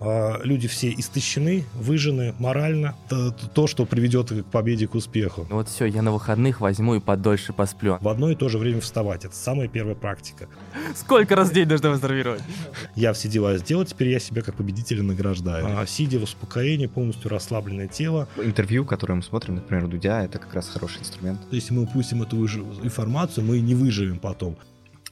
а, 0.00 0.40
люди 0.42 0.66
все 0.66 0.90
истощены, 0.90 1.64
выжены 1.74 2.34
морально. 2.38 2.94
То, 3.08 3.32
то, 3.32 3.66
что 3.66 3.84
приведет 3.84 4.30
к 4.30 4.44
победе, 4.44 4.86
к 4.86 4.94
успеху. 4.94 5.46
Ну 5.50 5.56
вот 5.56 5.68
все, 5.68 5.84
я 5.84 6.02
на 6.02 6.10
выходных 6.10 6.60
возьму 6.60 6.94
и 6.94 7.00
подольше 7.00 7.52
посплю. 7.52 7.98
В 8.00 8.08
одно 8.08 8.30
и 8.30 8.34
то 8.34 8.48
же 8.48 8.58
время 8.58 8.80
вставать. 8.80 9.24
Это 9.24 9.34
самая 9.34 9.68
первая 9.68 9.94
практика. 9.94 10.48
Сколько 10.94 11.36
раз 11.36 11.50
в 11.50 11.52
день 11.52 11.68
нужно 11.68 11.90
выздоровевать? 11.90 12.42
Я 12.96 13.12
все 13.12 13.28
дела 13.28 13.56
сделал, 13.58 13.84
теперь 13.84 14.08
я 14.08 14.18
себя 14.18 14.42
как 14.42 14.54
победителя 14.54 15.02
награждаю. 15.02 15.66
А, 15.68 15.86
сидя 15.86 16.18
в 16.18 16.22
успокоении, 16.22 16.86
полностью 16.86 17.30
расслабленное 17.30 17.88
тело. 17.88 18.28
Интервью, 18.36 18.84
которое 18.84 19.14
мы 19.14 19.22
смотрим, 19.22 19.56
например, 19.56 19.86
Дудя, 19.86 20.24
это 20.24 20.38
как 20.38 20.54
раз 20.54 20.68
хороший 20.68 21.00
инструмент. 21.00 21.40
Если 21.50 21.74
мы 21.74 21.82
упустим 21.82 22.22
эту 22.22 22.36
информацию, 22.46 23.44
мы 23.44 23.60
не 23.60 23.74
выживем 23.74 24.18
потом. 24.18 24.56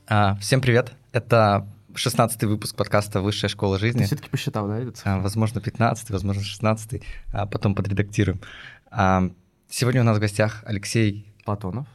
А, 0.06 0.36
всем 0.36 0.60
привет. 0.60 0.92
Это 1.12 1.66
16 1.98 2.44
выпуск 2.44 2.76
подкаста 2.76 3.20
«Высшая 3.20 3.48
школа 3.48 3.76
жизни». 3.78 4.00
Ты 4.00 4.06
все-таки 4.06 4.30
посчитал, 4.30 4.68
да? 4.68 4.78
Этот? 4.78 5.00
А, 5.04 5.18
возможно, 5.18 5.60
15 5.60 6.10
возможно, 6.10 6.42
16 6.42 7.02
а 7.32 7.46
потом 7.46 7.74
подредактируем. 7.74 8.40
А, 8.90 9.30
сегодня 9.68 10.02
у 10.02 10.04
нас 10.04 10.16
в 10.16 10.20
гостях 10.20 10.62
Алексей 10.64 11.26
Платонов. 11.44 11.88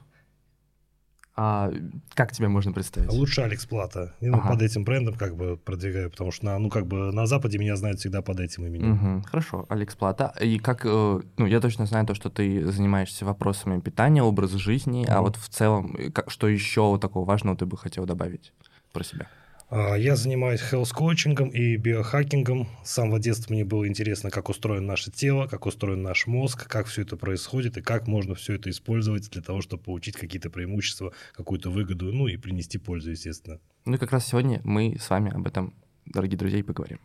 А 1.36 1.72
как 2.14 2.34
тебя 2.34 2.50
можно 2.50 2.74
представить? 2.74 3.10
Лучше 3.12 3.42
Алекс 3.42 3.66
Плата. 3.66 4.14
Я 4.20 4.34
ага. 4.34 4.50
под 4.50 4.62
этим 4.62 4.84
брендом 4.84 5.16
как 5.16 5.36
бы 5.36 5.58
продвигаю, 5.58 6.12
потому 6.12 6.32
что 6.32 6.46
на, 6.46 6.60
ну, 6.60 6.70
как 6.70 6.86
бы 6.86 7.12
на 7.12 7.26
Западе 7.26 7.58
меня 7.58 7.76
знают 7.78 8.00
всегда 8.00 8.22
под 8.22 8.42
этим 8.42 8.68
именем. 8.68 9.16
Угу. 9.16 9.24
Хорошо, 9.28 9.66
Алекс 9.70 9.96
Плата. 9.96 10.34
И 10.42 10.60
как, 10.60 10.82
э, 10.86 11.22
ну, 11.38 11.46
я 11.46 11.60
точно 11.62 11.86
знаю 11.86 12.06
то, 12.06 12.14
что 12.14 12.30
ты 12.30 12.70
занимаешься 12.70 13.26
вопросами 13.26 13.80
питания, 13.80 14.22
образа 14.22 14.60
жизни, 14.60 15.06
угу. 15.06 15.12
а 15.12 15.22
вот 15.22 15.38
в 15.38 15.48
целом, 15.48 15.98
как, 16.14 16.30
что 16.30 16.50
еще 16.50 17.00
такого 17.00 17.26
важного 17.26 17.58
ты 17.58 17.66
бы 17.66 17.78
хотел 17.78 18.06
добавить 18.06 18.54
про 18.92 19.04
себя? 19.04 19.28
А, 19.76 19.96
я 19.96 20.16
занимаюсь 20.16 20.62
хелс-коучингом 20.62 21.50
и 21.50 21.78
биохакингом. 21.78 22.68
С 22.84 22.92
самого 22.92 23.18
детства 23.18 23.52
мне 23.52 23.66
было 23.66 23.88
интересно, 23.88 24.30
как 24.30 24.50
устроено 24.50 24.86
наше 24.86 25.10
тело, 25.10 25.48
как 25.48 25.66
устроен 25.66 26.04
наш 26.04 26.28
мозг, 26.28 26.68
как 26.68 26.86
все 26.86 27.02
это 27.02 27.18
происходит 27.18 27.78
и 27.78 27.82
как 27.82 28.08
можно 28.08 28.36
все 28.36 28.54
это 28.54 28.70
использовать 28.70 29.32
для 29.32 29.42
того, 29.42 29.64
чтобы 29.64 29.82
получить 29.82 30.16
какие-то 30.16 30.52
преимущества, 30.52 31.12
какую-то 31.34 31.72
выгоду, 31.72 32.14
ну 32.14 32.28
и 32.28 32.38
принести 32.38 32.78
пользу, 32.78 33.10
естественно. 33.10 33.60
Ну 33.86 33.96
и 33.96 33.98
как 33.98 34.12
раз 34.12 34.28
сегодня 34.28 34.62
мы 34.64 34.96
с 35.00 35.10
вами 35.10 35.34
об 35.34 35.48
этом, 35.48 35.74
дорогие 36.06 36.38
друзья, 36.38 36.60
и 36.60 36.64
поговорим. 36.64 37.00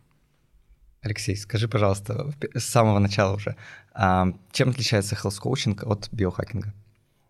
Алексей, 1.01 1.37
скажи, 1.37 1.69
пожалуйста, 1.69 2.35
с 2.53 2.65
самого 2.65 2.99
начала 2.99 3.35
уже, 3.35 3.57
а, 3.95 4.35
чем 4.53 4.69
отличается 4.69 5.15
хелс-коучинг 5.15 5.85
от 5.87 6.11
биохакинга? 6.13 6.75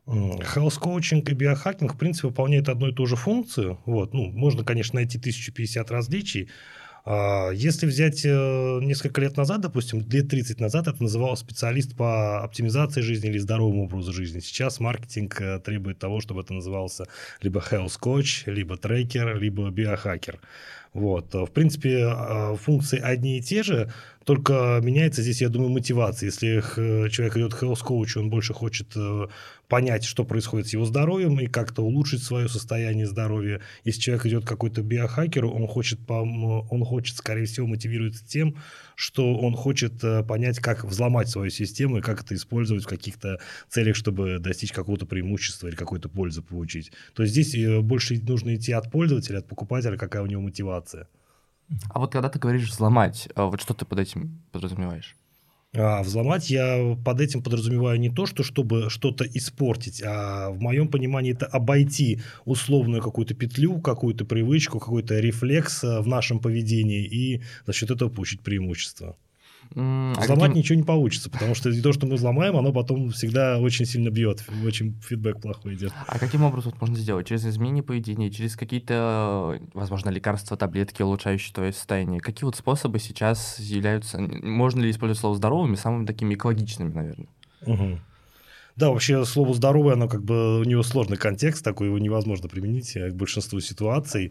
Health 0.09 0.79
коучинг 0.79 1.29
и 1.29 1.35
биохакинг, 1.35 1.95
в 1.95 1.99
принципе, 1.99 2.29
выполняют 2.29 2.69
одну 2.69 2.89
и 2.89 2.93
ту 2.93 3.07
же 3.07 3.17
функцию. 3.17 3.79
Вот. 3.85 4.15
Ну, 4.15 4.31
можно, 4.31 4.65
конечно, 4.65 4.97
найти 4.97 5.19
1050 5.19 5.91
различий. 5.91 6.49
А, 7.05 7.51
если 7.51 7.87
взять 7.87 8.25
э, 8.25 8.81
несколько 8.83 9.21
лет 9.21 9.37
назад, 9.37 9.61
допустим, 9.61 10.07
лет 10.11 10.29
30 10.29 10.61
назад, 10.61 10.89
это 10.89 11.03
называлось 11.03 11.41
специалист 11.41 11.95
по 11.97 12.43
оптимизации 12.43 13.01
жизни 13.01 13.31
или 13.31 13.39
здоровому 13.39 13.85
образу 13.85 14.13
жизни. 14.13 14.41
Сейчас 14.41 14.81
маркетинг 14.81 15.41
э, 15.41 15.59
требует 15.59 15.99
того, 15.99 16.21
чтобы 16.21 16.43
это 16.43 16.53
назывался 16.53 17.07
либо 17.41 17.61
health 17.61 17.99
coach, 18.01 18.43
либо 18.51 18.77
трекер, 18.77 19.39
либо 19.39 19.71
биохакер. 19.71 20.39
Вот. 20.93 21.33
В 21.35 21.49
принципе, 21.49 22.11
функции 22.57 22.99
одни 22.99 23.39
и 23.39 23.43
те 23.43 23.63
же, 23.63 23.93
только 24.29 24.79
меняется 24.83 25.23
здесь, 25.23 25.41
я 25.41 25.49
думаю, 25.49 25.71
мотивация. 25.71 26.27
Если 26.27 26.61
человек 27.09 27.35
идет 27.39 27.55
к 27.55 27.63
coach, 27.63 28.19
он 28.19 28.29
больше 28.29 28.53
хочет 28.53 28.89
э, 28.95 29.27
понять, 29.69 30.05
что 30.05 30.23
происходит 30.23 30.67
с 30.67 30.75
его 30.75 30.85
здоровьем 30.85 31.41
и 31.41 31.47
как-то 31.47 31.81
улучшить 31.81 32.23
свое 32.23 32.47
состояние 32.47 33.07
здоровья. 33.07 33.63
Если 33.85 34.03
человек 34.03 34.27
идет 34.27 34.45
к 34.45 34.49
какой-то 34.49 34.83
биохакеру, 34.83 35.51
он 35.51 35.67
хочет, 35.67 36.01
он 36.11 36.85
хочет, 36.85 37.17
скорее 37.17 37.47
всего, 37.47 37.67
мотивируется 37.67 38.23
тем, 38.23 38.57
что 38.97 39.35
он 39.35 39.55
хочет 39.55 40.05
э, 40.05 40.23
понять, 40.25 40.59
как 40.59 40.85
взломать 40.85 41.31
свою 41.31 41.49
систему 41.49 41.97
и 41.97 42.03
как 42.03 42.23
это 42.23 42.35
использовать 42.35 42.85
в 42.85 42.89
каких-то 42.89 43.39
целях, 43.71 43.97
чтобы 43.97 44.41
достичь 44.41 44.73
какого-то 44.73 45.07
преимущества 45.07 45.69
или 45.69 45.75
какой-то 45.75 46.11
пользы 46.11 46.43
получить. 46.43 46.93
То 47.15 47.23
есть 47.23 47.33
здесь 47.33 47.55
э, 47.55 47.81
больше 47.81 48.21
нужно 48.21 48.57
идти 48.57 48.73
от 48.73 48.91
пользователя, 48.91 49.39
от 49.39 49.49
покупателя, 49.49 49.97
какая 49.97 50.23
у 50.23 50.27
него 50.27 50.43
мотивация. 50.43 51.09
А 51.91 51.99
вот 51.99 52.13
когда 52.13 52.29
ты 52.29 52.39
говоришь 52.39 52.71
взломать, 52.71 53.29
а 53.35 53.47
вот 53.47 53.61
что 53.61 53.75
ты 53.75 53.85
под 53.85 53.99
этим 53.99 54.41
подразумеваешь? 54.53 55.17
А 55.75 56.03
взломать 56.03 56.49
я 56.49 56.97
под 57.05 57.21
этим 57.21 57.43
подразумеваю 57.43 58.01
не 58.01 58.09
то, 58.09 58.25
что 58.25 58.43
чтобы 58.43 58.89
что-то 58.89 59.25
испортить, 59.25 60.03
а 60.03 60.51
в 60.51 60.61
моем 60.61 60.89
понимании 60.89 61.33
это 61.33 61.45
обойти 61.45 62.23
условную 62.47 63.03
какую-то 63.03 63.35
петлю, 63.35 63.79
какую-то 63.81 64.25
привычку, 64.25 64.79
какой-то 64.79 65.21
рефлекс 65.21 65.85
э, 65.85 66.01
в 66.01 66.07
нашем 66.07 66.41
поведении 66.41 67.05
и 67.05 67.43
за 67.67 67.75
счет 67.75 67.91
этого 67.91 68.09
получить 68.09 68.41
преимущество. 68.41 69.17
А 69.75 70.15
Взломать 70.21 70.49
каким... 70.49 70.57
ничего 70.57 70.77
не 70.79 70.85
получится, 70.85 71.31
потому 71.31 71.55
что 71.55 71.71
то, 71.83 71.93
что 71.93 72.07
мы 72.07 72.15
взломаем, 72.15 72.57
оно 72.57 72.73
потом 72.73 73.11
всегда 73.11 73.59
очень 73.59 73.85
сильно 73.85 74.11
бьет, 74.11 74.45
очень 74.65 74.99
фидбэк 75.01 75.41
плохой 75.41 75.75
идет. 75.75 75.93
А 76.07 76.19
каким 76.19 76.43
образом 76.43 76.73
это 76.73 76.81
можно 76.81 76.97
сделать? 76.97 77.29
Через 77.29 77.47
изменение 77.47 77.83
поведения, 77.83 78.31
через 78.31 78.57
какие-то, 78.57 79.61
возможно, 79.75 80.11
лекарства, 80.11 80.57
таблетки, 80.57 81.03
улучшающие 81.03 81.53
твое 81.53 81.73
состояние? 81.73 82.21
Какие 82.21 82.45
вот 82.45 82.57
способы 82.57 82.99
сейчас 82.99 83.59
являются, 83.59 84.19
можно 84.19 84.81
ли 84.81 84.91
использовать 84.91 85.21
слово 85.21 85.37
здоровыми, 85.37 85.77
самыми 85.77 86.07
такими 86.07 86.35
экологичными, 86.35 86.93
наверное? 86.93 87.29
Угу. 87.67 88.01
Да, 88.77 88.91
вообще 88.91 89.25
слово 89.25 89.55
«здоровый», 89.55 89.95
оно 89.95 90.07
как 90.07 90.23
бы, 90.23 90.61
у 90.61 90.65
него 90.65 90.85
сложный 90.85 91.17
контекст, 91.17 91.65
такой 91.65 91.89
его 91.89 91.99
невозможно 91.99 92.49
применить 92.49 92.93
к 92.93 93.13
большинству 93.13 93.59
ситуаций. 93.59 94.31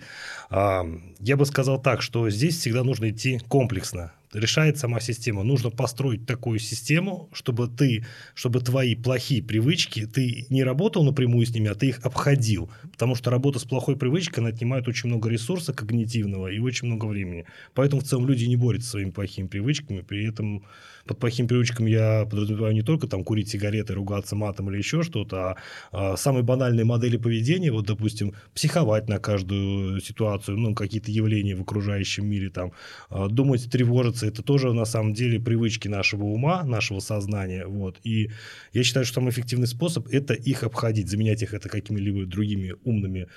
А, 0.49 0.85
я 1.19 1.35
бы 1.35 1.45
сказал 1.45 1.81
так, 1.81 2.01
что 2.01 2.29
здесь 2.29 2.57
всегда 2.57 2.85
нужно 2.85 3.09
идти 3.09 3.41
комплексно 3.49 4.13
решает 4.33 4.77
сама 4.77 4.99
система. 4.99 5.43
Нужно 5.43 5.69
построить 5.69 6.25
такую 6.25 6.59
систему, 6.59 7.29
чтобы 7.33 7.67
ты, 7.67 8.05
чтобы 8.33 8.59
твои 8.61 8.95
плохие 8.95 9.43
привычки, 9.43 10.05
ты 10.05 10.45
не 10.49 10.63
работал 10.63 11.03
напрямую 11.03 11.45
с 11.45 11.53
ними, 11.53 11.69
а 11.69 11.75
ты 11.75 11.87
их 11.87 11.99
обходил. 12.03 12.69
Потому 12.91 13.15
что 13.15 13.29
работа 13.29 13.59
с 13.59 13.63
плохой 13.63 13.95
привычкой, 13.95 14.43
она 14.43 14.49
отнимает 14.49 14.87
очень 14.87 15.09
много 15.09 15.29
ресурса 15.29 15.73
когнитивного 15.73 16.47
и 16.47 16.59
очень 16.59 16.87
много 16.87 17.05
времени. 17.05 17.45
Поэтому 17.73 18.01
в 18.01 18.05
целом 18.05 18.27
люди 18.27 18.45
не 18.45 18.55
борются 18.55 18.87
со 18.87 18.91
своими 18.91 19.11
плохими 19.11 19.47
привычками, 19.47 20.01
при 20.01 20.27
этом 20.27 20.63
под 21.07 21.19
плохим 21.19 21.47
привычками 21.47 21.89
я 21.89 22.25
подразумеваю 22.29 22.73
не 22.73 22.81
только 22.81 23.07
там 23.07 23.23
курить 23.23 23.49
сигареты, 23.49 23.93
ругаться 23.93 24.35
матом 24.35 24.69
или 24.69 24.77
еще 24.77 25.03
что-то, 25.03 25.51
а, 25.51 25.55
а 25.91 26.17
самые 26.17 26.43
банальные 26.43 26.85
модели 26.85 27.17
поведения, 27.17 27.71
вот, 27.71 27.85
допустим, 27.85 28.33
психовать 28.53 29.07
на 29.07 29.19
каждую 29.19 30.01
ситуацию, 30.01 30.57
ну, 30.57 30.75
какие-то 30.75 31.11
явления 31.11 31.55
в 31.55 31.61
окружающем 31.61 32.27
мире, 32.27 32.49
там, 32.49 32.73
а, 33.09 33.29
думать, 33.29 33.69
тревожиться, 33.71 34.16
это 34.25 34.41
тоже 34.41 34.73
на 34.73 34.85
самом 34.85 35.13
деле 35.13 35.39
привычки 35.39 35.87
нашего 35.87 36.23
ума, 36.23 36.63
нашего 36.63 36.99
сознания, 36.99 37.65
вот, 37.67 37.99
и 38.03 38.31
я 38.73 38.83
считаю, 38.83 39.05
что 39.05 39.15
самый 39.15 39.29
эффективный 39.29 39.67
способ– 39.67 40.07
это 40.11 40.33
их 40.33 40.63
обходить, 40.63 41.09
заменять 41.09 41.43
их 41.43 41.53
это 41.53 41.69
какими-либо 41.69 42.25
другими 42.25 42.75
умными 42.83 43.27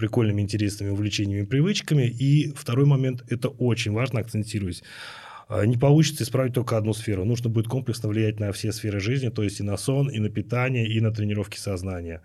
прикольными, 0.00 0.40
интересными 0.40 0.90
увлечениями, 0.90 1.44
привычками. 1.44 2.04
И 2.04 2.52
второй 2.56 2.86
момент, 2.86 3.22
это 3.28 3.48
очень 3.48 3.92
важно, 3.92 4.20
акцентируюсь, 4.20 4.82
а, 5.48 5.66
не 5.66 5.76
получится 5.76 6.24
исправить 6.24 6.54
только 6.54 6.78
одну 6.78 6.94
сферу. 6.94 7.24
Нужно 7.24 7.50
будет 7.50 7.68
комплексно 7.68 8.08
влиять 8.08 8.40
на 8.40 8.50
все 8.52 8.72
сферы 8.72 8.98
жизни, 8.98 9.28
то 9.28 9.42
есть 9.42 9.60
и 9.60 9.62
на 9.62 9.76
сон, 9.76 10.08
и 10.08 10.18
на 10.18 10.30
питание, 10.30 10.88
и 10.88 11.00
на 11.00 11.12
тренировки 11.12 11.58
сознания. 11.58 12.22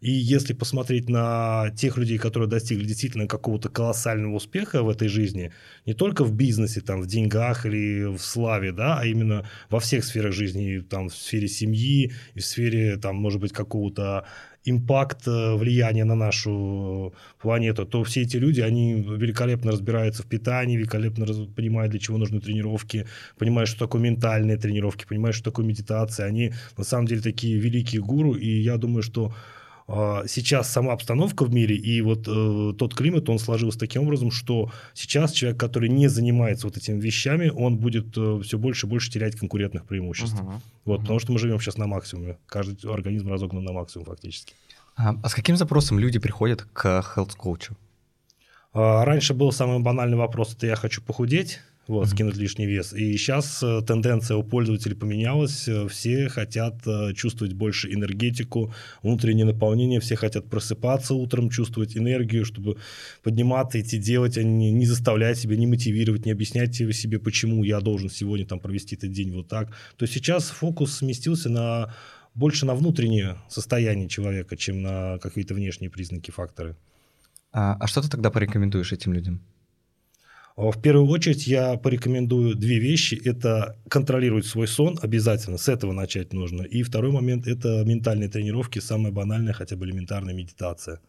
И 0.00 0.10
если 0.10 0.52
посмотреть 0.52 1.08
на 1.08 1.70
тех 1.76 1.96
людей, 1.96 2.18
которые 2.18 2.48
достигли 2.48 2.84
действительно 2.84 3.26
какого-то 3.26 3.68
колоссального 3.68 4.34
успеха 4.34 4.82
в 4.82 4.88
этой 4.88 5.08
жизни, 5.08 5.52
не 5.86 5.94
только 5.94 6.24
в 6.24 6.32
бизнесе, 6.32 6.80
там, 6.80 7.00
в 7.00 7.06
деньгах 7.06 7.66
или 7.66 8.04
в 8.04 8.18
славе, 8.18 8.72
да, 8.72 8.98
а 8.98 9.06
именно 9.06 9.48
во 9.70 9.80
всех 9.80 10.04
сферах 10.04 10.32
жизни, 10.32 10.80
там, 10.80 11.08
в 11.08 11.14
сфере 11.14 11.48
семьи, 11.48 12.12
и 12.34 12.40
в 12.40 12.44
сфере, 12.44 12.96
там, 12.96 13.16
может 13.16 13.40
быть, 13.40 13.52
какого-то 13.52 14.26
импакт 14.64 15.28
э, 15.28 15.54
влияния 15.54 16.04
на 16.04 16.14
нашу 16.14 17.14
планету, 17.40 17.84
то 17.84 18.02
все 18.04 18.22
эти 18.22 18.36
люди, 18.36 18.60
они 18.60 18.94
великолепно 18.94 19.72
разбираются 19.72 20.22
в 20.22 20.26
питании, 20.26 20.76
великолепно 20.76 21.26
понимают, 21.54 21.90
для 21.90 22.00
чего 22.00 22.18
нужны 22.18 22.40
тренировки, 22.40 23.06
понимают, 23.38 23.68
что 23.68 23.80
такое 23.80 24.00
ментальные 24.00 24.56
тренировки, 24.56 25.04
понимают, 25.06 25.36
что 25.36 25.50
такое 25.50 25.66
медитация. 25.66 26.26
Они 26.26 26.52
на 26.76 26.84
самом 26.84 27.06
деле 27.06 27.20
такие 27.20 27.58
великие 27.58 28.00
гуру, 28.00 28.34
и 28.34 28.48
я 28.48 28.76
думаю, 28.78 29.02
что 29.02 29.34
сейчас 29.86 30.70
сама 30.70 30.92
обстановка 30.92 31.44
в 31.44 31.52
мире 31.52 31.76
и 31.76 32.00
вот 32.00 32.26
э, 32.26 32.72
тот 32.78 32.94
климат, 32.94 33.28
он 33.28 33.38
сложился 33.38 33.78
таким 33.78 34.02
образом, 34.02 34.30
что 34.30 34.72
сейчас 34.94 35.32
человек, 35.32 35.60
который 35.60 35.90
не 35.90 36.08
занимается 36.08 36.66
вот 36.66 36.78
этими 36.78 36.98
вещами, 36.98 37.50
он 37.50 37.76
будет 37.76 38.16
э, 38.16 38.40
все 38.42 38.56
больше 38.56 38.86
и 38.86 38.88
больше 38.88 39.10
терять 39.10 39.36
конкурентных 39.36 39.84
преимуществ. 39.84 40.40
Uh-huh. 40.40 40.60
Вот, 40.86 41.00
uh-huh. 41.00 41.02
Потому 41.02 41.18
что 41.18 41.32
мы 41.32 41.38
живем 41.38 41.60
сейчас 41.60 41.76
на 41.76 41.86
максимуме. 41.86 42.38
Каждый 42.46 42.90
организм 42.90 43.30
разогнан 43.30 43.62
на 43.62 43.72
максимум 43.72 44.06
фактически. 44.06 44.54
А, 44.96 45.16
а 45.22 45.28
с 45.28 45.34
каким 45.34 45.56
запросом 45.56 45.98
люди 45.98 46.18
приходят 46.18 46.62
к 46.62 47.04
health 47.14 47.36
coach? 47.36 47.72
А, 48.72 49.04
раньше 49.04 49.34
был 49.34 49.52
самый 49.52 49.80
банальный 49.80 50.16
вопрос, 50.16 50.54
это 50.54 50.66
я 50.66 50.76
хочу 50.76 51.02
похудеть. 51.02 51.60
Вот, 51.86 52.08
скинуть 52.08 52.36
лишний 52.36 52.66
вес. 52.66 52.92
И 52.92 53.16
сейчас 53.16 53.62
э, 53.62 53.82
тенденция 53.86 54.36
у 54.36 54.42
пользователей 54.42 54.94
поменялась, 54.94 55.68
э, 55.68 55.86
все 55.88 56.28
хотят 56.28 56.74
э, 56.86 57.12
чувствовать 57.14 57.52
больше 57.52 57.92
энергетику, 57.92 58.72
внутреннее 59.02 59.44
наполнение, 59.44 60.00
все 60.00 60.16
хотят 60.16 60.48
просыпаться 60.48 61.14
утром, 61.14 61.50
чувствовать 61.50 61.96
энергию, 61.96 62.44
чтобы 62.44 62.78
подниматься, 63.22 63.80
идти 63.80 63.98
делать, 63.98 64.38
а 64.38 64.42
не, 64.42 64.70
не 64.70 64.86
заставлять 64.86 65.38
себя, 65.38 65.56
не 65.56 65.66
мотивировать, 65.66 66.24
не 66.24 66.32
объяснять 66.32 66.74
себе, 66.74 67.18
почему 67.18 67.64
я 67.64 67.80
должен 67.80 68.08
сегодня 68.08 68.46
там 68.46 68.60
провести 68.60 68.96
этот 68.96 69.12
день 69.12 69.32
вот 69.32 69.48
так. 69.48 69.68
То 69.96 70.04
есть 70.04 70.14
сейчас 70.14 70.48
фокус 70.48 70.98
сместился 70.98 71.50
на 71.50 71.94
больше 72.34 72.66
на 72.66 72.74
внутреннее 72.74 73.36
состояние 73.48 74.08
человека, 74.08 74.56
чем 74.56 74.82
на 74.82 75.18
какие-то 75.18 75.54
внешние 75.54 75.90
признаки, 75.90 76.30
факторы. 76.30 76.76
А, 77.52 77.76
а 77.78 77.86
что 77.86 78.02
ты 78.02 78.08
тогда 78.08 78.30
порекомендуешь 78.30 78.92
этим 78.92 79.12
людям? 79.12 79.40
А, 80.56 80.70
в 80.70 80.80
первую 80.80 81.08
очередь 81.08 81.46
я 81.46 81.76
порекомендую 81.76 82.54
две 82.54 82.78
вещи. 82.78 83.20
Это 83.24 83.76
контролировать 83.88 84.46
свой 84.46 84.68
сон 84.68 84.98
обязательно, 85.02 85.58
с 85.58 85.68
этого 85.68 85.92
начать 85.92 86.32
нужно. 86.32 86.62
И 86.62 86.82
второй 86.82 87.10
момент– 87.10 87.46
это 87.48 87.84
ментальные 87.84 88.28
тренировки, 88.28 88.78
самая 88.78 89.12
банальная, 89.12 89.52
хотя 89.52 89.76
бы 89.76 89.84
элементарная 89.86 90.34
медитация. 90.34 91.00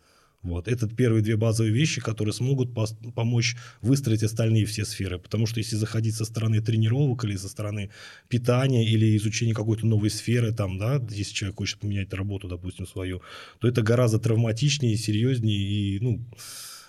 Вот. 0.42 0.68
Это 0.68 0.88
первые 0.88 1.24
две 1.24 1.38
базовые 1.38 1.74
вещи, 1.74 2.01
которые 2.01 2.31
смогут 2.31 2.69
помочь 3.15 3.56
выстроить 3.81 4.21
остальные 4.21 4.65
все 4.65 4.86
сферы. 4.86 5.18
Потому 5.18 5.47
что 5.47 5.59
если 5.59 5.75
заходить 5.75 6.15
со 6.15 6.24
стороны 6.24 6.62
тренировок 6.62 7.25
или 7.25 7.36
со 7.36 7.50
стороны 7.50 7.89
питания 8.30 8.88
или 8.88 9.18
изучения 9.18 9.56
какой-то 9.56 9.88
новой 9.88 10.12
сферы, 10.12 10.53
там, 10.53 10.77
да, 10.77 11.01
если 11.09 11.33
человек 11.33 11.57
хочет 11.57 11.80
поменять 11.80 12.13
работу, 12.13 12.47
допустим, 12.47 12.86
свою, 12.86 13.24
то 13.59 13.68
это 13.68 13.81
гораздо 13.81 14.19
травматичнее, 14.19 14.97
серьезнее 14.97 15.57
и, 15.57 16.00
ну, 16.00 16.24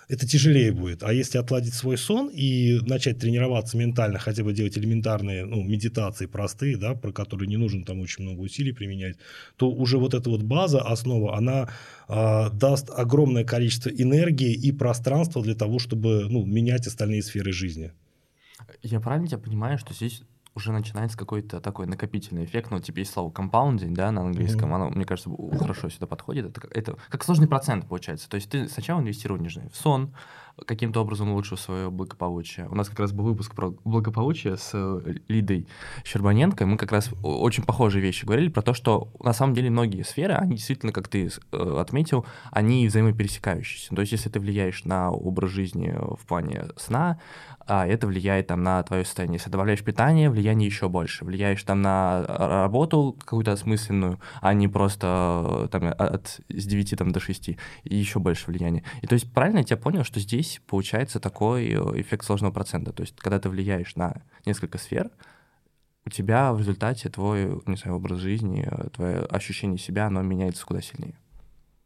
это 0.07 0.25
тяжелее 0.25 0.71
будет. 0.71 1.03
А 1.03 1.11
если 1.11 1.37
отладить 1.37 1.73
свой 1.73 1.97
сон 1.97 2.29
и 2.29 2.79
начать 2.81 3.19
тренироваться 3.19 3.77
ментально, 3.77 4.19
хотя 4.19 4.43
бы 4.43 4.53
делать 4.53 4.77
элементарные 4.77 5.45
ну, 5.45 5.63
медитации 5.63 6.27
простые, 6.27 6.77
да, 6.77 6.93
про 6.93 7.11
которые 7.11 7.47
не 7.47 7.57
нужно 7.57 7.83
там 7.83 7.99
очень 7.99 8.23
много 8.23 8.41
усилий 8.41 8.71
применять, 8.71 9.17
то 9.57 9.69
уже 9.69 9.97
вот 9.97 10.13
эта 10.13 10.29
вот 10.29 10.43
база, 10.43 10.81
основа, 10.81 11.37
она 11.37 11.69
э, 12.07 12.49
даст 12.53 12.89
огромное 12.89 13.43
количество 13.43 13.89
энергии 13.89 14.53
и 14.53 14.71
пространства 14.71 15.43
для 15.43 15.55
того, 15.55 15.77
чтобы 15.79 16.27
ну, 16.29 16.45
менять 16.45 16.87
остальные 16.87 17.23
сферы 17.23 17.51
жизни. 17.51 17.91
Я 18.81 19.01
правильно 19.01 19.27
тебя 19.27 19.39
понимаю, 19.39 19.77
что 19.77 19.93
здесь 19.93 20.23
уже 20.57 20.71
начинается 20.71 21.17
какой-то 21.17 21.61
такой 21.61 21.85
накопительный 21.85 22.43
эффект. 22.43 22.71
Ну, 22.71 22.79
типа 22.79 22.97
есть 22.99 23.11
слово 23.11 23.31
compounding, 23.31 23.93
да, 23.93 24.11
на 24.11 24.21
английском, 24.21 24.71
mm-hmm. 24.71 24.75
оно, 24.75 24.89
мне 24.89 25.05
кажется, 25.05 25.29
хорошо 25.59 25.89
сюда 25.89 26.07
подходит. 26.07 26.57
Это, 26.57 26.67
это 26.71 26.97
как 27.09 27.23
сложный 27.23 27.47
процент 27.47 27.87
получается. 27.87 28.27
То 28.27 28.35
есть 28.35 28.49
ты 28.49 28.67
сначала 28.67 28.99
инвестируешь 28.99 29.55
в 29.71 29.75
сон, 29.75 30.15
каким-то 30.65 31.01
образом 31.01 31.31
улучшил 31.31 31.57
свое 31.57 31.89
благополучие. 31.89 32.67
У 32.69 32.75
нас 32.75 32.89
как 32.89 32.99
раз 32.99 33.11
был 33.11 33.25
выпуск 33.25 33.53
про 33.53 33.73
благополучие 33.83 34.57
с 34.57 34.71
э, 34.73 35.15
Лидой 35.27 35.67
Щербаненко, 36.03 36.65
мы 36.65 36.77
как 36.77 36.91
раз 36.91 37.09
очень 37.23 37.63
похожие 37.63 38.01
вещи 38.01 38.25
говорили 38.25 38.49
про 38.49 38.61
то, 38.61 38.73
что 38.73 39.09
на 39.19 39.33
самом 39.33 39.53
деле 39.53 39.69
многие 39.69 40.03
сферы, 40.03 40.33
они 40.33 40.55
действительно, 40.55 40.91
как 40.91 41.07
ты 41.07 41.29
э, 41.51 41.77
отметил, 41.79 42.25
они 42.51 42.87
взаимопересекающиеся. 42.87 43.95
То 43.95 44.01
есть 44.01 44.11
если 44.11 44.29
ты 44.29 44.39
влияешь 44.39 44.83
на 44.83 45.11
образ 45.11 45.51
жизни 45.51 45.95
в 45.97 46.25
плане 46.25 46.65
сна, 46.75 47.19
а 47.67 47.85
это 47.85 48.07
влияет 48.07 48.47
там 48.47 48.63
на 48.63 48.81
твое 48.83 49.03
состояние. 49.03 49.35
Если 49.37 49.49
добавляешь 49.49 49.83
питание, 49.83 50.29
влияние 50.29 50.67
еще 50.67 50.87
больше. 50.87 51.25
Влияешь 51.25 51.61
там 51.63 51.81
на 51.81 52.25
работу 52.25 53.15
какую-то 53.19 53.51
осмысленную, 53.51 54.19
а 54.41 54.53
не 54.53 54.69
просто 54.69 55.65
э, 55.65 55.67
там 55.69 55.93
от, 55.97 56.39
с 56.47 56.65
9 56.65 56.97
там, 56.97 57.11
до 57.11 57.19
6, 57.19 57.49
и 57.49 57.57
еще 57.83 58.19
больше 58.19 58.45
влияния. 58.47 58.83
И 59.01 59.07
то 59.07 59.13
есть 59.13 59.31
правильно 59.33 59.59
я 59.59 59.63
тебя 59.65 59.77
понял, 59.77 60.05
что 60.05 60.19
здесь 60.21 60.46
получается 60.67 61.19
такой 61.19 61.67
э, 61.67 62.01
эффект 62.01 62.25
сложного 62.25 62.51
процента. 62.51 62.91
То 62.91 63.01
есть 63.01 63.15
когда 63.17 63.39
ты 63.39 63.49
влияешь 63.49 63.95
на 63.95 64.21
несколько 64.45 64.77
сфер, 64.77 65.09
у 66.05 66.09
тебя 66.09 66.53
в 66.53 66.59
результате 66.59 67.09
твой, 67.09 67.61
не 67.65 67.75
знаю, 67.75 67.97
образ 67.97 68.19
жизни, 68.19 68.65
э, 68.65 68.89
твое 68.89 69.19
ощущение 69.19 69.77
себя, 69.77 70.07
оно 70.07 70.21
меняется 70.21 70.65
куда 70.65 70.81
сильнее. 70.81 71.15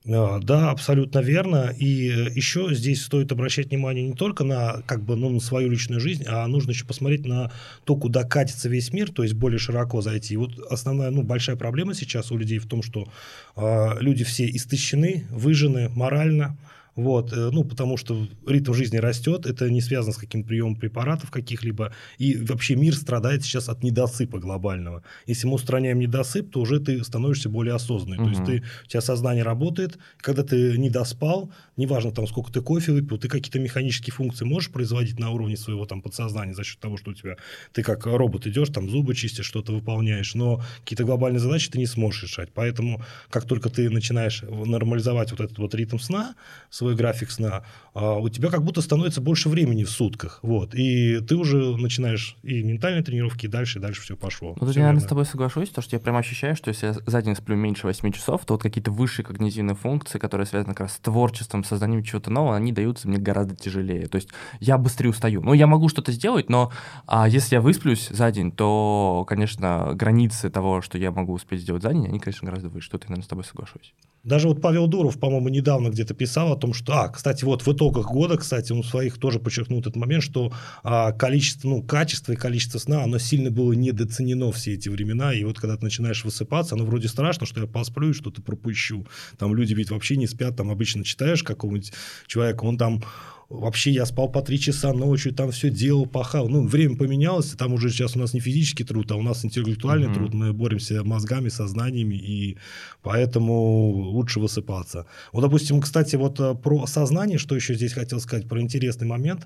А, 0.07 0.39
да, 0.39 0.71
абсолютно 0.71 1.19
верно. 1.19 1.73
И 1.77 2.09
э, 2.09 2.29
еще 2.33 2.73
здесь 2.73 3.03
стоит 3.03 3.31
обращать 3.31 3.69
внимание 3.69 4.07
не 4.07 4.15
только 4.15 4.43
на, 4.43 4.81
как 4.87 5.03
бы, 5.03 5.15
ну, 5.15 5.29
на 5.29 5.39
свою 5.39 5.69
личную 5.69 5.99
жизнь, 6.01 6.23
а 6.27 6.47
нужно 6.47 6.71
еще 6.71 6.85
посмотреть 6.85 7.25
на 7.25 7.51
то, 7.83 7.95
куда 7.95 8.23
катится 8.23 8.67
весь 8.67 8.91
мир, 8.93 9.11
то 9.11 9.21
есть 9.21 9.35
более 9.35 9.59
широко 9.59 10.01
зайти. 10.01 10.33
И 10.33 10.37
вот 10.37 10.57
основная, 10.71 11.11
ну, 11.11 11.21
большая 11.21 11.55
проблема 11.55 11.93
сейчас 11.93 12.31
у 12.31 12.37
людей 12.37 12.57
в 12.57 12.67
том, 12.67 12.81
что 12.81 13.07
э, 13.55 13.99
люди 13.99 14.23
все 14.23 14.49
истощены, 14.49 15.27
выжены 15.29 15.89
морально, 15.89 16.57
вот, 16.95 17.31
э, 17.31 17.49
ну, 17.51 17.63
потому 17.63 17.95
что 17.95 18.27
ритм 18.45 18.73
жизни 18.73 18.97
растет, 18.97 19.45
это 19.45 19.69
не 19.69 19.81
связано 19.81 20.13
с 20.13 20.17
каким 20.17 20.43
приемом 20.43 20.75
препаратов 20.75 21.31
каких-либо, 21.31 21.93
и 22.17 22.35
вообще 22.35 22.75
мир 22.75 22.95
страдает 22.95 23.43
сейчас 23.43 23.69
от 23.69 23.83
недосыпа 23.83 24.39
глобального. 24.39 25.03
Если 25.25 25.47
мы 25.47 25.53
устраняем 25.53 25.99
недосып, 25.99 26.51
то 26.51 26.59
уже 26.59 26.79
ты 26.79 27.01
становишься 27.03 27.49
более 27.49 27.75
осознанным. 27.75 28.25
Угу. 28.25 28.29
То 28.29 28.31
есть 28.31 28.45
ты, 28.45 28.67
у 28.85 28.87
тебя 28.87 29.01
сознание 29.01 29.43
работает, 29.43 29.97
когда 30.17 30.43
ты 30.43 30.77
не 30.77 30.89
доспал, 30.89 31.49
неважно 31.77 32.11
там 32.11 32.27
сколько 32.27 32.51
ты 32.51 32.61
кофе 32.61 32.91
выпил, 32.91 33.17
ты 33.17 33.29
какие-то 33.29 33.59
механические 33.59 34.13
функции 34.13 34.43
можешь 34.43 34.69
производить 34.69 35.17
на 35.17 35.31
уровне 35.31 35.55
своего 35.55 35.85
там 35.85 36.01
подсознания 36.01 36.53
за 36.53 36.63
счет 36.63 36.79
того, 36.79 36.97
что 36.97 37.11
у 37.11 37.13
тебя, 37.13 37.37
ты 37.71 37.83
как 37.83 38.05
робот 38.05 38.47
идешь, 38.47 38.69
там 38.69 38.89
зубы 38.89 39.15
чистишь, 39.15 39.45
что-то 39.45 39.71
выполняешь, 39.71 40.35
но 40.35 40.61
какие-то 40.81 41.05
глобальные 41.05 41.39
задачи 41.39 41.69
ты 41.69 41.77
не 41.77 41.85
сможешь 41.85 42.23
решать. 42.23 42.49
Поэтому 42.53 43.01
как 43.29 43.45
только 43.45 43.69
ты 43.69 43.89
начинаешь 43.89 44.41
нормализовать 44.41 45.31
вот 45.31 45.39
этот 45.39 45.57
вот 45.57 45.73
ритм 45.73 45.97
сна, 45.97 46.35
свой 46.81 46.90
график 46.95 47.31
сна, 47.31 47.63
а, 47.93 48.17
у 48.17 48.29
тебя 48.29 48.49
как 48.49 48.63
будто 48.63 48.81
становится 48.81 49.21
больше 49.21 49.49
времени 49.49 49.83
в 49.83 49.89
сутках. 49.89 50.39
Вот. 50.41 50.73
И 50.73 51.19
ты 51.21 51.35
уже 51.35 51.77
начинаешь 51.77 52.35
и 52.43 52.63
ментальные 52.63 53.03
тренировки, 53.03 53.45
и 53.45 53.49
дальше, 53.49 53.79
и 53.79 53.81
дальше 53.81 54.01
все 54.01 54.15
пошло. 54.15 54.55
Ну, 54.59 54.67
все 54.67 54.79
я, 54.79 54.85
наверное, 54.85 55.05
с 55.05 55.09
тобой 55.09 55.25
соглашусь, 55.25 55.69
потому 55.69 55.83
что 55.83 55.95
я 55.95 55.99
прям 55.99 56.15
ощущаю, 56.15 56.55
что 56.55 56.69
если 56.69 56.87
я 56.87 56.93
за 56.93 57.21
день 57.21 57.35
сплю 57.35 57.55
меньше 57.55 57.87
8 57.87 58.11
часов, 58.11 58.45
то 58.45 58.53
вот 58.53 58.63
какие-то 58.63 58.91
высшие 58.91 59.25
когнитивные 59.25 59.75
функции, 59.75 60.19
которые 60.19 60.47
связаны 60.47 60.73
как 60.73 60.81
раз 60.81 60.93
с 60.93 60.99
творчеством, 60.99 61.63
созданием 61.63 62.03
чего-то 62.03 62.31
нового, 62.31 62.55
они 62.55 62.71
даются 62.71 63.07
мне 63.07 63.17
гораздо 63.17 63.55
тяжелее. 63.55 64.07
То 64.07 64.15
есть 64.15 64.29
я 64.59 64.77
быстрее 64.77 65.09
устаю. 65.09 65.41
Ну, 65.41 65.53
я 65.53 65.67
могу 65.67 65.89
что-то 65.89 66.11
сделать, 66.11 66.49
но 66.49 66.71
а 67.07 67.27
если 67.27 67.55
я 67.55 67.61
высплюсь 67.61 68.09
за 68.09 68.31
день, 68.31 68.51
то, 68.51 69.25
конечно, 69.27 69.91
границы 69.95 70.49
того, 70.49 70.81
что 70.81 70.97
я 70.97 71.11
могу 71.11 71.33
успеть 71.33 71.61
сделать 71.61 71.83
за 71.83 71.93
день, 71.93 72.05
они, 72.05 72.19
конечно, 72.19 72.45
гораздо 72.45 72.69
выше. 72.69 72.89
Тут 72.89 73.03
я, 73.03 73.09
наверное, 73.09 73.25
с 73.25 73.27
тобой 73.27 73.43
соглашусь. 73.43 73.93
Даже 74.23 74.47
вот 74.47 74.61
Павел 74.61 74.87
Дуров, 74.87 75.19
по-моему, 75.19 75.49
недавно 75.49 75.89
где-то 75.89 76.13
писал 76.13 76.51
о 76.51 76.55
том, 76.55 76.70
что, 76.73 76.93
а, 76.93 77.09
кстати, 77.09 77.43
вот 77.43 77.65
в 77.65 77.71
итогах 77.71 78.07
года, 78.07 78.37
кстати, 78.37 78.71
он 78.71 78.83
в 78.83 78.87
своих 78.87 79.17
тоже 79.17 79.39
подчеркнул 79.39 79.79
этот 79.79 79.95
момент, 79.95 80.23
что 80.23 80.53
а, 80.83 81.11
количество, 81.11 81.67
ну, 81.67 81.83
качество 81.83 82.33
и 82.33 82.35
количество 82.35 82.79
сна, 82.79 83.03
оно 83.03 83.17
сильно 83.17 83.51
было 83.51 83.73
недооценено 83.73 84.51
все 84.51 84.73
эти 84.73 84.89
времена, 84.89 85.33
и 85.33 85.43
вот 85.43 85.59
когда 85.59 85.77
ты 85.77 85.83
начинаешь 85.83 86.23
высыпаться, 86.23 86.75
оно 86.75 86.85
вроде 86.85 87.07
страшно, 87.07 87.45
что 87.45 87.61
я 87.61 87.67
посплю 87.67 88.09
и 88.09 88.13
что-то 88.13 88.41
пропущу. 88.41 89.05
Там 89.37 89.55
люди 89.55 89.73
ведь 89.73 89.91
вообще 89.91 90.17
не 90.17 90.27
спят, 90.27 90.55
там 90.55 90.69
обычно 90.69 91.03
читаешь 91.03 91.43
какого-нибудь 91.43 91.93
человека, 92.27 92.63
он 92.63 92.77
там 92.77 93.03
Вообще 93.51 93.91
я 93.91 94.05
спал 94.05 94.29
по 94.29 94.41
три 94.41 94.57
часа 94.57 94.93
ночью, 94.93 95.33
там 95.33 95.51
все 95.51 95.69
делал, 95.69 96.05
пахал. 96.05 96.47
Ну, 96.47 96.65
время 96.65 96.95
поменялось, 96.95 97.47
там 97.57 97.73
уже 97.73 97.89
сейчас 97.89 98.15
у 98.15 98.19
нас 98.19 98.33
не 98.33 98.39
физический 98.39 98.85
труд, 98.85 99.11
а 99.11 99.15
у 99.17 99.21
нас 99.21 99.43
интеллектуальный 99.43 100.07
mm-hmm. 100.07 100.13
труд. 100.13 100.33
Мы 100.33 100.53
боремся 100.53 101.03
мозгами, 101.03 101.49
сознаниями, 101.49 102.15
и 102.15 102.57
поэтому 103.01 103.89
лучше 103.89 104.39
высыпаться. 104.39 105.05
Вот, 105.33 105.41
допустим, 105.41 105.81
кстати, 105.81 106.15
вот 106.15 106.39
э, 106.39 106.55
про 106.55 106.87
сознание, 106.87 107.37
что 107.37 107.53
еще 107.55 107.75
здесь 107.75 107.91
хотел 107.91 108.21
сказать, 108.21 108.47
про 108.47 108.61
интересный 108.61 109.05
момент, 109.05 109.45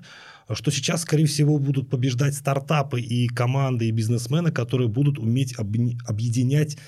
что 0.52 0.70
сейчас, 0.70 1.02
скорее 1.02 1.26
всего, 1.26 1.58
будут 1.58 1.90
побеждать 1.90 2.34
стартапы 2.34 3.00
и 3.00 3.26
команды, 3.26 3.88
и 3.88 3.90
бизнесмены, 3.90 4.52
которые 4.52 4.88
будут 4.88 5.18
уметь 5.18 5.54
объединять 5.58 6.78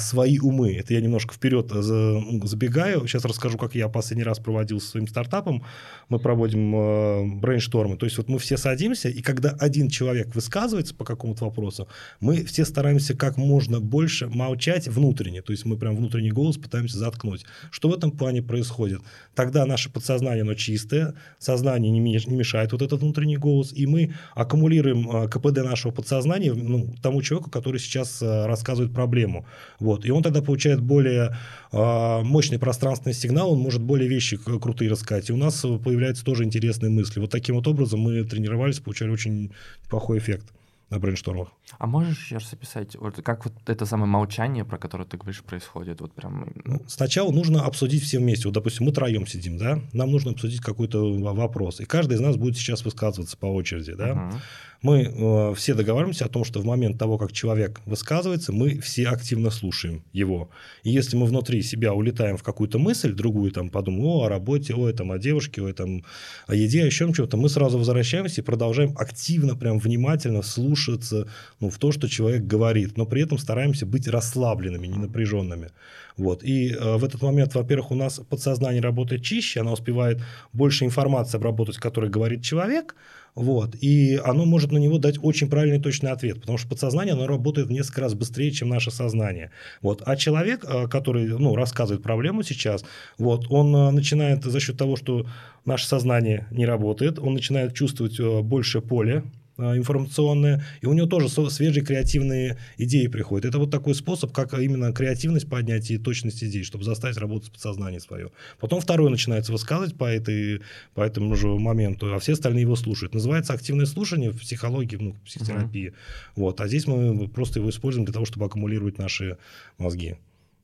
свои 0.00 0.38
умы. 0.38 0.74
Это 0.74 0.94
я 0.94 1.00
немножко 1.00 1.34
вперед 1.34 1.70
э, 1.72 1.80
ну, 1.80 2.46
забегаю. 2.46 3.06
Сейчас 3.06 3.24
расскажу, 3.24 3.58
как 3.58 3.74
я 3.74 3.88
последний 3.88 4.24
раз 4.24 4.38
проводил 4.38 4.80
со 4.80 4.88
своим 4.88 5.06
стартапом. 5.06 5.64
Мы 6.08 6.18
проводим 6.18 6.74
э, 6.74 7.40
брейнштормы. 7.40 7.96
То 7.96 8.06
есть 8.06 8.18
вот 8.18 8.28
мы 8.28 8.38
все 8.38 8.56
садимся, 8.56 9.08
и 9.08 9.22
когда 9.22 9.50
один 9.50 9.88
человек 9.88 10.34
высказывается 10.34 10.94
по 10.94 11.04
какому-то 11.04 11.44
вопросу, 11.46 11.88
мы 12.20 12.44
все 12.44 12.64
стараемся 12.64 13.16
как 13.16 13.36
можно 13.36 13.80
больше 13.80 14.28
молчать 14.28 14.88
внутренне. 14.88 15.42
То 15.42 15.52
есть 15.52 15.64
мы 15.64 15.76
прям 15.76 15.96
внутренний 15.96 16.32
голос 16.32 16.56
пытаемся 16.56 16.98
заткнуть. 16.98 17.44
Что 17.70 17.88
в 17.88 17.94
этом 17.94 18.10
плане 18.10 18.42
происходит? 18.42 19.00
Тогда 19.34 19.64
наше 19.66 19.90
подсознание, 19.90 20.42
оно 20.42 20.54
чистое, 20.54 21.14
сознание 21.38 21.90
не 21.90 22.00
мешает 22.00 22.72
вот 22.72 22.82
этот 22.82 23.00
внутренний 23.00 23.36
голос, 23.36 23.72
и 23.72 23.86
мы 23.86 24.14
аккумулируем 24.34 25.10
э, 25.10 25.28
КПД 25.28 25.58
нашего 25.58 25.92
подсознания 25.92 26.52
ну, 26.52 26.94
тому 27.02 27.22
человеку, 27.22 27.50
который 27.50 27.80
сейчас 27.80 28.20
рассказывает 28.22 28.92
проблему. 28.92 29.46
Вот. 29.78 30.04
И 30.04 30.10
он 30.10 30.22
тогда 30.22 30.42
получает 30.42 30.80
более 30.80 31.36
э, 31.72 32.22
мощный 32.22 32.58
пространственный 32.58 33.14
сигнал, 33.14 33.52
он 33.52 33.58
может 33.58 33.82
более 33.82 34.08
вещи 34.08 34.36
крутые 34.36 34.90
рассказать. 34.90 35.30
И 35.30 35.32
у 35.32 35.36
нас 35.36 35.60
появляются 35.60 36.24
тоже 36.24 36.44
интересные 36.44 36.90
мысли. 36.90 37.20
Вот 37.20 37.30
таким 37.30 37.56
вот 37.56 37.66
образом 37.66 38.00
мы 38.00 38.24
тренировались, 38.24 38.80
получали 38.80 39.10
очень 39.10 39.52
плохой 39.88 40.18
эффект 40.18 40.46
на 40.90 40.98
брейнштормах. 40.98 41.48
А 41.78 41.86
можешь 41.86 42.24
еще 42.24 42.36
раз 42.36 42.52
описать, 42.52 42.96
вот 42.96 43.16
как 43.22 43.44
вот 43.44 43.54
это 43.66 43.86
самое 43.86 44.08
молчание, 44.08 44.64
про 44.64 44.78
которое 44.78 45.04
ты 45.04 45.16
говоришь, 45.16 45.42
происходит? 45.42 46.00
Вот 46.00 46.12
прям... 46.12 46.52
Ну, 46.64 46.82
сначала 46.86 47.30
нужно 47.32 47.64
обсудить 47.64 48.02
все 48.02 48.18
вместе. 48.18 48.48
Вот, 48.48 48.54
допустим, 48.54 48.86
мы 48.86 48.92
троем 48.92 49.26
сидим, 49.26 49.58
да, 49.58 49.80
нам 49.92 50.10
нужно 50.10 50.32
обсудить 50.32 50.60
какой-то 50.60 51.12
вопрос. 51.34 51.80
И 51.80 51.84
каждый 51.84 52.14
из 52.14 52.20
нас 52.20 52.36
будет 52.36 52.56
сейчас 52.56 52.84
высказываться 52.84 53.36
по 53.36 53.46
очереди, 53.46 53.94
да. 53.94 54.10
Uh-huh. 54.10 54.40
Мы 54.82 55.02
э, 55.02 55.54
все 55.54 55.74
договариваемся 55.74 56.24
о 56.24 56.28
том, 56.28 56.44
что 56.44 56.60
в 56.60 56.64
момент 56.64 56.98
того, 56.98 57.16
как 57.16 57.32
человек 57.32 57.80
высказывается, 57.86 58.52
мы 58.52 58.80
все 58.80 59.06
активно 59.06 59.50
слушаем 59.50 60.02
его. 60.12 60.50
И 60.82 60.90
если 60.90 61.16
мы 61.16 61.26
внутри 61.26 61.62
себя 61.62 61.94
улетаем 61.94 62.36
в 62.36 62.42
какую-то 62.42 62.80
мысль, 62.80 63.12
другую, 63.12 63.52
там, 63.52 63.70
подумаем, 63.70 64.06
о, 64.06 64.24
о 64.24 64.28
работе, 64.28 64.74
о, 64.74 64.92
там, 64.92 65.12
о 65.12 65.18
девушке, 65.18 65.62
о, 65.62 65.72
там, 65.72 66.04
о 66.48 66.54
еде, 66.56 66.84
о 66.84 66.90
чем 66.90 67.14
чего-то, 67.14 67.36
мы 67.36 67.48
сразу 67.48 67.78
возвращаемся 67.78 68.40
и 68.40 68.44
продолжаем 68.44 68.94
активно, 68.98 69.54
прям 69.54 69.78
внимательно 69.78 70.42
слушаться 70.42 71.28
ну, 71.62 71.70
в 71.70 71.78
то, 71.78 71.92
что 71.92 72.08
человек 72.08 72.42
говорит, 72.42 72.98
но 72.98 73.06
при 73.06 73.22
этом 73.22 73.38
стараемся 73.38 73.86
быть 73.86 74.08
расслабленными, 74.08 74.88
не 74.88 74.98
напряженными. 74.98 75.70
Вот. 76.16 76.42
И 76.42 76.70
э, 76.70 76.96
в 76.96 77.04
этот 77.04 77.22
момент, 77.22 77.54
во-первых, 77.54 77.92
у 77.92 77.94
нас 77.94 78.20
подсознание 78.28 78.82
работает 78.82 79.22
чище, 79.22 79.60
оно 79.60 79.72
успевает 79.72 80.20
больше 80.52 80.84
информации 80.84 81.36
обработать, 81.36 81.76
которой 81.76 82.10
говорит 82.10 82.42
человек, 82.42 82.96
вот, 83.36 83.76
и 83.80 84.20
оно 84.22 84.44
может 84.44 84.72
на 84.72 84.78
него 84.78 84.98
дать 84.98 85.18
очень 85.22 85.48
правильный 85.48 85.80
точный 85.80 86.10
ответ, 86.10 86.40
потому 86.40 86.58
что 86.58 86.68
подсознание, 86.68 87.14
оно 87.14 87.26
работает 87.26 87.68
в 87.68 87.72
несколько 87.72 88.02
раз 88.02 88.14
быстрее, 88.14 88.50
чем 88.50 88.68
наше 88.68 88.90
сознание. 88.90 89.52
Вот. 89.80 90.02
А 90.04 90.16
человек, 90.16 90.64
э, 90.64 90.88
который 90.88 91.28
ну, 91.28 91.54
рассказывает 91.54 92.02
проблему 92.02 92.42
сейчас, 92.42 92.84
вот, 93.18 93.46
он 93.50 93.74
э, 93.74 93.90
начинает 93.92 94.42
за 94.42 94.58
счет 94.58 94.76
того, 94.76 94.96
что 94.96 95.26
наше 95.64 95.86
сознание 95.86 96.48
не 96.50 96.66
работает, 96.66 97.20
он 97.20 97.34
начинает 97.34 97.72
чувствовать 97.72 98.18
э, 98.18 98.40
больше 98.42 98.80
поле 98.80 99.22
информационное, 99.58 100.64
и 100.80 100.86
у 100.86 100.92
него 100.92 101.06
тоже 101.06 101.28
свежие 101.28 101.84
креативные 101.84 102.58
идеи 102.78 103.06
приходят. 103.06 103.44
Это 103.44 103.58
вот 103.58 103.70
такой 103.70 103.94
способ, 103.94 104.32
как 104.32 104.54
именно 104.54 104.92
креативность 104.92 105.48
поднять 105.48 105.90
и 105.90 105.98
точность 105.98 106.42
идей, 106.42 106.64
чтобы 106.64 106.84
заставить 106.84 107.16
работать 107.16 107.52
подсознание 107.52 108.00
свое. 108.00 108.30
Потом 108.58 108.80
второй 108.80 109.10
начинается 109.10 109.52
высказывать 109.52 109.96
по, 109.96 110.04
этой, 110.04 110.62
по 110.94 111.02
этому 111.02 111.36
же 111.36 111.48
моменту, 111.48 112.12
а 112.14 112.18
все 112.18 112.32
остальные 112.32 112.62
его 112.62 112.76
слушают. 112.76 113.14
Называется 113.14 113.52
активное 113.52 113.86
слушание 113.86 114.30
в 114.30 114.40
психологии, 114.40 114.96
ну, 114.96 115.12
в 115.12 115.20
психотерапии. 115.20 115.88
Uh-huh. 115.88 115.94
Вот. 116.36 116.60
А 116.60 116.68
здесь 116.68 116.86
мы 116.86 117.28
просто 117.28 117.58
его 117.58 117.70
используем 117.70 118.04
для 118.04 118.14
того, 118.14 118.24
чтобы 118.24 118.46
аккумулировать 118.46 118.98
наши 118.98 119.36
мозги. 119.78 120.16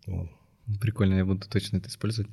Вот. 0.07 0.29
Прикольно, 0.81 1.15
я 1.15 1.25
буду 1.25 1.47
точно 1.49 1.79
это 1.79 1.89
использовать 1.89 2.31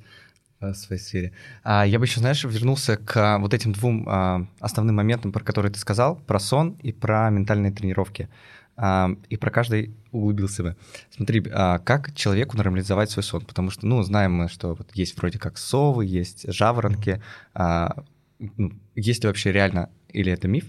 в 0.60 0.74
своей 0.74 1.00
сфере. 1.00 1.32
А, 1.62 1.86
я 1.86 1.98
бы 1.98 2.04
еще, 2.04 2.20
знаешь, 2.20 2.44
вернулся 2.44 2.96
к 2.96 3.38
вот 3.38 3.54
этим 3.54 3.72
двум 3.72 4.06
а, 4.08 4.46
основным 4.60 4.96
моментам, 4.96 5.32
про 5.32 5.44
которые 5.44 5.72
ты 5.72 5.78
сказал, 5.78 6.16
про 6.16 6.38
сон 6.38 6.78
и 6.82 6.92
про 6.92 7.30
ментальные 7.30 7.72
тренировки. 7.72 8.28
А, 8.76 9.10
и 9.28 9.36
про 9.36 9.50
каждый 9.50 9.94
углубился 10.12 10.62
бы. 10.62 10.76
Смотри, 11.10 11.44
а, 11.52 11.78
как 11.78 12.14
человеку 12.14 12.56
нормализовать 12.56 13.10
свой 13.10 13.22
сон? 13.22 13.44
Потому 13.44 13.70
что, 13.70 13.86
ну, 13.86 14.02
знаем 14.02 14.32
мы, 14.32 14.48
что 14.48 14.74
вот 14.74 14.90
есть 14.94 15.16
вроде 15.16 15.38
как 15.38 15.58
совы, 15.58 16.04
есть 16.04 16.52
жаворонки. 16.52 17.22
А, 17.54 18.04
ну, 18.38 18.72
есть 18.94 19.22
ли 19.22 19.28
вообще 19.28 19.52
реально, 19.52 19.90
или 20.08 20.30
это 20.30 20.48
миф? 20.48 20.66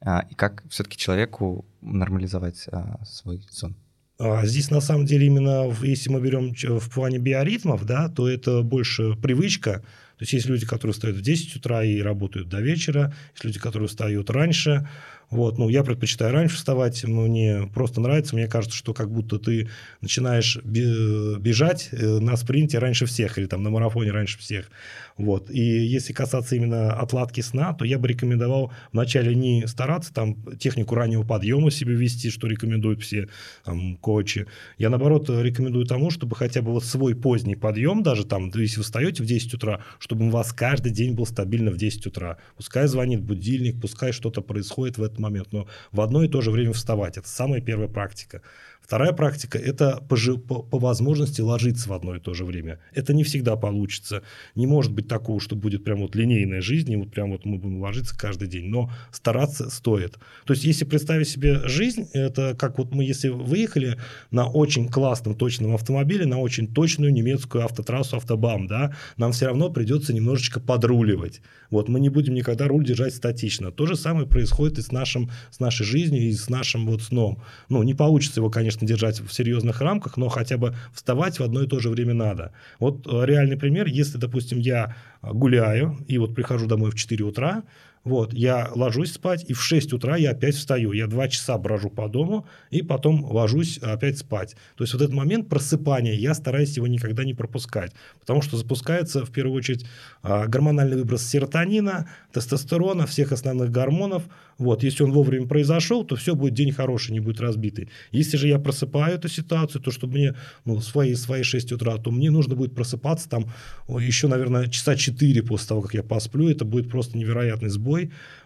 А, 0.00 0.26
и 0.30 0.34
как 0.34 0.64
все-таки 0.68 0.96
человеку 0.96 1.64
нормализовать 1.80 2.66
а, 2.70 3.04
свой 3.04 3.44
сон? 3.50 3.76
А 4.20 4.44
здесь 4.46 4.70
на 4.70 4.80
самом 4.80 5.06
деле 5.06 5.26
именно, 5.26 5.72
если 5.80 6.10
мы 6.10 6.20
берем 6.20 6.52
в 6.52 6.90
плане 6.90 7.18
биоритмов, 7.18 7.86
да, 7.86 8.08
то 8.08 8.28
это 8.28 8.62
больше 8.62 9.14
привычка. 9.14 9.74
То 10.18 10.22
есть 10.22 10.32
есть 10.32 10.46
люди, 10.46 10.66
которые 10.66 10.92
встают 10.92 11.18
в 11.18 11.22
10 11.22 11.54
утра 11.54 11.84
и 11.84 12.00
работают 12.00 12.48
до 12.48 12.60
вечера, 12.60 13.14
есть 13.32 13.44
люди, 13.44 13.60
которые 13.60 13.88
встают 13.88 14.28
раньше, 14.30 14.88
вот, 15.30 15.58
ну, 15.58 15.68
я 15.68 15.84
предпочитаю 15.84 16.32
раньше 16.32 16.56
вставать, 16.56 17.04
мне 17.04 17.68
просто 17.74 18.00
нравится, 18.00 18.34
мне 18.34 18.48
кажется, 18.48 18.76
что 18.76 18.94
как 18.94 19.10
будто 19.10 19.38
ты 19.38 19.68
начинаешь 20.00 20.56
бежать 20.64 21.90
э, 21.92 22.18
на 22.18 22.36
спринте 22.36 22.78
раньше 22.78 23.04
всех 23.04 23.36
или 23.36 23.44
там 23.46 23.62
на 23.62 23.68
марафоне 23.68 24.10
раньше 24.10 24.38
всех. 24.38 24.70
Вот. 25.18 25.50
И 25.50 25.60
если 25.60 26.12
касаться 26.12 26.56
именно 26.56 26.94
отладки 26.94 27.42
сна, 27.42 27.74
то 27.74 27.84
я 27.84 27.98
бы 27.98 28.08
рекомендовал 28.08 28.72
вначале 28.92 29.34
не 29.34 29.66
стараться 29.66 30.14
там 30.14 30.36
технику 30.56 30.94
раннего 30.94 31.24
подъема 31.24 31.70
себе 31.70 31.94
вести, 31.94 32.30
что 32.30 32.46
рекомендуют 32.46 33.02
все 33.02 33.28
там, 33.64 33.96
коучи. 33.96 34.46
Я, 34.78 34.88
наоборот, 34.88 35.28
рекомендую 35.28 35.84
тому, 35.86 36.10
чтобы 36.10 36.36
хотя 36.36 36.62
бы 36.62 36.72
вот 36.72 36.84
свой 36.84 37.14
поздний 37.14 37.56
подъем, 37.56 38.02
даже 38.02 38.24
там, 38.24 38.50
если 38.54 38.78
вы 38.78 38.84
встаете 38.84 39.22
в 39.22 39.26
10 39.26 39.54
утра, 39.54 39.80
чтобы 39.98 40.26
у 40.28 40.30
вас 40.30 40.52
каждый 40.52 40.92
день 40.92 41.14
был 41.14 41.26
стабильно 41.26 41.70
в 41.70 41.76
10 41.76 42.06
утра. 42.06 42.38
Пускай 42.56 42.86
звонит 42.86 43.20
будильник, 43.20 43.80
пускай 43.80 44.12
что-то 44.12 44.40
происходит 44.40 44.98
в 44.98 45.02
этот 45.02 45.17
момент, 45.18 45.52
но 45.52 45.66
в 45.92 46.00
одно 46.00 46.22
и 46.22 46.28
то 46.28 46.40
же 46.40 46.50
время 46.50 46.72
вставать. 46.72 47.16
Это 47.16 47.28
самая 47.28 47.60
первая 47.60 47.88
практика. 47.88 48.42
Вторая 48.88 49.12
практика– 49.12 49.58
это 49.62 50.02
по, 50.08 50.62
по, 50.62 50.78
возможности 50.78 51.42
ложиться 51.42 51.90
в 51.90 51.92
одно 51.92 52.16
и 52.16 52.20
то 52.20 52.32
же 52.32 52.46
время. 52.46 52.78
Это 52.94 53.12
не 53.12 53.22
всегда 53.22 53.54
получится. 53.54 54.22
Не 54.54 54.66
может 54.66 54.94
быть 54.94 55.06
такого, 55.06 55.40
что 55.40 55.56
будет 55.56 55.84
прям 55.84 55.98
вот 56.00 56.16
линейная 56.16 56.62
жизнь, 56.62 56.90
и 56.90 56.96
вот 56.96 57.10
прям 57.10 57.32
вот 57.32 57.44
мы 57.44 57.58
будем 57.58 57.82
ложиться 57.82 58.16
каждый 58.16 58.48
день. 58.48 58.70
Но 58.70 58.90
стараться 59.12 59.68
стоит. 59.68 60.16
То 60.46 60.54
есть, 60.54 60.64
если 60.64 60.86
представить 60.86 61.28
себе 61.28 61.68
жизнь, 61.68 62.08
это 62.14 62.56
как 62.58 62.78
вот 62.78 62.94
мы, 62.94 63.04
если 63.04 63.28
выехали 63.28 63.98
на 64.30 64.48
очень 64.48 64.88
классном, 64.88 65.34
точном 65.34 65.74
автомобиле, 65.74 66.24
на 66.24 66.38
очень 66.38 66.66
точную 66.66 67.12
немецкую 67.12 67.64
автотрассу, 67.64 68.16
автобам, 68.16 68.68
да, 68.68 68.96
нам 69.18 69.32
все 69.32 69.48
равно 69.48 69.68
придется 69.68 70.14
немножечко 70.14 70.60
подруливать. 70.60 71.42
Вот 71.70 71.90
мы 71.90 72.00
не 72.00 72.08
будем 72.08 72.32
никогда 72.32 72.66
руль 72.66 72.86
держать 72.86 73.14
статично. 73.14 73.70
То 73.70 73.84
же 73.84 73.96
самое 73.96 74.26
происходит 74.26 74.78
и 74.78 74.82
с, 74.82 74.92
нашим, 74.92 75.30
с 75.50 75.60
нашей 75.60 75.84
жизнью, 75.84 76.22
и 76.22 76.32
с 76.32 76.48
нашим 76.48 76.86
вот 76.86 77.02
сном. 77.02 77.42
Ну, 77.68 77.82
не 77.82 77.92
получится 77.92 78.40
его, 78.40 78.48
конечно, 78.48 78.77
держать 78.80 79.20
в 79.20 79.32
серьезных 79.32 79.80
рамках, 79.80 80.16
но 80.16 80.28
хотя 80.28 80.56
бы 80.56 80.74
вставать 80.92 81.38
в 81.38 81.42
одно 81.42 81.62
и 81.62 81.66
то 81.66 81.78
же 81.78 81.90
время 81.90 82.14
надо. 82.14 82.52
Вот 82.78 83.06
э, 83.06 83.26
реальный 83.26 83.56
пример, 83.56 83.86
если, 83.86 84.18
допустим, 84.18 84.58
я 84.58 84.96
гуляю 85.22 85.98
и 86.06 86.18
вот 86.18 86.34
прихожу 86.34 86.66
домой 86.66 86.90
в 86.90 86.94
4 86.94 87.24
утра, 87.24 87.62
вот, 88.08 88.32
я 88.32 88.70
ложусь 88.74 89.12
спать, 89.12 89.44
и 89.48 89.52
в 89.52 89.60
6 89.60 89.92
утра 89.92 90.16
я 90.16 90.30
опять 90.30 90.54
встаю. 90.54 90.92
Я 90.92 91.06
2 91.06 91.28
часа 91.28 91.58
брожу 91.58 91.90
по 91.90 92.08
дому, 92.08 92.46
и 92.70 92.80
потом 92.80 93.22
ложусь 93.22 93.76
опять 93.78 94.16
спать. 94.16 94.56
То 94.76 94.84
есть 94.84 94.94
вот 94.94 95.02
этот 95.02 95.14
момент 95.14 95.48
просыпания, 95.50 96.14
я 96.14 96.32
стараюсь 96.32 96.74
его 96.76 96.86
никогда 96.86 97.22
не 97.24 97.34
пропускать. 97.34 97.92
Потому 98.18 98.40
что 98.40 98.56
запускается, 98.56 99.26
в 99.26 99.30
первую 99.30 99.56
очередь, 99.58 99.84
а, 100.22 100.46
гормональный 100.46 100.96
выброс 100.96 101.22
серотонина, 101.22 102.08
тестостерона, 102.32 103.06
всех 103.06 103.32
основных 103.32 103.70
гормонов. 103.70 104.22
Вот, 104.56 104.82
если 104.82 105.04
он 105.04 105.12
вовремя 105.12 105.46
произошел, 105.46 106.02
то 106.02 106.16
все 106.16 106.34
будет 106.34 106.54
день 106.54 106.72
хороший, 106.72 107.12
не 107.12 107.20
будет 107.20 107.40
разбитый. 107.40 107.90
Если 108.10 108.38
же 108.38 108.48
я 108.48 108.58
просыпаю 108.58 109.16
эту 109.16 109.28
ситуацию, 109.28 109.82
то 109.82 109.90
чтобы 109.90 110.14
мне 110.14 110.34
ну, 110.64 110.80
свои, 110.80 111.14
свои 111.14 111.42
6 111.42 111.72
утра, 111.72 111.98
то 111.98 112.10
мне 112.10 112.30
нужно 112.30 112.54
будет 112.54 112.74
просыпаться 112.74 113.28
там 113.28 113.52
еще, 113.88 114.28
наверное, 114.28 114.66
часа 114.66 114.96
4 114.96 115.42
после 115.42 115.68
того, 115.68 115.82
как 115.82 115.94
я 115.94 116.02
посплю. 116.02 116.48
Это 116.48 116.64
будет 116.64 116.90
просто 116.90 117.18
невероятный 117.18 117.68
сбой. 117.68 117.97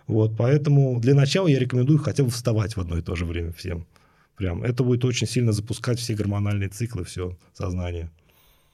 Вот, 0.07 0.37
поэтому 0.37 1.01
для 1.01 1.15
начала 1.15 1.49
я 1.49 1.59
рекомендую 1.59 1.99
хотя 1.99 2.25
бы 2.25 2.31
вставать 2.31 2.77
в 2.77 2.81
одно 2.81 2.99
и 2.99 3.03
то 3.03 3.15
же 3.15 3.25
время 3.25 3.53
всем. 3.53 3.87
Прям. 4.37 4.63
Это 4.63 4.83
будет 4.83 5.05
очень 5.05 5.27
сильно 5.27 5.53
запускать 5.53 5.99
все 5.99 6.15
гормональные 6.15 6.69
циклы, 6.69 7.05
все 7.05 7.37
сознание. 7.53 8.11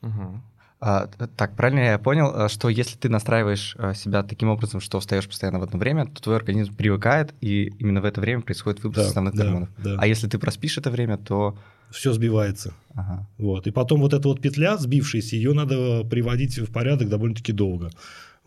Угу. 0.02 0.40
А, 0.80 1.08
так, 1.36 1.56
правильно 1.56 1.80
я 1.80 1.98
понял, 1.98 2.32
э, 2.32 2.48
что 2.48 2.68
если 2.68 2.96
ты 2.96 3.08
настраиваешь 3.08 3.74
э, 3.78 3.94
себя 3.94 4.22
таким 4.22 4.48
образом, 4.48 4.80
что 4.80 5.00
встаешь 5.00 5.26
постоянно 5.26 5.58
в 5.58 5.64
одно 5.64 5.78
время, 5.78 6.06
то 6.06 6.22
твой 6.22 6.36
организм 6.36 6.74
привыкает, 6.76 7.34
и 7.40 7.72
именно 7.80 8.00
в 8.00 8.04
это 8.04 8.20
время 8.20 8.42
происходит 8.42 8.84
выброс 8.84 9.04
да, 9.04 9.08
основных 9.08 9.34
да, 9.34 9.42
гормонов. 9.42 9.68
Да. 9.78 9.96
А 9.98 10.06
если 10.06 10.28
ты 10.28 10.38
проспишь 10.38 10.78
это 10.78 10.90
время, 10.90 11.18
то... 11.18 11.58
Все 11.90 12.12
сбивается. 12.12 12.74
Ага. 12.94 13.26
Вот. 13.38 13.66
И 13.66 13.72
потом 13.72 14.00
вот 14.00 14.12
эта 14.12 14.28
вот 14.28 14.40
петля 14.40 14.76
сбившаяся, 14.76 15.34
ее 15.34 15.52
надо 15.52 16.04
приводить 16.04 16.58
в 16.58 16.70
порядок 16.70 17.08
довольно-таки 17.08 17.52
долго. 17.52 17.90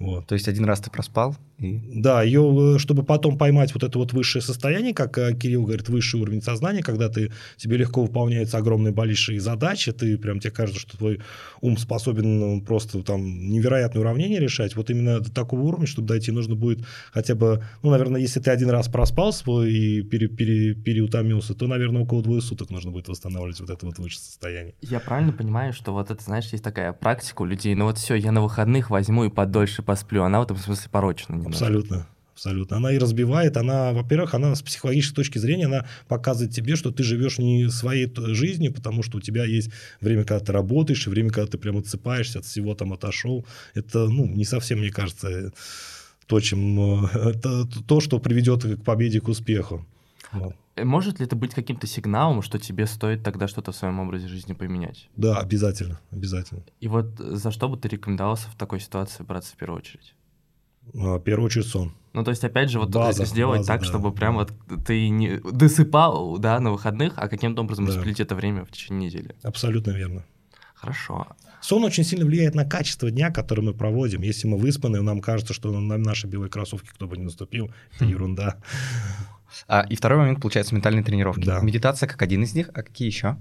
Вот. 0.01 0.25
То 0.25 0.33
есть 0.33 0.47
один 0.47 0.65
раз 0.65 0.79
ты 0.79 0.89
проспал? 0.89 1.35
И... 1.59 1.79
Да, 1.93 2.23
ее, 2.23 2.75
э, 2.75 2.79
чтобы 2.79 3.03
потом 3.03 3.37
поймать 3.37 3.73
вот 3.73 3.83
это 3.83 3.99
вот 3.99 4.13
высшее 4.13 4.41
состояние, 4.41 4.95
как 4.95 5.15
э, 5.19 5.35
Кирилл 5.35 5.63
говорит, 5.63 5.89
высший 5.89 6.19
уровень 6.19 6.41
сознания, 6.41 6.81
когда 6.81 7.07
ты, 7.07 7.31
тебе 7.55 7.77
легко 7.77 8.01
выполняются 8.01 8.57
огромные 8.57 8.91
большие 8.91 9.39
задачи, 9.39 9.91
ты 9.91 10.17
прям 10.17 10.39
тебе 10.39 10.51
кажется, 10.51 10.81
что 10.81 10.97
твой 10.97 11.21
ум 11.61 11.77
способен 11.77 12.39
ну, 12.39 12.61
просто 12.61 13.03
там 13.03 13.23
невероятные 13.49 14.01
уравнения 14.01 14.39
решать. 14.39 14.75
Вот 14.75 14.89
именно 14.89 15.19
до 15.19 15.31
такого 15.31 15.61
уровня, 15.61 15.85
чтобы 15.85 16.07
дойти, 16.07 16.31
нужно 16.31 16.55
будет 16.55 16.83
хотя 17.11 17.35
бы, 17.35 17.63
ну, 17.83 17.91
наверное, 17.91 18.19
если 18.19 18.39
ты 18.39 18.49
один 18.49 18.71
раз 18.71 18.87
проспал 18.87 19.31
свой 19.31 19.71
и 19.71 20.01
пере, 20.01 20.27
пере, 20.27 20.73
переутомился, 20.73 21.53
то, 21.53 21.67
наверное, 21.67 22.01
около 22.01 22.23
двое 22.23 22.41
суток 22.41 22.71
нужно 22.71 22.89
будет 22.89 23.07
восстанавливать 23.07 23.59
вот 23.59 23.69
это 23.69 23.85
вот 23.85 23.99
высшее 23.99 24.23
состояние. 24.23 24.73
Я 24.81 24.99
правильно 24.99 25.31
понимаю, 25.31 25.73
что 25.73 25.93
вот 25.93 26.09
это, 26.09 26.23
знаешь, 26.23 26.49
есть 26.51 26.63
такая 26.63 26.91
практика 26.91 27.43
у 27.43 27.45
людей, 27.45 27.75
ну 27.75 27.85
вот 27.85 27.99
все, 27.99 28.15
я 28.15 28.31
на 28.31 28.41
выходных 28.41 28.89
возьму 28.89 29.25
и 29.25 29.29
подольше 29.29 29.83
посплю, 29.91 30.23
она 30.23 30.39
в 30.39 30.43
этом 30.43 30.57
смысле 30.57 30.89
порочна. 30.89 31.43
Абсолютно. 31.45 32.07
Абсолютно. 32.33 32.77
Она 32.77 32.93
и 32.93 32.97
разбивает, 32.97 33.57
она, 33.57 33.91
во-первых, 33.91 34.33
она 34.33 34.55
с 34.55 34.61
психологической 34.61 35.15
точки 35.15 35.37
зрения, 35.37 35.65
она 35.65 35.85
показывает 36.07 36.53
тебе, 36.53 36.77
что 36.77 36.91
ты 36.91 37.03
живешь 37.03 37.39
не 37.39 37.69
своей 37.69 38.09
жизнью, 38.33 38.73
потому 38.73 39.03
что 39.03 39.17
у 39.17 39.21
тебя 39.21 39.43
есть 39.43 39.69
время, 39.99 40.23
когда 40.23 40.45
ты 40.45 40.51
работаешь, 40.53 41.05
и 41.05 41.09
время, 41.09 41.29
когда 41.29 41.51
ты 41.51 41.57
прям 41.57 41.77
отсыпаешься, 41.77 42.39
от 42.39 42.45
всего 42.45 42.73
там 42.73 42.93
отошел. 42.93 43.45
Это, 43.73 44.07
ну, 44.07 44.25
не 44.25 44.45
совсем, 44.45 44.79
мне 44.79 44.91
кажется, 44.91 45.51
то, 46.25 46.39
чем, 46.39 47.05
это 47.13 47.67
то, 47.87 47.99
что 47.99 48.17
приведет 48.19 48.63
к 48.63 48.83
победе, 48.83 49.19
к 49.19 49.27
успеху. 49.27 49.85
Вот. 50.31 50.55
Может 50.77 51.19
ли 51.19 51.25
это 51.25 51.35
быть 51.35 51.53
каким-то 51.53 51.85
сигналом, 51.85 52.41
что 52.41 52.57
тебе 52.57 52.85
стоит 52.87 53.23
тогда 53.23 53.47
что-то 53.47 53.71
в 53.71 53.75
своем 53.75 53.99
образе 53.99 54.27
жизни 54.27 54.53
поменять? 54.53 55.09
Да, 55.15 55.37
обязательно, 55.39 55.99
обязательно. 56.11 56.63
И 56.79 56.87
вот 56.87 57.17
за 57.19 57.51
что 57.51 57.67
бы 57.67 57.77
ты 57.77 57.89
рекомендовался 57.89 58.49
в 58.49 58.55
такой 58.55 58.79
ситуации 58.79 59.23
браться 59.23 59.53
в 59.53 59.57
первую 59.57 59.79
очередь? 59.79 60.15
А, 60.95 61.17
в 61.17 61.19
первую 61.19 61.47
очередь 61.47 61.67
сон. 61.67 61.93
Ну, 62.13 62.23
то 62.23 62.31
есть, 62.31 62.43
опять 62.43 62.69
же, 62.69 62.79
вот 62.79 62.89
База, 62.89 63.25
сделать 63.25 63.59
база, 63.59 63.67
так, 63.67 63.81
да. 63.81 63.87
чтобы 63.87 64.11
прям 64.11 64.35
вот 64.35 64.51
ты 64.85 65.09
не 65.09 65.39
досыпал, 65.39 66.37
да, 66.39 66.59
на 66.59 66.71
выходных, 66.71 67.13
а 67.17 67.27
каким-то 67.27 67.61
образом 67.61 67.85
Да. 67.85 67.91
распределить 67.91 68.19
это 68.19 68.35
время 68.35 68.65
в 68.65 68.71
течение 68.71 69.07
недели. 69.09 69.35
Абсолютно 69.43 69.91
верно. 69.91 70.25
Хорошо. 70.75 71.27
Сон 71.61 71.83
очень 71.83 72.03
сильно 72.03 72.25
влияет 72.25 72.55
на 72.55 72.65
качество 72.65 73.11
дня, 73.11 73.29
который 73.29 73.63
мы 73.63 73.73
проводим. 73.73 74.23
Если 74.23 74.47
мы 74.47 74.57
выспаны, 74.57 75.01
нам 75.01 75.21
кажется, 75.21 75.53
что 75.53 75.71
на 75.71 75.97
наши 75.97 76.25
белые 76.27 76.49
кроссовки 76.49 76.87
кто 76.87 77.07
бы 77.07 77.17
не 77.17 77.23
наступил, 77.23 77.71
это 77.95 78.05
ерунда. 78.05 78.57
А, 79.67 79.85
и 79.89 79.95
второй 79.95 80.19
момент, 80.19 80.41
получается, 80.41 80.75
ментальные 80.75 81.03
тренировки. 81.03 81.45
Да. 81.45 81.59
Медитация 81.61 82.07
как 82.07 82.21
один 82.21 82.43
из 82.43 82.53
них, 82.53 82.69
а 82.73 82.83
какие 82.83 83.07
еще? 83.07 83.37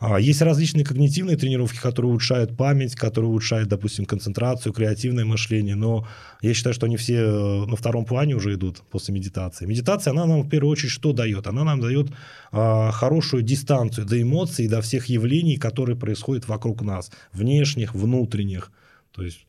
А, 0.00 0.20
Есть 0.20 0.42
различные 0.42 0.84
когнитивные 0.84 1.36
тренировки, 1.36 1.78
которые 1.78 2.10
улучшают 2.10 2.56
память, 2.56 2.94
которые 2.94 3.28
улучшают, 3.30 3.68
допустим, 3.68 4.04
концентрацию, 4.04 4.72
креативное 4.72 5.24
мышление, 5.24 5.74
но 5.74 6.06
я 6.40 6.54
считаю, 6.54 6.72
что 6.72 6.86
они 6.86 6.96
все 6.96 7.16
э, 7.16 7.66
на 7.66 7.74
втором 7.74 8.04
плане 8.04 8.36
уже 8.36 8.54
идут 8.54 8.82
после 8.90 9.12
медитации. 9.12 9.66
Медитация, 9.66 10.12
она 10.12 10.24
нам 10.24 10.42
в 10.42 10.48
первую 10.48 10.70
очередь 10.70 10.92
что 10.92 11.12
дает? 11.12 11.48
Она 11.48 11.64
нам 11.64 11.80
дает 11.80 12.12
а, 12.52 12.92
хорошую 12.92 13.42
дистанцию 13.42 14.06
до 14.06 14.22
эмоций, 14.22 14.66
и 14.66 14.68
до 14.68 14.82
всех 14.82 15.06
явлений, 15.06 15.56
которые 15.56 15.96
происходят 15.96 16.46
вокруг 16.46 16.82
нас, 16.82 17.10
внешних, 17.32 17.92
внутренних. 17.94 18.70
То 19.12 19.24
есть, 19.24 19.46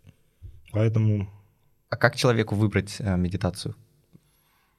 поэтому 0.72 1.30
А 1.92 1.96
как 1.96 2.16
человеку 2.16 2.56
выбрать 2.56 2.96
э, 2.98 3.18
медитацию? 3.18 3.76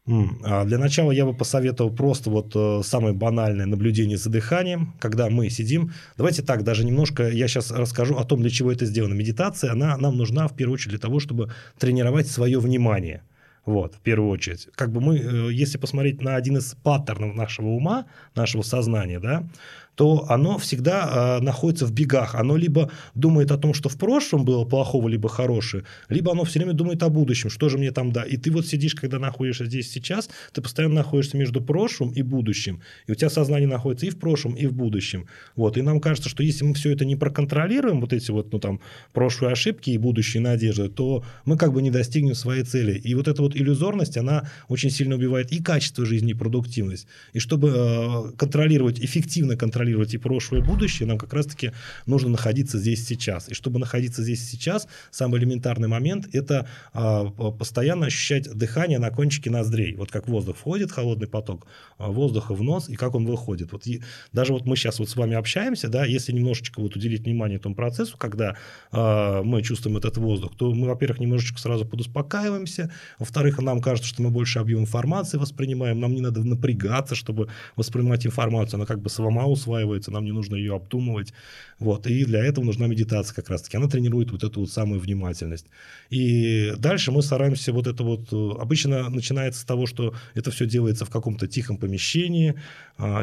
А 0.07 0.65
Для 0.65 0.79
начала 0.79 1.13
я 1.13 1.25
бы 1.25 1.35
посоветовал 1.35 1.95
просто 1.95 2.31
вот 2.31 2.53
э, 2.57 2.81
самое 2.83 3.15
банальное 3.15 3.67
наблюдение 3.67 4.17
за 4.17 4.31
дыханием, 4.31 4.95
когда 4.99 5.29
мы 5.29 5.51
сидим. 5.51 5.93
Давайте 6.17 6.43
так, 6.43 6.65
даже 6.65 6.85
немножко 6.85 7.29
я 7.29 7.47
сейчас 7.47 7.71
расскажу 7.71 8.17
о 8.17 8.25
том, 8.25 8.41
для 8.41 8.51
чего 8.51 8.73
это 8.73 8.87
сделано. 8.87 9.15
Медитация, 9.15 9.73
она 9.73 9.97
нам 9.99 10.17
нужна 10.17 10.49
в 10.49 10.57
первую 10.57 10.75
очередь 10.75 10.93
для 10.93 10.99
того, 10.99 11.21
чтобы 11.21 11.53
тренировать 11.79 12.29
свое 12.29 12.59
внимание. 12.59 13.23
Вот, 13.67 13.95
в 13.95 14.01
первую 14.01 14.31
очередь. 14.31 14.69
Как 14.75 14.91
бы 14.91 15.01
мы, 15.01 15.19
э, 15.19 15.53
если 15.53 15.79
посмотреть 15.79 16.23
на 16.23 16.35
один 16.37 16.57
из 16.57 16.75
паттернов 16.83 17.35
нашего 17.35 17.69
ума, 17.69 18.07
нашего 18.35 18.63
сознания, 18.63 19.21
да, 19.21 19.47
то 19.95 20.27
оно 20.29 20.57
всегда 20.59 21.39
э, 21.39 21.45
находится 21.45 21.87
в 21.87 21.93
бегах. 21.93 22.35
Оно 22.35 22.57
либо 22.57 22.91
думает 23.15 23.51
о 23.51 23.59
том, 23.59 23.75
что 23.75 23.89
в 23.89 23.97
прошлом 23.99 24.45
было 24.45 24.65
плохого, 24.65 25.09
либо 25.09 25.29
хорошее, 25.29 25.85
либо 26.09 26.33
оно 26.33 26.45
все 26.45 26.59
время 26.59 26.73
думает 26.73 27.03
о 27.03 27.09
будущем, 27.11 27.51
что 27.51 27.69
же 27.69 27.77
мне 27.77 27.91
там 27.91 28.11
да. 28.13 28.23
И 28.23 28.37
ты 28.37 28.51
вот 28.51 28.67
сидишь, 28.67 28.95
когда 28.95 29.19
находишься 29.19 29.67
здесь 29.67 29.91
сейчас, 29.91 30.31
ты 30.53 30.63
постоянно 30.63 30.95
находишься 30.95 31.37
между 31.37 31.61
прошлым 31.61 32.11
и 32.11 32.23
будущим. 32.23 32.81
И 33.07 33.13
у 33.13 33.15
тебя 33.15 33.29
сознание 33.29 33.69
находится 33.69 34.07
и 34.07 34.11
в 34.11 34.19
прошлом, 34.19 34.55
и 34.55 34.67
в 34.67 34.73
будущем. 34.73 35.27
Вот. 35.55 35.77
И 35.77 35.83
нам 35.83 36.01
кажется, 36.01 36.31
что 36.31 36.43
если 36.43 36.65
мы 36.65 36.73
все 36.75 36.93
это 36.93 37.05
не 37.05 37.17
проконтролируем, 37.17 38.01
вот 38.01 38.13
эти 38.13 38.31
вот, 38.31 38.53
ну 38.53 38.59
там, 38.59 38.81
прошлые 39.13 39.53
ошибки 39.53 39.91
и 39.91 39.99
будущие 39.99 40.43
надежды, 40.43 40.89
то 40.89 41.25
мы 41.45 41.59
как 41.59 41.73
бы 41.73 41.83
не 41.83 41.91
достигнем 41.91 42.35
своей 42.35 42.65
цели. 42.65 42.99
И 42.99 43.15
вот 43.15 43.29
эта 43.29 43.43
вот 43.43 43.55
иллюзорность, 43.55 44.17
она 44.17 44.49
очень 44.69 44.91
сильно 44.91 45.17
убивает 45.17 45.53
и 45.53 45.63
качество 45.63 46.07
жизни, 46.07 46.31
и 46.31 46.35
продуктивность. 46.35 47.07
И 47.35 47.39
чтобы 47.39 47.69
э, 47.69 48.37
контролировать, 48.39 48.99
эффективно 49.01 49.57
контролировать 49.57 49.90
и 49.91 50.19
прошлое, 50.19 50.61
и 50.61 50.65
будущее, 50.65 51.07
нам 51.07 51.19
как 51.19 51.33
раз-таки 51.33 51.73
нужно 52.07 52.31
находиться 52.31 52.79
здесь 52.79 53.07
сейчас. 53.07 53.49
И 53.49 53.55
чтобы 53.55 53.79
находиться 53.79 54.23
здесь 54.23 54.49
сейчас, 54.49 54.87
самый 55.11 55.41
элементарный 55.41 55.89
момент– 55.89 56.29
это 56.33 56.69
а, 56.93 57.27
постоянно 57.31 58.07
ощущать 58.07 58.51
дыхание 58.53 58.99
на 58.99 59.11
кончике 59.11 59.51
ноздрей. 59.51 59.95
Вот 59.95 60.11
как 60.11 60.29
воздух 60.29 60.57
входит, 60.57 60.93
холодный 60.93 61.29
поток 61.29 61.67
а, 61.99 62.09
воздуха 62.09 62.55
в 62.55 62.63
нос, 62.63 62.89
и 62.89 62.97
как 62.97 63.15
он 63.15 63.27
выходит. 63.27 63.73
Вот 63.73 63.87
и 63.87 64.03
даже 64.33 64.53
вот 64.53 64.67
мы 64.67 64.77
сейчас 64.77 64.99
вот 64.99 65.09
с 65.09 65.17
вами 65.17 65.35
общаемся, 65.35 65.89
да, 65.89 66.05
если 66.05 66.33
немножечко 66.33 66.81
вот 66.81 66.97
уделить 66.97 67.25
внимание 67.25 67.59
этому 67.59 67.75
процессу, 67.75 68.17
когда 68.17 68.57
а, 68.93 69.43
мы 69.43 69.63
чувствуем 69.63 69.97
этот 69.97 70.17
воздух, 70.17 70.57
то 70.57 70.73
мы, 70.73 70.89
во-первых, 70.89 71.21
немножечко 71.21 71.59
сразу 71.59 71.85
подуспокаиваемся, 71.87 72.91
во-вторых, 73.19 73.59
нам 73.59 73.81
кажется, 73.81 74.09
что 74.09 74.23
мы 74.23 74.31
больше 74.31 74.59
объем 74.59 74.81
информации 74.81 75.39
воспринимаем, 75.39 76.01
нам 76.01 76.15
не 76.15 76.21
надо 76.21 76.43
напрягаться, 76.43 77.15
чтобы 77.15 77.49
воспринимать 77.77 78.27
информацию, 78.27 78.79
она 78.79 78.87
как 78.87 79.01
бы 79.01 79.11
сама 79.11 79.47
усваивается, 79.47 79.70
нам 80.11 80.25
не 80.25 80.33
нужно 80.33 80.57
ее 80.57 80.75
обдумывать, 80.75 81.33
вот, 81.79 82.07
и 82.07 82.25
для 82.25 82.45
этого 82.45 82.65
нужна 82.65 82.87
медитация 82.87 83.35
как 83.35 83.49
раз-таки, 83.49 83.77
она 83.77 83.89
тренирует 83.89 84.31
вот 84.31 84.45
эту 84.45 84.61
вот 84.61 84.71
самую 84.71 85.01
внимательность. 85.01 85.67
И 86.11 86.73
дальше 86.79 87.11
мы 87.13 87.23
стараемся 87.23 87.73
вот 87.73 87.87
это 87.87 88.03
вот, 88.03 88.33
э, 88.33 88.61
обычно 88.61 89.09
начинается 89.09 89.61
с 89.61 89.65
того, 89.65 89.87
что 89.87 90.15
это 90.35 90.51
все 90.51 90.67
делается 90.67 91.05
в 91.05 91.11
каком-то 91.11 91.47
тихом 91.47 91.79
помещении, 91.79 92.55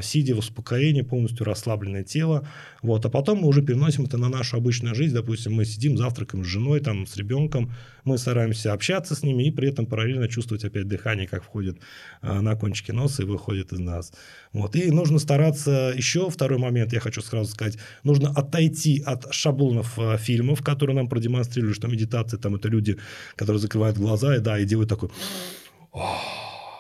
сидя 0.02 0.36
в 0.36 0.40
успокоении, 0.40 1.02
полностью 1.02 1.46
расслабленное 1.46 2.04
тело, 2.04 2.48
вот, 2.82 3.06
а 3.06 3.10
потом 3.10 3.40
мы 3.40 3.48
уже 3.48 3.62
переносим 3.62 4.06
это 4.06 4.18
на 4.18 4.30
нашу 4.30 4.58
обычную 4.58 4.96
жизнь, 4.96 5.14
допустим, 5.14 5.54
мы 5.54 5.66
сидим, 5.66 5.98
завтракаем 5.98 6.44
с 6.44 6.48
женой, 6.48 6.80
там, 6.80 7.06
с 7.06 7.16
ребенком, 7.18 7.74
мы 8.08 8.18
стараемся 8.18 8.74
общаться 8.74 9.16
с 9.16 9.24
ними 9.24 9.44
и 9.44 9.52
при 9.52 9.70
этом 9.70 9.86
параллельно 9.86 10.28
чувствовать 10.28 10.64
опять 10.64 10.88
дыхание, 10.88 11.28
как 11.28 11.44
входит 11.44 11.80
а, 12.22 12.42
на 12.42 12.56
кончики 12.56 12.92
носа 12.92 13.24
и 13.24 13.26
выходит 13.26 13.74
из 13.74 13.80
нас. 13.80 14.14
Вот. 14.54 14.76
И 14.76 14.90
нужно 14.92 15.20
стараться, 15.20 15.94
еще 15.96 16.30
второй 16.30 16.58
момент, 16.58 16.94
я 16.94 17.00
хочу 17.00 17.22
сразу 17.22 17.52
сказать, 17.52 17.78
нужно 18.04 18.30
отойти 18.30 19.04
от 19.06 19.34
шаблонов 19.34 20.00
а, 20.00 20.18
фильмов, 20.18 20.64
которые 20.64 20.96
нам 20.96 21.10
продемонстрировали, 21.10 21.74
что 21.74 21.88
медитация, 21.88 22.40
там, 22.40 22.56
это 22.56 22.70
люди, 22.70 22.98
которые 23.36 23.60
закрывают 23.60 23.98
глаза 23.98 24.36
и, 24.36 24.40
да, 24.40 24.58
и 24.58 24.66
делают 24.66 24.90
такой... 24.90 25.10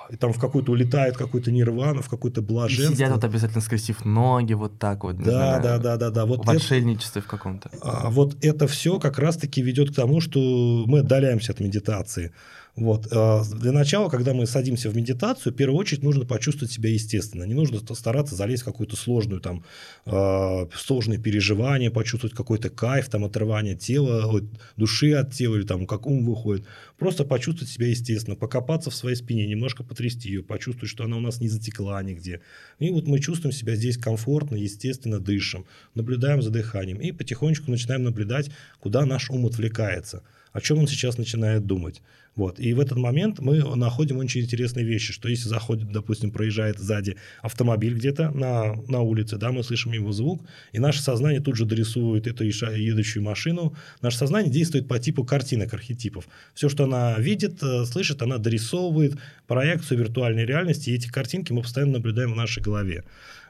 И 0.09 0.15
там 0.15 0.31
в 0.33 0.39
какую-то 0.39 0.71
улетает 0.71 1.17
какой-то 1.17 1.51
нирвану, 1.51 2.01
в 2.01 2.09
какое-то 2.09 2.41
И 2.41 2.43
блаженство. 2.43 2.93
сидят 2.95 3.11
вот 3.11 3.23
обязательно 3.23 3.61
скрестив 3.61 4.05
ноги 4.05 4.53
вот 4.53 4.79
так 4.79 5.03
вот. 5.03 5.17
Да, 5.17 5.23
знаю, 5.23 5.63
да, 5.63 5.77
да, 5.79 5.97
да, 5.97 6.09
да. 6.11 6.25
Вот 6.25 6.39
В 6.39 6.49
это- 6.49 6.51
отшельничестве 6.53 7.21
в 7.21 7.27
каком-то. 7.27 7.69
а, 7.81 8.09
вот 8.09 8.35
это 8.41 8.67
все 8.67 8.99
как 8.99 9.19
раз-таки 9.19 9.61
ведет 9.61 9.91
к 9.91 9.95
тому, 9.95 10.21
что 10.21 10.39
мы 10.87 10.99
отдаляемся 10.99 11.51
от 11.51 11.59
медитации. 11.59 12.31
Вот. 12.77 13.07
а, 13.11 13.43
Для 13.43 13.71
начала, 13.71 14.07
когда 14.07 14.35
мы 14.35 14.45
садимся 14.45 14.91
в 14.91 14.95
медитацию, 14.95 15.51
в 15.51 15.55
первую 15.55 15.79
очередь 15.79 16.03
нужно 16.03 16.25
почувствовать 16.25 16.71
себя 16.71 16.91
естественно. 16.91 17.43
Не 17.43 17.55
нужно 17.55 17.79
стараться 17.95 18.35
залезть 18.35 18.61
в 18.61 18.65
какую-то 18.65 18.95
сложную, 18.95 19.41
там, 19.41 19.63
а, 20.05 20.69
сложные 20.75 21.19
переживания, 21.19 21.89
почувствовать 21.89 22.35
какой-то 22.35 22.69
кайф, 22.69 23.09
там, 23.09 23.25
отрывание 23.25 23.75
тела, 23.75 24.41
души 24.77 25.13
от 25.13 25.33
тела, 25.33 25.55
или 25.55 25.63
там, 25.63 25.87
как 25.87 26.05
ум 26.05 26.23
выходит. 26.23 26.67
Просто 26.99 27.25
почувствовать 27.25 27.71
себя 27.71 27.87
естественно, 27.87 28.35
покопаться 28.35 28.91
в 28.91 28.95
своей 28.95 29.15
спине, 29.15 29.47
немножко 29.47 29.83
потрясти 29.83 30.29
ее, 30.29 30.43
почувствовать, 30.43 30.91
что 30.91 31.03
она 31.03 31.17
у 31.17 31.21
нас 31.21 31.41
не 31.41 31.49
затекла 31.49 32.01
нигде. 32.03 32.41
И 32.77 32.91
вот 32.91 33.07
мы 33.07 33.19
чувствуем 33.19 33.53
себя 33.53 33.75
здесь 33.75 33.97
комфортно, 33.97 34.55
естественно, 34.55 35.19
дышим, 35.19 35.65
наблюдаем 35.95 36.43
за 36.43 36.51
дыханием 36.51 36.99
и 36.99 37.11
потихонечку 37.11 37.71
начинаем 37.71 38.03
наблюдать, 38.03 38.51
куда 38.79 39.03
наш 39.07 39.31
ум 39.31 39.47
отвлекается, 39.47 40.21
о 40.57 40.61
чем 40.61 40.79
он 40.79 40.87
сейчас 40.87 41.19
начинает 41.19 41.67
думать. 41.67 42.01
Вот. 42.35 42.59
И 42.59 42.73
в 42.73 42.79
этот 42.79 42.97
момент 42.97 43.39
мы 43.39 43.59
находим 43.75 44.17
очень 44.17 44.41
интересные 44.41 44.83
вещи, 44.83 45.13
что 45.13 45.29
если 45.29 45.47
заходит, 45.47 45.91
допустим, 45.91 46.31
проезжает 46.31 46.79
сзади 46.79 47.15
автомобиль 47.43 47.93
где-то 47.93 48.31
на, 48.31 48.73
на 48.87 49.01
улице, 49.01 49.37
да, 49.37 49.51
мы 49.51 49.63
слышим 49.63 49.91
его 49.91 50.11
звук, 50.11 50.41
и 50.71 50.79
наше 50.79 51.03
сознание 51.03 51.41
тут 51.41 51.57
же 51.57 51.65
дорисует 51.65 52.25
эту 52.25 52.43
едущую 52.43 53.23
машину. 53.23 53.75
Наше 54.01 54.17
сознание 54.17 54.51
действует 54.51 54.87
по 54.87 54.97
типу 54.97 55.23
картинок, 55.23 55.75
архетипов. 55.75 56.27
Все, 56.55 56.69
что 56.69 56.85
она 56.85 57.19
видит, 57.19 57.61
э, 57.61 57.85
слышит, 57.85 58.23
она 58.23 58.39
дорисовывает 58.39 59.13
проекцию 59.45 59.99
виртуальной 59.99 60.45
реальности, 60.45 60.89
и 60.89 60.95
эти 60.95 61.07
картинки 61.07 61.53
мы 61.53 61.61
постоянно 61.61 61.93
наблюдаем 61.93 62.33
в 62.33 62.35
нашей 62.35 62.63
голове. 62.63 63.03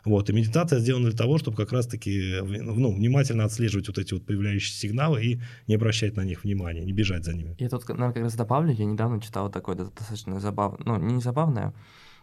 Вот. 0.07 0.29
И 0.29 0.33
медитация 0.33 0.79
сделана 0.79 1.09
для 1.09 1.17
того, 1.17 1.37
чтобы 1.37 1.57
как 1.57 1.71
раз-таки 1.71 2.33
э, 2.35 2.41
ну, 2.41 2.93
внимательно 2.93 3.43
отслеживать 3.43 3.87
вот 3.87 3.97
эти 3.97 4.13
вот 4.13 4.25
появляющиеся 4.25 4.79
сигналы 4.79 5.23
и 5.23 5.41
не 5.67 5.75
обращать 5.75 6.15
на 6.15 6.23
них 6.23 6.43
внимания, 6.43 6.81
не 6.81 6.93
бежать 6.93 7.25
за 7.25 7.33
ними. 7.33 7.55
Я 7.59 7.69
тут, 7.69 7.87
наверное, 7.89 8.13
как 8.13 8.23
раз 8.23 8.35
добавлю, 8.35 8.71
я 8.71 8.85
недавно 8.85 9.21
читал 9.21 9.51
такое 9.51 9.75
достаточно 9.75 10.39
забавное, 10.39 10.79
ну, 10.85 10.97
не 10.97 11.21
забавное, 11.21 11.73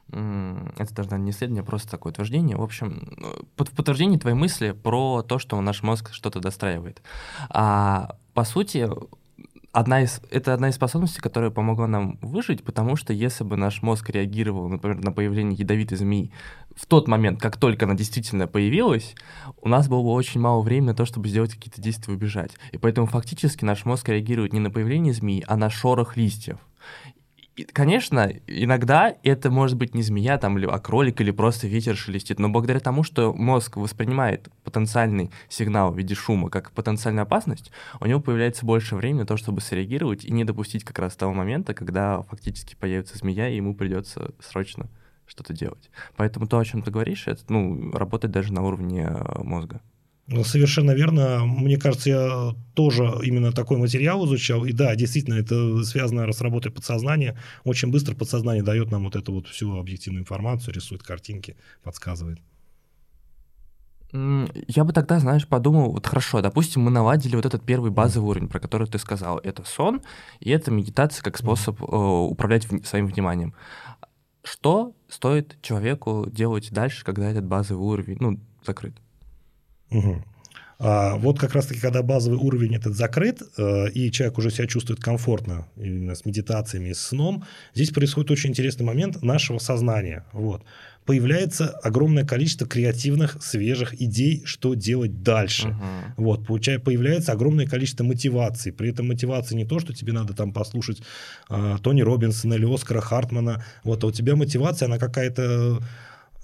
это 0.08 0.94
даже 0.94 1.18
не 1.18 1.30
исследование, 1.30 1.62
а 1.62 1.64
просто 1.64 1.90
такое 1.90 2.12
утверждение. 2.12 2.56
В 2.56 2.62
общем, 2.62 3.14
ну, 3.16 3.32
подтверждение 3.56 4.18
твоей 4.18 4.36
мысли 4.36 4.72
про 4.72 5.22
то, 5.22 5.38
что 5.38 5.60
наш 5.60 5.82
мозг 5.82 6.12
что-то 6.12 6.40
достраивает. 6.40 7.02
А, 7.48 8.16
по 8.34 8.44
сути, 8.44 8.88
одна 9.74 10.02
из, 10.02 10.20
это 10.30 10.54
одна 10.54 10.68
из 10.68 10.76
способностей, 10.76 11.20
которая 11.20 11.50
помогла 11.50 11.86
нам 11.86 12.18
выжить, 12.22 12.64
потому 12.64 12.96
что 12.96 13.12
если 13.12 13.42
бы 13.44 13.56
наш 13.56 13.82
мозг 13.82 14.08
реагировал, 14.08 14.68
например, 14.68 15.02
на 15.02 15.12
появление 15.12 15.58
ядовитой 15.58 15.98
змеи 15.98 16.32
в 16.76 16.86
тот 16.86 17.08
момент, 17.08 17.40
как 17.40 17.56
только 17.56 17.84
она 17.84 17.94
действительно 17.94 18.46
появилась, 18.46 19.14
у 19.60 19.68
нас 19.68 19.88
было 19.88 20.02
бы 20.02 20.10
очень 20.10 20.40
мало 20.40 20.62
времени 20.62 20.88
на 20.88 20.94
то, 20.94 21.04
чтобы 21.04 21.28
сделать 21.28 21.54
какие-то 21.54 21.82
действия 21.82 22.14
и 22.14 22.16
убежать. 22.16 22.52
И 22.72 22.78
поэтому 22.78 23.08
фактически 23.08 23.64
наш 23.64 23.84
мозг 23.84 24.08
реагирует 24.08 24.52
не 24.52 24.60
на 24.60 24.70
появление 24.70 25.12
змеи, 25.12 25.44
а 25.46 25.56
на 25.56 25.68
шорох 25.70 26.16
листьев. 26.16 26.58
И, 27.56 27.64
конечно, 27.64 28.32
иногда 28.48 29.14
это 29.22 29.50
может 29.50 29.76
быть 29.76 29.94
не 29.94 30.02
змея, 30.02 30.38
там, 30.38 30.58
или, 30.58 30.66
а 30.66 30.78
кролик, 30.80 31.20
или 31.20 31.30
просто 31.30 31.68
ветер 31.68 31.96
шелестит, 31.96 32.40
но 32.40 32.48
благодаря 32.48 32.80
тому, 32.80 33.04
что 33.04 33.32
мозг 33.32 33.76
воспринимает 33.76 34.48
потенциальный 34.64 35.30
сигнал 35.48 35.92
в 35.92 35.98
виде 35.98 36.16
шума 36.16 36.50
как 36.50 36.72
потенциальную 36.72 37.22
опасность, 37.22 37.70
у 38.00 38.06
него 38.06 38.20
появляется 38.20 38.66
больше 38.66 38.96
времени 38.96 39.20
на 39.20 39.26
то, 39.26 39.36
чтобы 39.36 39.60
среагировать 39.60 40.24
и 40.24 40.32
не 40.32 40.44
допустить 40.44 40.82
как 40.82 40.98
раз 40.98 41.14
того 41.14 41.32
момента, 41.32 41.74
когда 41.74 42.22
фактически 42.22 42.74
появится 42.74 43.16
змея, 43.16 43.48
и 43.48 43.56
ему 43.56 43.74
придется 43.76 44.32
срочно 44.40 44.88
что-то 45.26 45.52
делать. 45.52 45.90
Поэтому 46.16 46.48
то, 46.48 46.58
о 46.58 46.64
чем 46.64 46.82
ты 46.82 46.90
говоришь, 46.90 47.28
это 47.28 47.42
ну, 47.48 47.92
работает 47.92 48.32
даже 48.32 48.52
на 48.52 48.62
уровне 48.62 49.06
э, 49.08 49.42
мозга. 49.42 49.80
Ну, 50.26 50.42
совершенно 50.42 50.92
верно. 50.92 51.44
Мне 51.44 51.76
кажется, 51.76 52.08
я 52.08 52.54
тоже 52.74 53.04
именно 53.22 53.52
такой 53.52 53.76
материал 53.76 54.24
изучал. 54.24 54.64
И 54.64 54.72
да, 54.72 54.94
действительно, 54.96 55.34
это 55.34 55.84
связано 55.84 56.32
с 56.32 56.40
работой 56.40 56.72
подсознания. 56.72 57.38
Очень 57.64 57.90
быстро 57.90 58.14
подсознание 58.14 58.62
дает 58.62 58.90
нам 58.90 59.04
вот 59.04 59.16
эту 59.16 59.32
вот 59.34 59.48
всю 59.48 59.76
объективную 59.76 60.22
информацию, 60.22 60.74
рисует 60.74 61.02
картинки, 61.02 61.56
подсказывает. 61.82 62.40
Я 64.68 64.84
бы 64.84 64.92
тогда, 64.92 65.18
знаешь, 65.18 65.46
подумал, 65.46 65.90
вот 65.90 66.06
хорошо, 66.06 66.40
допустим, 66.40 66.82
мы 66.82 66.92
наладили 66.92 67.34
вот 67.34 67.46
этот 67.46 67.66
первый 67.66 67.90
базовый 67.90 68.30
уровень, 68.30 68.48
про 68.48 68.60
который 68.60 68.86
ты 68.86 68.98
сказал. 68.98 69.38
Это 69.38 69.64
сон, 69.64 70.02
и 70.38 70.50
это 70.50 70.70
медитация 70.70 71.22
как 71.24 71.36
способ 71.36 71.82
э, 71.82 71.84
управлять 71.84 72.64
в, 72.70 72.86
своим 72.86 73.08
вниманием. 73.08 73.54
Что 74.44 74.94
стоит 75.08 75.58
человеку 75.62 76.28
делать 76.30 76.70
дальше, 76.70 77.04
когда 77.04 77.28
этот 77.28 77.44
базовый 77.44 77.84
уровень, 77.84 78.18
ну, 78.20 78.38
закрыт? 78.64 78.94
Угу. 79.94 80.22
А 80.78 81.16
вот 81.16 81.38
как 81.38 81.54
раз-таки, 81.54 81.80
когда 81.80 82.02
базовый 82.02 82.38
уровень 82.38 82.74
этот 82.74 82.94
закрыт, 82.96 83.42
э, 83.56 83.90
и 83.90 84.10
человек 84.10 84.38
уже 84.38 84.50
себя 84.50 84.66
чувствует 84.66 85.00
комфортно 85.00 85.68
именно 85.76 86.14
с 86.14 86.24
медитациями 86.24 86.88
и 86.88 86.94
с 86.94 87.00
сном, 87.00 87.44
здесь 87.74 87.90
происходит 87.90 88.30
очень 88.30 88.50
интересный 88.50 88.84
момент 88.84 89.22
нашего 89.22 89.58
сознания. 89.58 90.26
Вот. 90.32 90.62
Появляется 91.06 91.68
огромное 91.68 92.24
количество 92.24 92.66
креативных, 92.66 93.42
свежих 93.42 94.00
идей, 94.00 94.42
что 94.46 94.74
делать 94.74 95.22
дальше. 95.22 95.68
Uh-huh. 95.68 96.12
Вот, 96.16 96.46
получая, 96.46 96.78
появляется 96.78 97.32
огромное 97.32 97.66
количество 97.66 98.04
мотиваций. 98.04 98.72
При 98.72 98.90
этом 98.90 99.08
мотивация 99.08 99.56
не 99.56 99.66
то, 99.66 99.78
что 99.80 99.92
тебе 99.92 100.14
надо 100.14 100.32
там 100.32 100.52
послушать 100.52 101.02
э, 101.50 101.76
Тони 101.82 102.00
Робинсона 102.00 102.54
или 102.54 102.64
Оскара 102.64 103.00
Хартмана. 103.00 103.62
Вот, 103.84 104.02
а 104.02 104.06
у 104.06 104.12
тебя 104.12 104.34
мотивация, 104.34 104.86
она 104.86 104.98
какая-то 104.98 105.80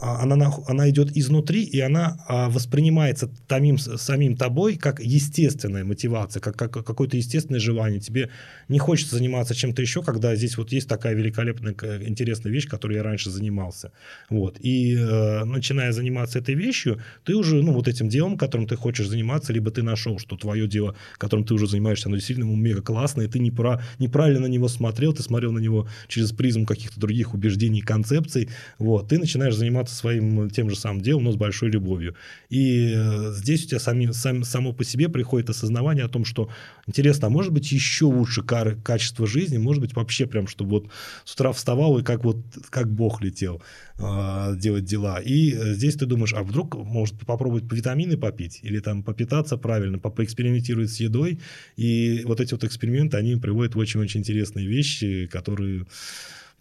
она, 0.00 0.52
она 0.66 0.88
идет 0.90 1.16
изнутри, 1.16 1.62
и 1.62 1.78
она 1.80 2.16
а, 2.26 2.48
воспринимается 2.48 3.30
самим, 3.48 3.78
самим 3.78 4.36
тобой 4.36 4.76
как 4.76 5.00
естественная 5.00 5.84
мотивация, 5.84 6.40
как, 6.40 6.56
как 6.56 6.72
какое-то 6.72 7.16
естественное 7.16 7.60
желание. 7.60 8.00
Тебе 8.00 8.30
не 8.68 8.78
хочется 8.78 9.16
заниматься 9.16 9.54
чем-то 9.54 9.82
еще, 9.82 10.02
когда 10.02 10.34
здесь 10.36 10.56
вот 10.56 10.72
есть 10.72 10.88
такая 10.88 11.14
великолепная, 11.14 11.74
интересная 12.06 12.52
вещь, 12.52 12.66
которой 12.66 12.94
я 12.94 13.02
раньше 13.02 13.30
занимался. 13.30 13.92
Вот. 14.30 14.56
И 14.60 14.96
э, 14.96 15.44
начиная 15.44 15.92
заниматься 15.92 16.38
этой 16.38 16.54
вещью, 16.54 17.00
ты 17.24 17.34
уже, 17.34 17.62
ну, 17.62 17.72
вот 17.72 17.88
этим 17.88 18.08
делом, 18.08 18.38
которым 18.38 18.66
ты 18.66 18.76
хочешь 18.76 19.08
заниматься, 19.08 19.52
либо 19.52 19.70
ты 19.70 19.82
нашел, 19.82 20.18
что 20.18 20.36
твое 20.36 20.66
дело, 20.66 20.96
которым 21.18 21.44
ты 21.44 21.54
уже 21.54 21.66
занимаешься, 21.66 22.08
оно 22.08 22.16
действительно 22.16 22.46
мега 22.50 22.82
классное, 22.82 23.26
и 23.26 23.28
ты 23.28 23.38
не 23.38 23.50
про, 23.50 23.82
неправильно 23.98 24.40
на 24.40 24.46
него 24.46 24.68
смотрел, 24.68 25.12
ты 25.12 25.22
смотрел 25.22 25.52
на 25.52 25.58
него 25.58 25.88
через 26.08 26.32
призму 26.32 26.64
каких-то 26.64 26.98
других 26.98 27.34
убеждений, 27.34 27.82
концепций, 27.82 28.48
вот, 28.78 29.08
ты 29.08 29.18
начинаешь 29.18 29.54
заниматься 29.54 29.89
заниматься 29.90 29.94
своим 29.94 30.50
тем 30.50 30.70
же 30.70 30.76
самым 30.76 31.00
делом, 31.00 31.24
но 31.24 31.32
с 31.32 31.36
большой 31.36 31.70
любовью. 31.70 32.14
И 32.48 32.94
э, 32.96 33.32
здесь 33.34 33.64
у 33.64 33.68
тебя 33.68 33.80
сами, 33.80 34.12
сам, 34.12 34.44
само 34.44 34.72
по 34.72 34.84
себе 34.84 35.08
приходит 35.08 35.50
осознавание 35.50 36.04
о 36.04 36.08
том, 36.08 36.24
что 36.24 36.48
интересно, 36.86 37.26
а 37.26 37.30
может 37.30 37.52
быть 37.52 37.72
еще 37.72 38.06
лучше 38.06 38.42
качество 38.42 39.26
жизни, 39.26 39.58
может 39.58 39.82
быть 39.82 39.94
вообще 39.94 40.26
прям, 40.26 40.46
чтобы 40.46 40.70
вот 40.70 40.90
с 41.24 41.34
утра 41.34 41.52
вставал 41.52 41.98
и 41.98 42.02
как 42.02 42.24
вот 42.24 42.38
как 42.70 42.88
Бог 42.90 43.22
летел 43.22 43.62
э, 43.98 44.54
делать 44.56 44.84
дела. 44.84 45.20
И 45.20 45.52
э, 45.52 45.74
здесь 45.74 45.96
ты 45.96 46.06
думаешь, 46.06 46.34
а 46.34 46.42
вдруг 46.42 46.76
может 46.76 47.18
попробовать 47.26 47.64
витамины 47.72 48.16
попить 48.16 48.60
или 48.62 48.80
там 48.80 49.02
попитаться 49.02 49.56
правильно, 49.56 49.98
поэкспериментировать 49.98 50.90
с 50.90 51.00
едой. 51.00 51.38
И 51.76 52.22
вот 52.24 52.40
эти 52.40 52.54
вот 52.54 52.64
эксперименты, 52.64 53.16
они 53.16 53.36
приводят 53.36 53.74
в 53.74 53.78
очень-очень 53.78 54.20
интересные 54.20 54.66
вещи, 54.66 55.26
которые 55.26 55.86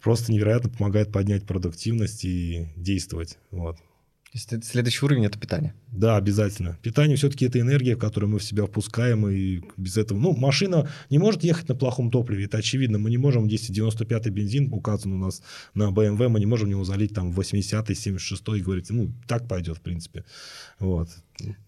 просто 0.02 0.32
невероятно 0.32 0.70
помогает 0.70 1.12
поднять 1.12 1.46
продуктивность 1.46 2.24
и 2.24 2.68
действовать. 2.76 3.38
Вот. 3.50 3.76
Следующий 4.32 5.04
уровень 5.04 5.26
это 5.26 5.40
питание. 5.40 5.74
Да, 5.90 6.16
обязательно. 6.16 6.78
Питание 6.82 7.16
все-таки 7.16 7.46
это 7.46 7.58
энергия, 7.58 7.96
которую 7.96 8.30
мы 8.30 8.38
в 8.38 8.44
себя 8.44 8.64
впускаем, 8.64 9.26
и 9.28 9.60
без 9.76 9.96
этого... 9.96 10.18
Ну, 10.18 10.36
машина 10.36 10.88
не 11.10 11.18
может 11.18 11.42
ехать 11.42 11.68
на 11.68 11.74
плохом 11.74 12.12
топливе, 12.12 12.44
это 12.44 12.58
очевидно. 12.58 12.98
Мы 12.98 13.10
не 13.10 13.18
можем 13.18 13.48
295 13.48 14.28
бензин, 14.28 14.72
указан 14.72 15.14
у 15.14 15.18
нас 15.18 15.42
на 15.74 15.90
BMW, 15.90 16.28
мы 16.28 16.38
не 16.38 16.46
можем 16.46 16.68
него 16.70 16.84
залить 16.84 17.12
там 17.12 17.32
80-й, 17.32 17.92
76-й 17.92 18.58
и 18.60 18.62
говорить, 18.62 18.88
ну, 18.90 19.12
так 19.26 19.48
пойдет, 19.48 19.78
в 19.78 19.80
принципе. 19.80 20.24
Вот. 20.78 21.08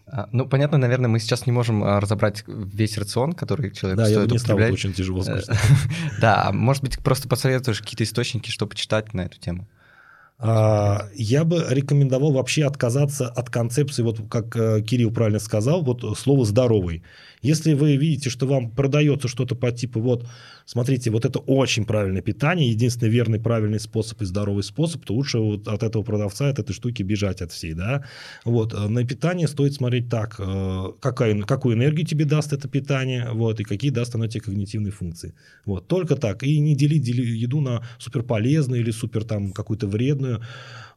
А, 0.07 0.29
ну, 0.31 0.47
понятно, 0.47 0.79
наверное, 0.79 1.09
мы 1.09 1.19
сейчас 1.19 1.47
не 1.47 1.53
можем 1.53 1.83
а, 1.83 1.99
разобрать 1.99 2.45
весь 2.47 2.97
рацион, 2.97 3.33
который 3.33 3.73
человек 3.73 3.99
да, 3.99 4.05
стоит 4.05 4.29
я 4.29 4.33
не 4.33 4.39
стал, 4.39 4.59
это 4.59 4.73
очень 4.73 4.93
тяжело. 4.93 5.25
Да, 6.21 6.53
может 6.53 6.85
быть, 6.85 6.99
просто 7.01 7.29
посоветуешь 7.29 7.81
какие-то 7.81 8.05
источники, 8.05 8.51
что 8.51 8.69
почитать 8.69 9.15
на 9.15 9.23
эту 9.23 9.41
тему? 9.41 9.69
А, 10.45 11.09
я 11.15 11.45
бы 11.45 11.65
рекомендовал 11.69 12.33
вообще 12.33 12.65
отказаться 12.65 13.29
от 13.29 13.49
концепции, 13.49 14.03
вот 14.03 14.19
как 14.29 14.57
э, 14.57 14.83
Кирилл 14.83 15.13
правильно 15.13 15.39
сказал, 15.39 15.85
вот 15.85 16.19
слово 16.19 16.45
«здоровый». 16.45 17.05
Если 17.43 17.75
вы 17.75 17.97
видите, 17.97 18.31
что 18.31 18.47
вам 18.47 18.71
продается 18.71 19.27
что-то 19.27 19.57
по 19.57 19.73
типу, 19.73 20.01
вот, 20.01 20.27
смотрите, 20.65 21.11
вот 21.11 21.25
это 21.25 21.41
очень 21.41 21.85
правильное 21.85 22.23
питание, 22.23 22.71
единственный 22.71 23.11
верный 23.11 23.41
правильный 23.41 23.81
способ 23.81 24.23
и 24.23 24.25
здоровый 24.25 24.63
способ, 24.63 25.05
то 25.05 25.15
лучше 25.15 25.39
вот 25.39 25.67
от 25.67 25.83
этого 25.83 26.05
продавца, 26.05 26.49
от 26.49 26.61
этой 26.61 26.73
штуки 26.73 27.03
бежать 27.03 27.43
от 27.43 27.51
всей, 27.51 27.75
да. 27.75 28.05
Вот, 28.45 28.73
э, 28.73 28.89
на 28.89 29.05
питание 29.05 29.49
стоит 29.49 29.75
смотреть 29.75 30.09
так, 30.09 30.37
э, 30.39 30.93
какая, 31.01 31.43
какую 31.43 31.75
энергию 31.75 32.07
тебе 32.07 32.25
даст 32.25 32.53
это 32.53 32.69
питание, 32.69 33.29
вот, 33.33 33.59
и 33.59 33.65
какие 33.65 33.91
даст 33.91 34.15
оно 34.15 34.29
тебе 34.29 34.41
когнитивные 34.43 34.93
функции. 34.93 35.35
Вот, 35.65 35.89
только 35.89 36.15
так. 36.15 36.45
И 36.45 36.61
не 36.61 36.77
делить 36.77 37.09
еду 37.09 37.61
на 37.61 37.83
суперполезную 37.99 38.81
или 38.81 38.93
супер 38.93 39.25
там 39.25 39.53
какую-то 39.53 39.89
вредную. 39.89 40.43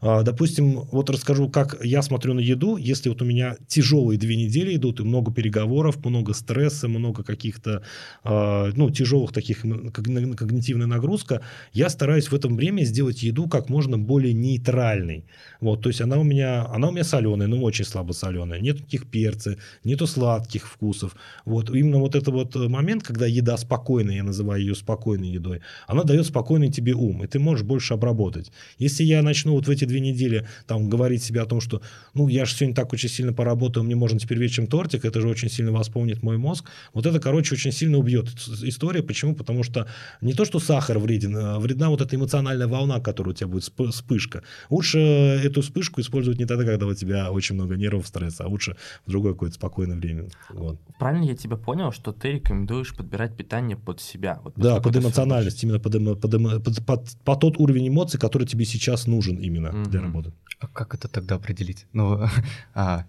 А, 0.08 0.22
допустим, 0.22 0.82
вот 0.92 1.10
расскажу, 1.10 1.50
как 1.50 1.84
я 1.84 2.04
смотрю 2.04 2.36
на 2.36 2.40
еду. 2.40 2.78
Если 2.78 3.10
вот 3.10 3.24
у 3.24 3.26
меня 3.26 3.58
тяжелые 3.68 4.20
две 4.20 4.36
недели 4.36 4.76
идут, 4.76 5.00
и 5.00 5.04
много 5.04 5.34
переговоров, 5.34 6.06
много 6.06 6.34
стресса, 6.34 6.88
много 6.88 7.24
каких-то, 7.24 7.82
а, 8.24 8.70
ну, 8.76 8.92
тяжелых 8.92 9.32
таких, 9.34 9.62
когнитивная 9.62 10.86
нагрузка, 10.86 11.42
я 11.74 11.90
стараюсь 11.90 12.28
в 12.28 12.36
этом 12.36 12.56
время 12.56 12.84
сделать 12.84 13.24
еду 13.24 13.50
как 13.50 13.68
можно 13.68 13.98
более 13.98 14.34
нейтральной. 14.34 15.26
Вот, 15.60 15.82
то 15.82 15.90
есть 15.90 16.02
она 16.02 16.20
у 16.20 16.24
меня, 16.24 16.68
она 16.68 16.90
у 16.90 16.92
меня 16.92 17.04
соленая, 17.04 17.48
но 17.48 17.60
очень 17.64 17.86
слабо 17.86 18.12
соленая. 18.14 18.60
Нет 18.60 18.82
никаких 18.82 19.10
перца, 19.10 19.58
нету 19.84 20.06
сладких 20.06 20.68
вкусов. 20.68 21.16
Вот, 21.46 21.72
именно 21.72 21.98
вот 21.98 22.14
это 22.14 22.30
вот 22.30 22.56
момент, 22.56 23.02
когда 23.02 23.26
еда 23.26 23.58
спокойная, 23.58 24.18
я 24.18 24.24
называю 24.24 24.62
ее 24.62 24.76
спокойной 24.76 25.30
едой, 25.30 25.62
она 25.88 26.04
дает 26.04 26.28
спокойный 26.28 26.72
тебе 26.72 26.94
ум, 26.94 27.24
и 27.24 27.28
ты 27.28 27.40
можешь 27.40 27.66
больше 27.66 27.96
обработать. 27.96 28.52
Если 28.78 29.04
я 29.04 29.24
начну 29.24 29.54
вот 29.54 29.66
в 29.66 29.70
эти 29.72 29.86
две 29.86 29.95
недели 30.00 30.48
там 30.68 30.90
говорить 30.90 31.24
себе 31.24 31.42
о 31.42 31.46
том, 31.46 31.62
что, 31.62 31.82
ну, 32.14 32.28
я 32.28 32.46
же 32.46 32.54
сегодня 32.54 32.76
так 32.76 32.94
очень 32.94 33.10
сильно 33.10 33.34
поработал, 33.34 33.84
мне 33.84 33.96
можно 33.96 34.20
теперь 34.20 34.38
вечером 34.38 34.68
тортик, 34.68 35.06
это 35.06 35.22
же 35.22 35.28
очень 35.28 35.50
сильно 35.50 35.72
восполнит 35.72 36.24
мой 36.24 36.38
мозг. 36.38 36.70
Вот 36.94 37.06
это, 37.06 37.20
короче, 37.20 37.56
очень 37.56 37.72
сильно 37.72 37.98
убьет 37.98 38.28
история. 38.64 39.04
Почему? 39.04 39.36
Потому 39.36 39.64
что 39.64 39.88
не 40.22 40.34
то, 40.34 40.46
что 40.46 40.60
сахар 40.60 41.00
вреден, 41.00 41.36
а 41.38 41.60
вредна 41.60 41.90
вот 41.90 42.02
эта 42.02 42.16
эмоциональная 42.16 42.68
волна, 42.68 43.00
которая 43.00 43.34
у 43.34 43.36
тебя 43.36 43.48
будет, 43.48 43.64
вспышка. 43.64 44.44
Лучше 44.70 45.00
эту 45.00 45.62
вспышку 45.62 46.02
использовать 46.02 46.40
не 46.40 46.46
тогда, 46.46 46.66
когда 46.66 46.86
у 46.86 46.94
тебя 46.94 47.32
очень 47.32 47.56
много 47.56 47.76
нервов, 47.76 48.08
стресса, 48.08 48.46
а 48.46 48.48
лучше 48.48 48.76
в 49.06 49.10
другое 49.10 49.34
какое-то 49.34 49.56
спокойное 49.56 49.98
время. 49.98 50.28
Вот. 50.50 50.80
Правильно 51.00 51.26
я 51.26 51.36
тебя 51.36 51.58
понял, 51.58 51.92
что 51.92 52.12
ты 52.12 52.34
рекомендуешь 52.34 52.96
подбирать 52.96 53.36
питание 53.36 53.78
под 53.78 54.02
себя? 54.02 54.40
Вот 54.44 54.54
да, 54.56 54.80
под 54.80 54.96
эмоциональность, 54.98 55.64
именно 55.64 55.80
под, 55.80 56.22
под, 56.22 56.64
под, 56.64 56.86
под, 56.86 57.10
под 57.24 57.40
тот 57.40 57.60
уровень 57.60 57.90
эмоций, 57.90 58.20
который 58.20 58.48
тебе 58.48 58.66
сейчас 58.66 59.08
нужен 59.08 59.38
именно 59.38 59.72
угу. 59.82 59.90
для 59.90 60.02
работы. 60.02 60.34
А 60.60 60.68
как 60.68 60.94
это 60.94 61.08
тогда 61.08 61.36
определить? 61.36 61.86
Ну, 61.94 62.28
а, 62.74 63.06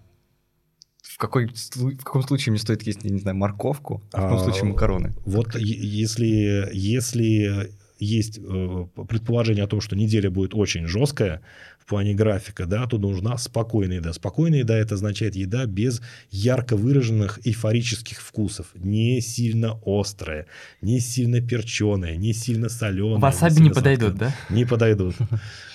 в, 1.03 1.19
какой, 1.19 1.47
в 1.47 1.97
каком 1.99 2.23
случае 2.23 2.53
мне 2.53 2.61
стоит 2.61 2.83
есть, 2.83 3.05
я 3.05 3.11
не 3.11 3.21
знаю, 3.21 3.37
морковку, 3.37 4.03
а 4.13 4.19
в 4.19 4.23
каком 4.23 4.39
а, 4.39 4.45
случае 4.45 4.65
макароны? 4.65 5.15
Вот 5.25 5.55
если, 5.55 6.69
если 6.73 7.71
есть 7.99 8.39
э, 8.39 8.87
предположение 9.09 9.65
о 9.65 9.69
том, 9.69 9.81
что 9.81 9.97
неделя 9.97 10.31
будет 10.31 10.55
очень 10.55 10.87
жесткая, 10.87 11.41
в 11.87 11.88
плане 11.88 12.14
графика, 12.14 12.66
да, 12.66 12.85
то 12.88 12.99
нужна 12.99 13.38
спокойная 13.38 13.99
еда. 13.99 14.12
Спокойная 14.12 14.59
еда– 14.59 14.77
это 14.77 14.96
означает 14.96 15.37
еда 15.37 15.66
без 15.66 16.03
ярко 16.33 16.77
выраженных 16.77 17.38
эйфорических 17.46 18.20
вкусов. 18.20 18.66
Не 18.75 19.20
сильно 19.20 19.79
острая, 19.87 20.46
не 20.83 20.99
сильно 20.99 21.40
перченая, 21.40 22.16
не 22.16 22.33
сильно 22.33 22.68
соленая. 22.68 23.20
Васаби 23.20 23.61
не, 23.61 23.68
не 23.68 23.70
подойдут, 23.70 24.16
да? 24.16 24.35
Не 24.51 24.64
подойдут. 24.64 25.14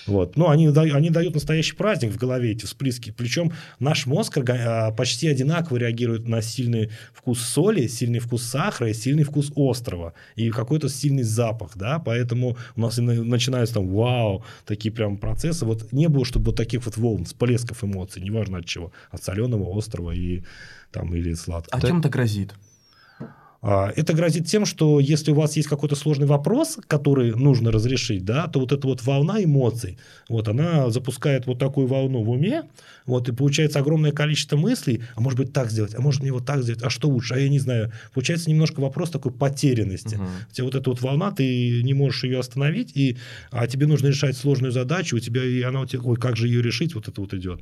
Вот. 0.06 0.36
Ну, 0.36 0.48
они, 0.48 0.66
они 0.66 1.10
дают 1.10 1.34
настоящий 1.34 1.76
праздник 1.76 2.12
в 2.12 2.16
голове, 2.16 2.52
эти 2.52 2.64
всплески. 2.64 3.14
Причем 3.16 3.52
наш 3.78 4.06
мозг 4.06 4.36
а, 4.36 4.90
почти 4.90 5.28
одинаково 5.28 5.76
реагирует 5.76 6.26
на 6.26 6.42
сильный 6.42 6.90
вкус 7.14 7.40
соли, 7.40 7.86
сильный 7.86 8.18
вкус 8.18 8.42
сахара 8.42 8.90
и 8.90 8.94
сильный 8.94 9.22
вкус 9.22 9.52
острова. 9.54 10.14
И 10.34 10.50
какой-то 10.50 10.88
сильный 10.88 11.22
запах, 11.22 11.76
да, 11.76 11.98
поэтому 11.98 12.56
у 12.74 12.80
нас 12.80 12.98
начинаются 12.98 13.76
там 13.76 13.88
вау, 13.88 14.44
такие 14.66 14.92
прям 14.92 15.18
процессы. 15.18 15.64
Вот 15.64 15.92
не 16.02 16.08
было, 16.08 16.24
чтобы 16.24 16.46
вот 16.46 16.56
таких 16.56 16.84
вот 16.84 16.96
волн, 16.96 17.24
всплесков 17.24 17.84
эмоций, 17.84 18.22
неважно 18.22 18.58
от 18.58 18.66
чего, 18.66 18.92
от 19.10 19.22
соленого, 19.22 19.78
острого 19.78 20.10
и 20.10 20.42
там 20.90 21.14
или 21.14 21.34
сладкого. 21.34 21.80
А 21.82 21.86
чем 21.86 22.00
это 22.00 22.08
грозит? 22.08 22.54
А, 23.64 23.92
это 23.94 24.12
грозит 24.12 24.48
тем, 24.48 24.66
что 24.66 24.98
если 24.98 25.30
у 25.30 25.36
вас 25.36 25.56
есть 25.56 25.68
какой-то 25.68 25.94
сложный 25.94 26.26
вопрос, 26.26 26.78
который 26.88 27.32
нужно 27.32 27.70
разрешить, 27.70 28.24
да, 28.24 28.48
то 28.48 28.58
вот 28.58 28.72
эта 28.72 28.88
вот 28.88 29.02
волна 29.04 29.42
эмоций, 29.42 29.98
вот 30.28 30.48
она 30.48 30.90
запускает 30.90 31.46
вот 31.46 31.60
такую 31.60 31.86
волну 31.86 32.24
в 32.24 32.30
уме, 32.30 32.64
вот 33.06 33.28
и 33.28 33.32
получается 33.32 33.78
огромное 33.78 34.10
количество 34.10 34.56
мыслей, 34.56 35.04
а 35.14 35.20
может 35.20 35.38
быть 35.38 35.52
так 35.52 35.70
сделать, 35.70 35.94
а 35.94 36.00
может 36.00 36.22
мне 36.22 36.32
вот 36.32 36.44
так 36.44 36.64
сделать, 36.64 36.82
а 36.82 36.90
что 36.90 37.08
лучше, 37.08 37.34
а 37.34 37.38
я 37.38 37.48
не 37.48 37.60
знаю. 37.60 37.92
Получается 38.12 38.50
немножко 38.50 38.80
вопрос 38.80 39.10
такой 39.10 39.30
потерянности. 39.30 40.16
Угу. 40.16 40.24
У 40.24 40.54
тебя 40.54 40.64
вот 40.64 40.74
эта 40.74 40.90
вот 40.90 41.00
волна, 41.00 41.30
ты 41.30 41.82
не 41.84 41.94
можешь 41.94 42.24
ее 42.24 42.40
остановить, 42.40 42.96
и, 42.96 43.16
а 43.52 43.68
тебе 43.68 43.86
нужно 43.86 44.08
решать 44.08 44.36
сложную 44.36 44.72
задачу, 44.72 45.16
у 45.16 45.20
тебя 45.20 45.44
и 45.44 45.62
она 45.62 45.82
у 45.82 45.86
тебя, 45.86 46.02
ой, 46.02 46.16
как 46.16 46.36
же 46.36 46.48
ее 46.48 46.62
решить, 46.62 46.96
вот 46.96 47.06
это 47.06 47.20
вот 47.20 47.32
идет. 47.32 47.60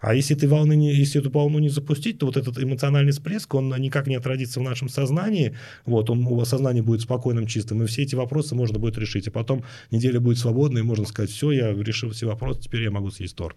А 0.00 0.14
если, 0.14 0.34
ты 0.34 0.48
волны 0.48 0.74
не, 0.74 0.94
если 0.94 1.20
эту 1.20 1.30
волну 1.30 1.58
не 1.58 1.68
запустить, 1.68 2.18
то 2.18 2.26
вот 2.26 2.36
этот 2.38 2.58
эмоциональный 2.58 3.12
всплеск, 3.12 3.54
он 3.54 3.68
никак 3.78 4.06
не 4.06 4.14
отразится 4.16 4.58
в 4.58 4.62
нашем 4.62 4.88
сознании. 4.88 5.54
Вот, 5.84 6.08
он, 6.08 6.26
у 6.26 6.36
вас 6.36 6.48
сознание 6.48 6.82
будет 6.82 7.02
спокойным, 7.02 7.46
чистым, 7.46 7.82
и 7.82 7.86
все 7.86 8.02
эти 8.02 8.14
вопросы 8.14 8.54
можно 8.54 8.78
будет 8.78 8.96
решить. 8.96 9.28
А 9.28 9.30
потом 9.30 9.62
неделя 9.90 10.18
будет 10.18 10.38
свободной, 10.38 10.80
и 10.80 10.84
можно 10.84 11.04
сказать, 11.04 11.30
все, 11.30 11.50
я 11.52 11.72
решил 11.72 12.10
все 12.10 12.26
вопросы, 12.26 12.62
теперь 12.62 12.82
я 12.82 12.90
могу 12.90 13.10
съесть 13.10 13.36
торт. 13.36 13.56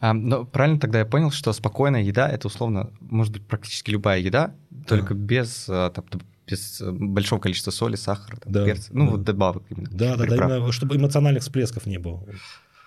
А, 0.00 0.14
но 0.14 0.44
правильно 0.44 0.80
тогда 0.80 1.00
я 1.00 1.04
понял, 1.04 1.30
что 1.30 1.52
спокойная 1.52 2.02
еда 2.02 2.28
это 2.28 2.48
условно 2.48 2.90
может 3.00 3.32
быть 3.32 3.46
практически 3.46 3.90
любая 3.90 4.20
еда, 4.20 4.54
только 4.86 5.14
да. 5.14 5.20
без 5.20 5.66
а, 5.68 5.90
там, 5.90 6.04
без 6.46 6.80
э, 6.80 6.90
большого 6.90 7.40
количества 7.40 7.70
соли, 7.70 7.96
сахара, 7.96 8.36
там, 8.36 8.52
да, 8.52 8.64
перца, 8.64 8.90
ну 8.92 9.06
да. 9.06 9.10
вот 9.12 9.22
добавок 9.24 9.62
именно. 9.70 9.88
Да, 9.90 10.16
да, 10.16 10.26
да, 10.26 10.36
именно, 10.36 10.72
чтобы 10.72 10.96
эмоциональных 10.96 11.42
всплесков 11.42 11.86
не 11.86 11.98
было. 11.98 12.24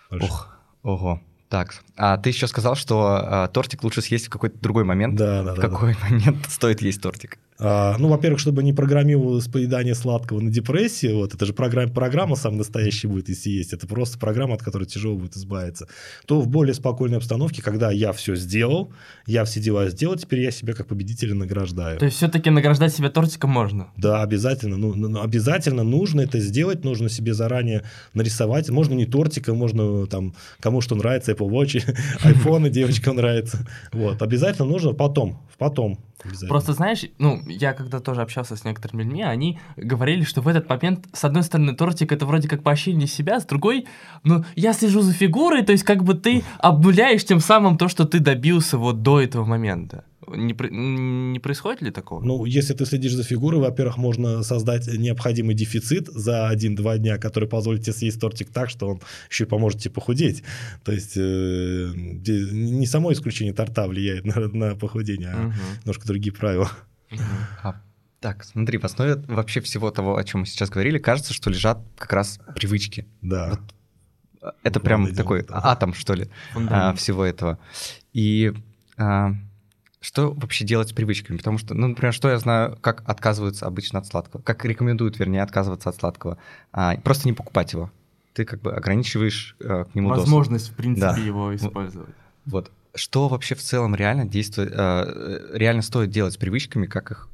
Больше. 0.09 0.25
Ох, 0.25 0.49
ого. 0.83 1.21
Так, 1.49 1.75
а 1.95 2.17
ты 2.17 2.29
еще 2.29 2.47
сказал, 2.47 2.75
что 2.75 3.19
а, 3.21 3.47
тортик 3.47 3.83
лучше 3.83 4.01
съесть 4.01 4.27
в 4.27 4.29
какой-то 4.29 4.57
другой 4.59 4.83
момент. 4.83 5.15
Да, 5.15 5.43
да, 5.43 5.53
в 5.53 5.55
да. 5.55 5.61
В 5.67 5.69
какой 5.69 5.93
да. 5.93 5.99
момент 6.09 6.45
стоит 6.49 6.81
есть 6.81 7.01
тортик? 7.01 7.37
А, 7.59 7.97
ну, 7.97 8.07
во-первых, 8.07 8.39
чтобы 8.39 8.61
не 8.61 8.73
программировалось 8.73 9.47
поедание 9.47 9.95
сладкого 9.95 10.39
на 10.39 10.51
депрессии, 10.51 11.11
вот, 11.11 11.33
это 11.33 11.45
же 11.45 11.53
программа, 11.53 11.91
программа 11.91 12.35
самая 12.35 12.59
настоящая 12.59 13.07
будет, 13.07 13.29
если 13.29 13.49
есть, 13.49 13.73
это 13.73 13.87
просто 13.87 14.19
программа, 14.19 14.55
от 14.55 14.63
которой 14.63 14.85
тяжело 14.85 15.15
будет 15.15 15.35
избавиться, 15.35 15.87
то 16.27 16.39
в 16.39 16.47
более 16.47 16.75
спокойной 16.75 17.17
обстановке, 17.17 17.63
когда 17.63 17.91
я 17.91 18.13
все 18.13 18.35
сделал, 18.35 18.93
я 19.25 19.43
все 19.43 19.59
дела 19.59 19.89
сделал, 19.89 20.15
теперь 20.15 20.41
я 20.41 20.51
себя 20.51 20.73
как 20.73 20.87
победителя 20.87 21.33
награждаю. 21.33 21.97
То 21.97 22.05
есть 22.05 22.17
все-таки 22.17 22.49
награждать 22.49 22.93
себя 22.93 23.09
тортиком 23.09 23.49
можно? 23.49 23.87
Да, 23.97 24.21
обязательно. 24.21 24.77
Ну, 24.77 24.93
ну, 24.93 25.21
обязательно 25.21 25.83
нужно 25.83 26.21
это 26.21 26.39
сделать, 26.39 26.83
нужно 26.83 27.09
себе 27.09 27.33
заранее 27.33 27.83
нарисовать. 28.13 28.69
Можно 28.69 28.93
не 28.93 29.05
тортиком, 29.05 29.57
можно 29.57 30.05
там, 30.07 30.35
кому 30.59 30.81
что 30.81 30.95
нравится, 30.95 31.31
Apple 31.31 31.49
Watch, 31.49 31.83
iPhone 32.23 32.69
девочкам 32.69 33.15
нравится. 33.15 33.67
Вот, 33.91 34.21
обязательно 34.21 34.67
нужно 34.67 34.93
потом, 34.93 35.41
потом 35.57 35.99
Просто 36.47 36.73
знаешь, 36.73 37.05
ну, 37.17 37.41
я 37.47 37.73
когда 37.73 37.99
тоже 37.99 38.21
общался 38.21 38.55
с 38.55 38.63
некоторыми 38.63 39.03
людьми, 39.03 39.23
они 39.23 39.59
говорили, 39.75 40.23
что 40.23 40.41
в 40.41 40.47
этот 40.47 40.69
момент, 40.69 41.05
с 41.13 41.23
одной 41.23 41.43
стороны, 41.43 41.75
тортик 41.75 42.11
это 42.11 42.25
вроде 42.25 42.47
как 42.47 42.63
поощрение 42.63 43.07
себя, 43.07 43.39
с 43.39 43.45
другой, 43.45 43.87
ну, 44.23 44.43
я 44.55 44.73
слежу 44.73 45.01
за 45.01 45.13
фигурой, 45.13 45.63
то 45.63 45.71
есть 45.71 45.83
как 45.83 46.03
бы 46.03 46.13
ты 46.13 46.43
обнуляешь 46.59 47.25
тем 47.25 47.39
самым 47.39 47.77
то, 47.77 47.87
что 47.87 48.05
ты 48.05 48.19
добился 48.19 48.77
вот 48.77 49.01
до 49.01 49.21
этого 49.21 49.45
момента. 49.45 50.03
Не, 50.27 50.53
не 51.31 51.39
происходит 51.39 51.81
ли 51.81 51.91
такого? 51.91 52.23
Ну, 52.23 52.45
если 52.45 52.73
ты 52.73 52.85
следишь 52.85 53.13
за 53.13 53.23
фигурой, 53.23 53.61
во-первых, 53.61 53.97
можно 53.97 54.43
создать 54.43 54.87
необходимый 54.87 55.55
дефицит 55.55 56.07
за 56.07 56.49
один-два 56.49 56.97
дня, 56.97 57.17
который 57.17 57.47
позволит 57.47 57.83
тебе 57.83 57.93
съесть 57.93 58.19
тортик 58.19 58.49
так, 58.49 58.69
что 58.69 58.89
он 58.89 59.01
еще 59.29 59.45
и 59.45 59.47
поможет 59.47 59.81
тебе 59.81 59.93
похудеть. 59.93 60.43
То 60.83 60.91
есть 60.91 61.13
э, 61.15 61.91
не 61.95 62.85
само 62.85 63.13
исключение 63.13 63.53
торта 63.53 63.87
влияет 63.87 64.25
на, 64.25 64.47
на 64.47 64.75
похудение, 64.75 65.29
а 65.29 65.47
угу. 65.47 65.53
немножко 65.81 66.07
другие 66.07 66.33
правила. 66.33 66.69
Угу. 67.11 67.21
А, 67.63 67.81
так, 68.19 68.43
смотри, 68.43 68.77
в 68.77 68.83
основе 68.83 69.15
вообще 69.27 69.61
всего 69.61 69.91
того, 69.91 70.17
о 70.17 70.23
чем 70.23 70.41
мы 70.41 70.45
сейчас 70.45 70.69
говорили, 70.69 70.97
кажется, 70.97 71.33
что 71.33 71.49
лежат 71.49 71.79
как 71.97 72.11
раз 72.11 72.39
привычки. 72.55 73.05
Да. 73.21 73.49
Вот 73.51 73.59
э, 74.41 74.51
это 74.63 74.79
прям 74.79 75.05
дело, 75.05 75.15
такой 75.15 75.43
да. 75.43 75.61
атом, 75.63 75.93
что 75.93 76.15
ли, 76.15 76.29
а, 76.53 76.93
всего 76.95 77.23
этого. 77.23 77.59
И 78.13 78.53
а, 78.97 79.33
что 80.07 80.31
вообще 80.31 80.63
делать 80.63 80.87
с 80.87 80.93
привычками? 80.93 81.35
Потому 81.35 81.57
что, 81.57 81.73
ну, 81.73 81.87
например, 81.87 82.13
что 82.13 82.29
я 82.29 82.37
знаю, 82.39 82.77
как 82.79 83.03
отказываются 83.05 83.65
обычно 83.65 83.99
от 83.99 84.07
сладкого, 84.07 84.41
как 84.41 84.63
рекомендуют, 84.63 85.19
вернее, 85.19 85.43
отказываться 85.43 85.89
от 85.89 85.97
сладкого, 85.97 86.37
а, 86.71 86.95
просто 86.95 87.27
не 87.27 87.33
покупать 87.33 87.73
его. 87.73 87.91
Ты 88.31 88.45
как 88.45 88.61
бы 88.61 88.73
ограничиваешь 88.73 89.57
а, 89.61 89.83
к 89.83 89.95
нему 89.95 90.07
возможность, 90.07 90.67
доступ. 90.67 90.75
в 90.75 90.77
принципе, 90.77 91.07
да. 91.07 91.17
его 91.17 91.53
использовать. 91.53 92.15
Вот. 92.45 92.71
Что 92.95 93.27
вообще 93.27 93.55
в 93.55 93.61
целом 93.61 93.95
реально 93.95 94.25
действует, 94.25 94.71
а, 94.73 95.49
реально 95.51 95.81
стоит 95.81 96.09
делать 96.09 96.35
с 96.35 96.37
привычками, 96.37 96.85
как 96.85 97.11
их 97.11 97.27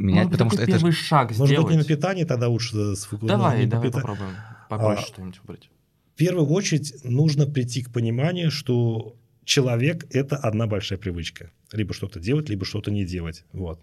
менять, 0.00 0.24
ну, 0.24 0.30
потому 0.32 0.50
что 0.50 0.62
это 0.62 0.72
первый 0.72 0.90
шаг 0.90 1.28
Может 1.28 1.46
сделать. 1.46 1.64
быть, 1.64 1.76
не 1.76 1.78
на 1.78 1.84
питании 1.84 2.24
тогда 2.24 2.48
лучше 2.48 2.96
сфокусироваться. 2.96 3.36
Давай, 3.36 3.66
давай 3.66 3.86
пита... 3.86 4.00
попробуем 4.00 4.34
побольше 4.68 5.04
а, 5.04 5.06
что-нибудь 5.06 5.40
выбрать. 5.42 5.70
В 6.14 6.16
первую 6.16 6.48
очередь 6.48 6.92
нужно 7.04 7.46
прийти 7.46 7.84
к 7.84 7.92
пониманию, 7.92 8.50
что 8.50 9.14
человек– 9.50 10.06
это 10.10 10.36
одна 10.36 10.66
большая 10.66 10.98
привычка. 10.98 11.50
Либо 11.72 11.92
что-то 11.92 12.20
делать, 12.20 12.48
либо 12.48 12.64
что-то 12.64 12.90
не 12.90 13.04
делать. 13.04 13.44
Вот. 13.52 13.80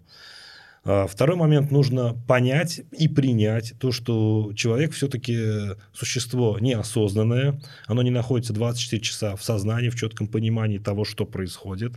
А, 0.84 1.06
второй 1.06 1.36
момент 1.36 1.70
нужно 1.70 2.14
понять 2.26 2.80
и 2.90 3.06
принять 3.06 3.74
то, 3.78 3.92
что 3.92 4.52
человек 4.56 4.92
все-таки 4.92 5.76
существо 5.92 6.58
неосознанное, 6.58 7.60
оно 7.86 8.02
не 8.02 8.10
находится 8.10 8.54
24 8.54 9.02
часа 9.02 9.36
в 9.36 9.44
сознании, 9.44 9.90
в 9.90 9.96
четком 9.96 10.26
понимании 10.26 10.78
того, 10.78 11.04
что 11.04 11.26
происходит. 11.26 11.92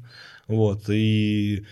Вот. 0.48 0.90
И 0.90 1.66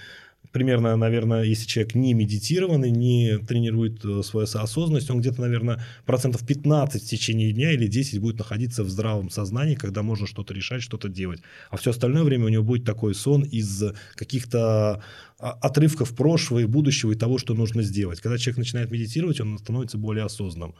примерно, 0.51 0.95
наверное, 0.95 1.43
если 1.43 1.67
человек 1.67 1.95
не 1.95 2.13
медитированный, 2.13 2.91
не 2.91 3.37
тренирует 3.37 4.03
э, 4.03 4.21
свою 4.23 4.45
осознанность, 4.45 5.09
он 5.09 5.21
где-то, 5.21 5.41
наверное, 5.41 5.83
процентов 6.05 6.45
15 6.45 7.03
в 7.03 7.07
течение 7.07 7.51
дня 7.51 7.71
или 7.71 7.87
10 7.87 8.19
будет 8.19 8.39
находиться 8.39 8.83
в 8.83 8.89
здравом 8.89 9.29
сознании, 9.29 9.75
когда 9.75 10.01
можно 10.01 10.27
что-то 10.27 10.53
решать, 10.53 10.81
что-то 10.81 11.09
делать. 11.09 11.41
А 11.69 11.77
все 11.77 11.91
остальное 11.91 12.23
время 12.23 12.45
у 12.45 12.49
него 12.49 12.63
будет 12.63 12.85
такой 12.85 13.13
сон 13.13 13.43
из 13.43 13.83
каких-то 14.15 15.03
а, 15.39 15.51
отрывков 15.61 16.15
прошлого 16.15 16.59
и 16.59 16.65
будущего 16.65 17.11
и 17.11 17.15
того, 17.15 17.37
что 17.37 17.53
нужно 17.53 17.81
сделать. 17.81 18.19
Когда 18.19 18.37
человек 18.37 18.57
начинает 18.57 18.91
медитировать, 18.91 19.39
он 19.39 19.57
становится 19.57 19.97
более 19.97 20.25
осознанным. 20.25 20.75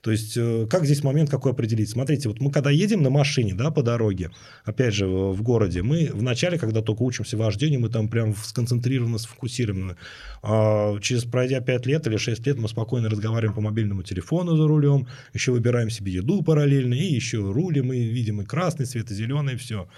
То 0.00 0.12
есть, 0.12 0.36
э, 0.36 0.66
как 0.70 0.84
здесь 0.84 1.02
момент 1.02 1.28
какой 1.28 1.52
определить? 1.52 1.90
Смотрите, 1.90 2.28
вот 2.28 2.40
мы 2.40 2.52
когда 2.52 2.70
едем 2.70 3.02
на 3.02 3.10
машине, 3.10 3.54
да, 3.54 3.70
по 3.70 3.82
дороге, 3.82 4.30
опять 4.64 4.94
же, 4.94 5.06
в 5.06 5.42
городе, 5.42 5.82
мы 5.82 6.10
вначале, 6.12 6.58
когда 6.58 6.82
только 6.82 7.02
учимся 7.02 7.36
вождению, 7.36 7.80
мы 7.80 7.88
там 7.88 8.08
прям 8.08 8.34
сконцентрированно, 8.36 9.18
сфокусированы. 9.18 9.96
А 10.42 10.98
через 11.00 11.24
пройдя 11.24 11.60
5 11.60 11.86
лет 11.86 12.06
или 12.06 12.16
6 12.16 12.46
лет 12.46 12.58
мы 12.58 12.68
спокойно 12.68 13.08
разговариваем 13.08 13.54
по 13.54 13.60
мобильному 13.60 14.02
телефону 14.02 14.56
за 14.56 14.68
рулем, 14.68 15.08
еще 15.34 15.50
выбираем 15.52 15.90
себе 15.90 16.12
еду 16.12 16.42
параллельно, 16.42 16.94
и 16.94 17.04
еще 17.04 17.38
рулим, 17.38 17.92
и 17.92 17.98
видим 18.04 18.40
и 18.40 18.44
красный 18.44 18.86
свет, 18.86 19.10
и 19.10 19.14
зеленый, 19.14 19.54
и 19.54 19.56
все. 19.56 19.88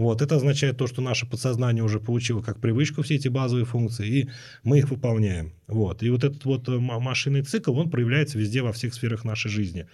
Вот, 0.00 0.22
это 0.22 0.36
означает 0.36 0.78
то, 0.78 0.86
что 0.86 1.02
наше 1.02 1.26
подсознание 1.26 1.84
уже 1.84 2.00
получило 2.00 2.40
как 2.40 2.58
привычку 2.58 3.02
все 3.02 3.16
эти 3.16 3.28
базовые 3.28 3.66
функции, 3.66 4.08
и 4.08 4.28
мы 4.62 4.78
их 4.78 4.88
выполняем. 4.88 5.52
Вот. 5.66 6.02
И 6.02 6.08
вот 6.08 6.24
этот 6.24 6.42
вот 6.46 6.66
э, 6.70 6.78
машинный 6.78 7.42
цикл, 7.42 7.78
он 7.78 7.90
проявляется 7.90 8.38
везде 8.38 8.62
во 8.62 8.72
всех 8.72 8.94
сферах 8.94 9.24
нашей 9.24 9.50
жизни. 9.50 9.86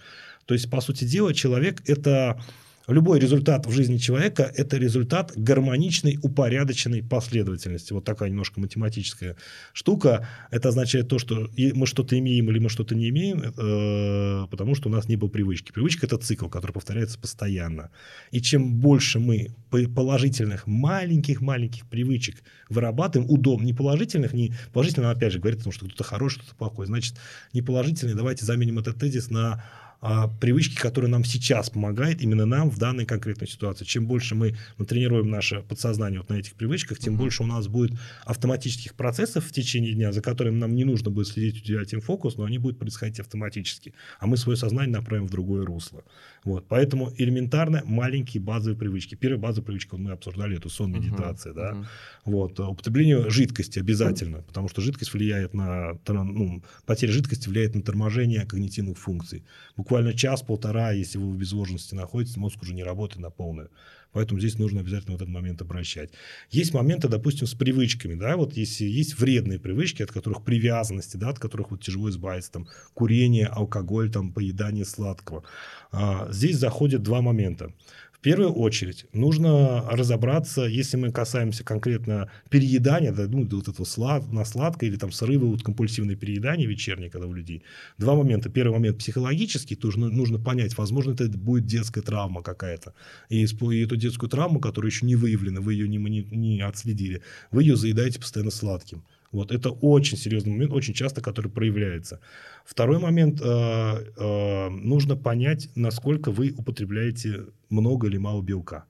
То 0.45 0.53
есть, 0.53 0.69
по 0.69 0.79
сути 0.79 1.03
дела, 1.03 1.33
человек– 1.33 1.81
это 1.85 2.41
Любой 2.87 3.19
результат 3.19 3.65
в 3.65 3.71
жизни 3.71 3.97
человека– 3.97 4.49
это 4.55 4.77
результат 4.77 5.33
гармоничной, 5.35 6.19
упорядоченной 6.21 7.03
последовательности. 7.03 7.91
Вот 7.91 8.05
такая 8.05 8.29
немножко 8.29 8.61
математическая 8.61 9.35
штука. 9.73 10.25
Это 10.51 10.69
означает 10.69 11.09
то, 11.09 11.19
что 11.19 11.49
мы 11.57 11.85
что-то 11.85 12.17
имеем 12.17 12.49
или 12.49 12.59
мы 12.59 12.69
что-то 12.69 12.95
не 12.95 13.09
имеем, 13.09 13.41
э, 13.41 14.47
потому 14.49 14.73
что 14.73 14.87
у 14.87 14.91
нас 14.91 15.09
не 15.09 15.17
было 15.17 15.27
привычки. 15.27 15.73
Привычка– 15.73 16.05
это 16.07 16.17
цикл, 16.17 16.47
который 16.47 16.71
повторяется 16.71 17.19
постоянно. 17.19 17.91
И 18.31 18.39
чем 18.39 18.75
больше 18.75 19.19
мы 19.19 19.49
положительных, 19.69 20.65
маленьких-маленьких 20.65 21.89
привычек 21.89 22.41
вырабатываем, 22.69 23.29
удобно, 23.29 23.65
не 23.65 23.73
положительных, 23.73 24.31
не 24.31 24.53
положительных, 24.71 25.11
опять 25.11 25.33
же, 25.33 25.39
говорит 25.39 25.59
о 25.59 25.63
том, 25.65 25.73
что 25.73 25.87
кто-то 25.87 26.05
хороший, 26.05 26.39
кто-то 26.39 26.55
плохой. 26.55 26.85
Значит, 26.85 27.15
не 27.51 27.61
положительные, 27.61 28.15
давайте 28.15 28.45
заменим 28.45 28.79
этот 28.79 28.97
тезис 28.97 29.29
на 29.29 29.61
а, 29.99 30.27
привычки, 30.27 30.75
которые 30.75 31.09
нам 31.09 31.23
сейчас 31.23 31.69
помогают, 31.69 32.21
именно 32.21 32.45
нам 32.45 32.69
в 32.69 32.77
данной 32.77 33.05
конкретной 33.05 33.47
ситуации. 33.47 33.85
Чем 33.85 34.05
больше 34.05 34.35
мы 34.35 34.55
натренируем 34.77 35.29
наше 35.29 35.61
подсознание 35.61 36.19
вот 36.19 36.29
на 36.29 36.35
этих 36.35 36.53
привычках, 36.53 36.99
тем 36.99 37.13
mm-hmm. 37.13 37.17
больше 37.17 37.43
у 37.43 37.47
нас 37.47 37.67
будет 37.67 37.97
автоматических 38.25 38.93
процессов 38.93 39.45
в 39.45 39.51
течение 39.51 39.93
дня, 39.93 40.11
за 40.11 40.21
которыми 40.21 40.57
нам 40.57 40.75
не 40.75 40.85
нужно 40.85 41.09
будет 41.09 41.27
следить, 41.27 41.63
уделять 41.63 41.93
им 41.93 42.01
фокус, 42.01 42.37
но 42.37 42.43
они 42.43 42.59
будут 42.59 42.79
происходить 42.79 43.19
автоматически. 43.19 43.93
А 44.19 44.27
мы 44.27 44.37
свое 44.37 44.57
сознание 44.57 44.95
направим 44.95 45.27
в 45.27 45.31
другое 45.31 45.65
русло. 45.65 46.03
Вот. 46.43 46.67
Поэтому 46.67 47.11
элементарно 47.17 47.81
маленькие 47.85 48.41
базовые 48.41 48.77
привычки. 48.77 49.15
Первая 49.15 49.39
базовая 49.39 49.65
привычка, 49.65 49.97
мы 49.97 50.11
обсуждали, 50.11 50.57
это 50.57 50.69
сон, 50.69 50.91
медитация. 50.91 51.51
Uh-huh, 51.51 51.55
да? 51.55 51.71
uh-huh. 51.71 51.85
Вот. 52.25 52.59
Употребление 52.59 53.29
жидкости 53.29 53.79
обязательно, 53.79 54.41
потому 54.43 54.69
что 54.69 54.81
жидкость 54.81 55.13
влияет 55.13 55.53
на... 55.53 55.93
Ну, 56.07 56.63
потеря 56.85 57.11
жидкости 57.11 57.49
влияет 57.49 57.75
на 57.75 57.81
торможение 57.81 58.45
когнитивных 58.45 58.97
функций 58.97 59.43
буквально 59.77 60.13
час-полтора, 60.13 60.91
если 60.91 61.17
вы 61.17 61.31
в 61.31 61.37
безвожности 61.37 61.95
находитесь, 61.95 62.37
мозг 62.37 62.61
уже 62.61 62.73
не 62.73 62.83
работает 62.83 63.21
на 63.21 63.29
полную. 63.29 63.69
Поэтому 64.13 64.39
здесь 64.39 64.57
нужно 64.57 64.81
обязательно 64.81 65.13
в 65.13 65.15
этот 65.15 65.29
момент 65.29 65.61
обращать. 65.61 66.11
Есть 66.49 66.73
моменты, 66.73 67.07
допустим, 67.07 67.47
с 67.47 67.53
привычками, 67.53 68.15
да, 68.15 68.37
вот 68.37 68.55
если 68.57 68.85
есть 68.85 69.19
вредные 69.19 69.59
привычки, 69.59 70.01
от 70.01 70.11
которых 70.11 70.43
привязанности, 70.43 71.17
да, 71.17 71.29
от 71.29 71.39
которых 71.39 71.71
вот 71.71 71.81
тяжело 71.81 72.09
избавиться, 72.09 72.51
там, 72.51 72.67
курение, 72.93 73.47
алкоголь, 73.47 74.09
там, 74.09 74.31
поедание 74.31 74.85
сладкого. 74.85 75.43
А, 75.91 76.27
здесь 76.31 76.57
заходят 76.57 77.03
два 77.03 77.21
момента. 77.21 77.73
В 78.19 78.21
первую 78.21 78.51
очередь 78.53 79.05
нужно 79.13 79.87
разобраться, 79.91 80.63
если 80.63 80.97
мы 80.97 81.11
касаемся 81.11 81.63
конкретно 81.63 82.31
переедания, 82.49 83.11
да, 83.11 83.27
ну, 83.27 83.47
вот 83.47 83.67
этого 83.67 83.85
слад, 83.85 84.33
на 84.33 84.43
сладкое 84.43 84.89
или 84.89 84.97
там 84.97 85.11
срывы, 85.11 85.47
вот 85.47 85.61
компульсивное 85.61 86.15
переедание 86.15 86.67
вечернее, 86.67 87.11
когда 87.11 87.27
у 87.27 87.33
людей. 87.33 87.61
Два 87.99 88.15
момента. 88.15 88.49
Первый 88.49 88.73
момент 88.73 88.97
психологический, 88.97 89.75
тоже 89.75 89.99
нужно 89.99 90.39
понять, 90.39 90.75
возможно, 90.79 91.11
это 91.11 91.29
будет 91.29 91.67
детская 91.67 92.01
травма 92.01 92.41
какая-то. 92.41 92.95
И, 93.29 93.45
и 93.45 93.83
эту 93.83 93.95
детскую 93.95 94.29
травму, 94.29 94.59
которая 94.59 94.89
еще 94.89 95.05
не 95.05 95.15
выявлена, 95.15 95.61
вы 95.61 95.73
ее 95.73 95.87
не, 95.87 95.97
не, 95.97 96.23
не 96.23 96.61
отследили, 96.61 97.21
вы 97.51 97.61
ее 97.63 97.75
заедаете 97.75 98.19
постоянно 98.19 98.51
сладким. 98.51 99.03
Вот 99.31 99.51
это 99.51 99.69
очень 99.69 100.17
серьезный 100.17 100.53
момент, 100.53 100.73
очень 100.73 100.93
часто, 100.93 101.21
который 101.21 101.51
проявляется. 101.51 102.19
Второй 102.65 102.99
момент, 102.99 103.41
э, 103.41 103.45
э, 103.45 104.69
нужно 104.69 105.15
понять, 105.15 105.69
насколько 105.75 106.31
вы 106.31 106.53
употребляете 106.57 107.45
много 107.69 108.07
или 108.07 108.17
мало 108.17 108.41
белка. 108.41 108.85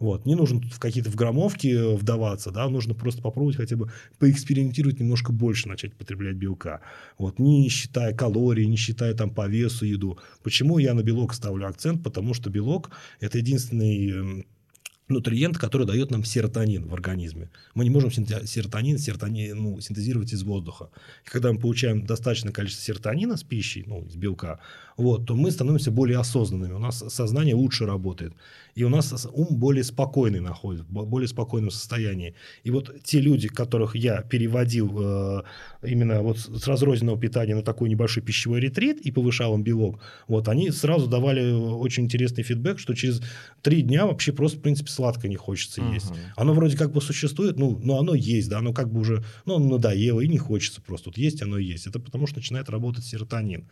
Вот. 0.00 0.24
Не 0.24 0.34
нужно 0.34 0.62
в 0.62 0.80
какие-то 0.80 1.10
в 1.10 1.14
граммовки 1.14 1.94
вдаваться, 1.94 2.50
да, 2.50 2.68
нужно 2.70 2.94
просто 2.94 3.20
попробовать 3.20 3.56
хотя 3.56 3.76
бы 3.76 3.90
поэкспериментировать 4.18 4.98
немножко 4.98 5.30
больше, 5.30 5.68
начать 5.68 5.94
потреблять 5.94 6.36
белка. 6.36 6.80
Вот. 7.18 7.38
Не 7.38 7.68
считая 7.68 8.14
калорий, 8.14 8.66
не 8.66 8.76
считая 8.76 9.12
там 9.12 9.30
по 9.30 9.46
весу 9.46 9.84
еду. 9.84 10.18
Почему 10.42 10.78
я 10.78 10.94
на 10.94 11.02
белок 11.02 11.34
ставлю 11.34 11.68
акцент? 11.68 12.02
Потому 12.02 12.32
что 12.32 12.48
белок– 12.48 12.90
это 13.20 13.36
единственный 13.36 14.10
эм, 14.10 14.46
нутриент, 15.10 15.58
который 15.58 15.86
дает 15.86 16.10
нам 16.10 16.24
серотонин 16.24 16.86
в 16.86 16.94
организме. 16.94 17.50
Мы 17.74 17.84
не 17.84 17.90
можем 17.90 18.10
серотонин, 18.10 18.98
серотонин 18.98 19.56
ну, 19.56 19.80
синтезировать 19.80 20.32
из 20.32 20.42
воздуха. 20.42 20.90
И 21.26 21.28
когда 21.28 21.52
мы 21.52 21.58
получаем 21.58 22.06
достаточное 22.06 22.52
количество 22.52 22.84
серотонина 22.84 23.36
с 23.36 23.42
пищей, 23.42 23.84
ну, 23.86 24.04
из 24.06 24.16
белка, 24.16 24.60
вот, 24.96 25.26
то 25.26 25.34
мы 25.34 25.50
становимся 25.50 25.90
более 25.90 26.18
осознанными, 26.18 26.72
у 26.72 26.78
нас 26.78 27.04
сознание 27.08 27.54
лучше 27.54 27.86
работает, 27.86 28.34
и 28.74 28.84
у 28.84 28.88
нас 28.88 29.26
ум 29.32 29.48
более 29.50 29.84
спокойный 29.84 30.40
находится, 30.40 30.86
в 30.88 31.06
более 31.06 31.28
спокойном 31.28 31.70
состоянии. 31.70 32.34
И 32.64 32.70
вот 32.70 33.02
те 33.02 33.20
люди, 33.20 33.48
которых 33.48 33.96
я 33.96 34.22
переводил 34.22 34.90
э, 35.00 35.42
именно 35.82 36.22
вот 36.22 36.38
с 36.38 36.66
разрозненного 36.66 37.18
питания 37.18 37.54
на 37.54 37.62
такой 37.62 37.88
небольшой 37.88 38.22
пищевой 38.22 38.60
ретрит 38.60 39.00
и 39.00 39.10
повышал 39.10 39.54
им 39.54 39.62
белок, 39.62 40.00
вот, 40.28 40.48
они 40.48 40.70
сразу 40.70 41.06
давали 41.06 41.52
очень 41.52 42.04
интересный 42.04 42.44
фидбэк, 42.44 42.78
что 42.78 42.94
через 42.94 43.22
три 43.62 43.82
дня 43.82 44.06
вообще 44.06 44.32
просто, 44.32 44.58
в 44.58 44.62
принципе, 44.62 44.90
сладко 44.90 45.28
не 45.28 45.36
хочется 45.36 45.80
uh-huh. 45.80 45.94
есть. 45.94 46.12
Оно 46.36 46.54
вроде 46.54 46.76
как 46.76 46.92
бы 46.92 47.00
существует, 47.00 47.58
ну, 47.58 47.78
но 47.82 47.98
оно 47.98 48.14
есть, 48.14 48.48
да, 48.48 48.58
оно 48.58 48.72
как 48.72 48.92
бы 48.92 49.00
уже, 49.00 49.24
ну, 49.44 49.58
надоело 49.58 50.20
и 50.20 50.28
не 50.28 50.38
хочется 50.38 50.80
просто. 50.80 51.10
Вот 51.10 51.18
есть 51.18 51.42
оно 51.42 51.58
есть. 51.58 51.86
Это 51.86 51.98
потому 51.98 52.26
что 52.26 52.36
начинает 52.36 52.70
работать 52.70 53.04
серотонин. 53.04 53.68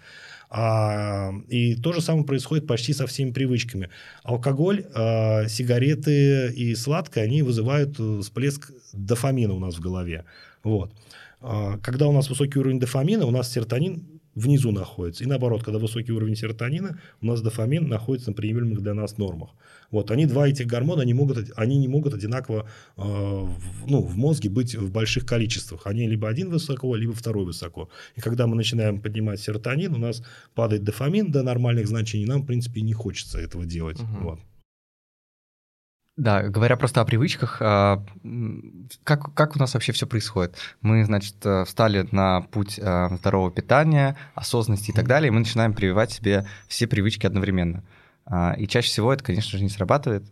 А, 0.51 1.33
и 1.49 1.77
то 1.77 1.93
же 1.93 2.01
самое 2.01 2.25
происходит 2.25 2.67
почти 2.67 2.93
со 2.93 3.07
всеми 3.07 3.33
привычками. 3.33 3.91
Алкоголь, 4.23 4.87
а, 4.95 5.47
сигареты 5.47 6.53
и 6.53 6.75
сладкое, 6.75 7.25
они 7.25 7.43
вызывают 7.43 7.97
э, 7.99 8.21
всплеск 8.23 8.73
дофамина 8.93 9.55
у 9.55 9.59
нас 9.59 9.75
в 9.75 9.81
голове. 9.81 10.25
Вот. 10.63 10.93
А, 11.41 11.79
когда 11.79 12.09
у 12.09 12.13
нас 12.13 12.29
высокий 12.29 12.59
уровень 12.59 12.81
дофамина, 12.81 13.27
у 13.27 13.31
нас 13.31 13.53
серотонин 13.53 14.18
внизу 14.39 14.73
находится. 14.73 15.25
И 15.25 15.27
наоборот, 15.27 15.63
когда 15.63 15.79
высокий 15.79 16.13
уровень 16.13 16.37
серотонина, 16.37 16.99
у 17.21 17.27
нас 17.27 17.41
дофамин 17.43 17.89
находится 17.89 18.31
на 18.31 18.35
приемлемых 18.35 18.83
для 18.83 18.95
нас 18.95 19.19
нормах. 19.19 19.51
Вот, 19.91 20.11
они 20.11 20.27
два 20.27 20.49
этих 20.49 20.67
гормона, 20.67 21.03
они, 21.03 21.15
могут, 21.15 21.51
они 21.57 21.79
не 21.79 21.89
могут 21.89 22.15
одинаково 22.15 22.69
э, 22.97 23.03
в, 23.03 23.87
ну, 23.87 24.03
в 24.03 24.17
мозге 24.17 24.51
быть 24.51 24.75
в 24.75 24.91
больших 24.93 25.25
количествах. 25.25 25.87
Они 25.87 26.07
либо 26.07 26.29
один 26.29 26.51
высоко, 26.51 26.95
либо 26.95 27.13
второй 27.13 27.45
высоко. 27.45 27.89
И 28.17 28.21
когда 28.21 28.47
мы 28.47 28.57
начинаем 28.57 29.01
поднимать 29.01 29.41
серотонин, 29.41 29.95
у 29.95 29.99
нас 29.99 30.23
падает 30.55 30.85
дофамин 30.85 31.33
до 31.33 31.43
нормальных 31.43 31.89
значений, 31.89 32.27
нам, 32.27 32.43
в 32.43 32.47
принципе, 32.47 32.83
не 32.83 32.93
хочется 32.93 33.39
этого 33.39 33.65
делать. 33.65 34.01
Угу. 34.01 34.25
Вот. 34.25 34.41
Да, 36.19 36.43
говоря 36.43 36.77
просто 36.77 37.01
о 37.01 37.05
привычках, 37.05 37.59
а, 37.61 38.05
как, 39.05 39.33
как 39.35 39.55
у 39.55 39.59
нас 39.61 39.75
вообще 39.75 39.93
все 39.93 40.05
происходит? 40.05 40.57
Мы, 40.81 41.05
значит, 41.05 41.37
э, 41.45 41.65
встали 41.65 42.09
на 42.11 42.41
путь 42.41 42.77
э, 42.77 43.09
здорового 43.19 43.53
питания, 43.53 44.17
осознанности 44.35 44.91
и 44.91 44.93
так 44.93 45.07
далее, 45.07 45.29
и 45.29 45.31
мы 45.31 45.39
начинаем 45.39 45.75
прививать 45.75 46.11
себе 46.11 46.45
все 46.67 46.89
привычки 46.89 47.25
одновременно. 47.25 47.85
А, 48.27 48.53
и 48.59 48.67
чаще 48.67 48.89
всего 48.89 49.13
это, 49.13 49.23
конечно 49.23 49.57
же, 49.57 49.63
не 49.63 49.71
срабатывает. 49.71 50.25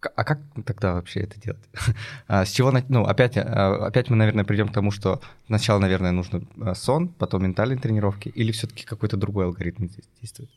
А 0.00 0.24
как 0.24 0.40
тогда 0.64 0.94
вообще 0.94 1.20
это 1.20 1.40
делать? 1.40 1.62
А, 2.26 2.44
с 2.44 2.50
чего, 2.50 2.72
ну, 2.88 3.04
опять, 3.04 3.36
опять 3.36 4.10
мы, 4.10 4.16
наверное, 4.16 4.44
придем 4.44 4.66
к 4.66 4.72
тому, 4.72 4.90
что 4.90 5.20
сначала, 5.46 5.78
наверное, 5.78 6.10
нужно 6.10 6.42
сон, 6.74 7.10
потом 7.10 7.44
ментальные 7.44 7.78
тренировки, 7.78 8.28
или 8.28 8.50
все-таки 8.50 8.84
какой-то 8.84 9.16
другой 9.16 9.44
алгоритм 9.44 9.86
действует? 10.20 10.50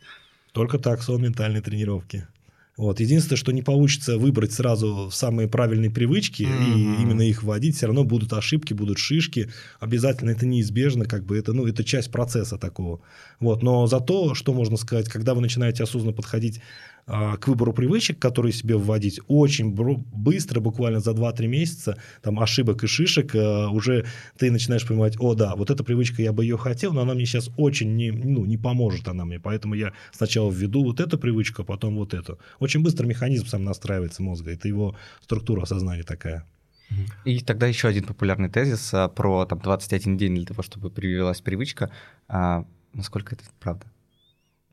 Только 0.53 0.79
так, 0.79 1.03
сон, 1.03 1.21
ментальные 1.21 1.61
тренировки. 1.61 2.27
Вот. 2.79 3.01
Единственное, 3.01 3.35
что 3.35 3.51
не 3.51 3.61
получится 3.61 4.17
выбрать 4.17 4.53
сразу 4.53 5.09
самые 5.11 5.49
правильные 5.49 5.91
привычки 5.91 6.43
mm-hmm. 6.43 6.75
и 6.77 7.01
именно 7.01 7.23
их 7.23 7.43
вводить, 7.43 7.75
все 7.75 7.87
равно 7.87 8.05
будут 8.05 8.31
ошибки, 8.31 8.73
будут 8.73 8.99
шишки. 8.99 9.49
Обязательно 9.81 10.29
это 10.29 10.45
неизбежно, 10.45 11.03
как 11.03 11.25
бы 11.25 11.37
это, 11.37 11.51
ну, 11.51 11.67
это 11.67 11.83
часть 11.83 12.09
процесса 12.09 12.57
такого. 12.57 13.01
Вот. 13.41 13.63
Но 13.63 13.85
зато, 13.85 14.33
что 14.33 14.53
можно 14.53 14.77
сказать, 14.77 15.09
когда 15.09 15.33
вы 15.33 15.41
начинаете 15.41 15.83
осознанно 15.83 16.13
подходить 16.13 16.61
к 17.09 17.47
выбору 17.47 17.73
привычек, 17.73 18.19
которые 18.19 18.53
себе 18.53 18.75
вводить, 18.75 19.19
очень 19.27 19.71
быстро, 19.71 20.59
буквально 20.59 20.99
за 20.99 21.11
2-3 21.11 21.47
месяца, 21.47 21.97
там 22.21 22.39
ошибок 22.39 22.83
и 22.83 22.87
шишек, 22.87 23.35
а, 23.35 23.69
уже 23.69 24.05
ты 24.37 24.51
начинаешь 24.51 24.87
понимать, 24.87 25.15
о, 25.19 25.33
да, 25.33 25.55
вот 25.55 25.71
эта 25.71 25.83
привычка, 25.83 26.21
я 26.21 26.31
бы 26.31 26.43
ее 26.43 26.57
хотел, 26.57 26.93
но 26.93 27.01
она 27.01 27.13
мне 27.13 27.25
сейчас 27.25 27.49
очень 27.57 27.95
не, 27.95 28.11
ну, 28.11 28.45
не 28.45 28.57
поможет 28.57 29.07
она 29.07 29.25
мне, 29.25 29.39
поэтому 29.39 29.73
я 29.73 29.93
сначала 30.11 30.51
введу 30.51 30.83
вот 30.83 30.99
эту 30.99 31.17
привычку, 31.17 31.63
а 31.63 31.65
потом 31.65 31.95
вот 31.95 32.13
эту. 32.13 32.37
Очень 32.59 32.81
быстро 32.81 33.07
механизм 33.07 33.47
сам 33.47 33.63
настраивается 33.63 34.21
мозга, 34.21 34.51
это 34.51 34.67
его 34.67 34.95
структура 35.21 35.65
сознания 35.65 36.03
такая. 36.03 36.45
И 37.23 37.39
тогда 37.41 37.67
еще 37.67 37.87
один 37.87 38.03
популярный 38.05 38.49
тезис 38.49 38.93
а, 38.93 39.07
про 39.07 39.45
там, 39.45 39.59
21 39.59 40.17
день 40.17 40.35
для 40.35 40.45
того, 40.45 40.63
чтобы 40.63 40.89
привилась 40.89 41.41
привычка. 41.41 41.91
А, 42.27 42.65
насколько 42.93 43.35
это 43.35 43.43
правда? 43.59 43.85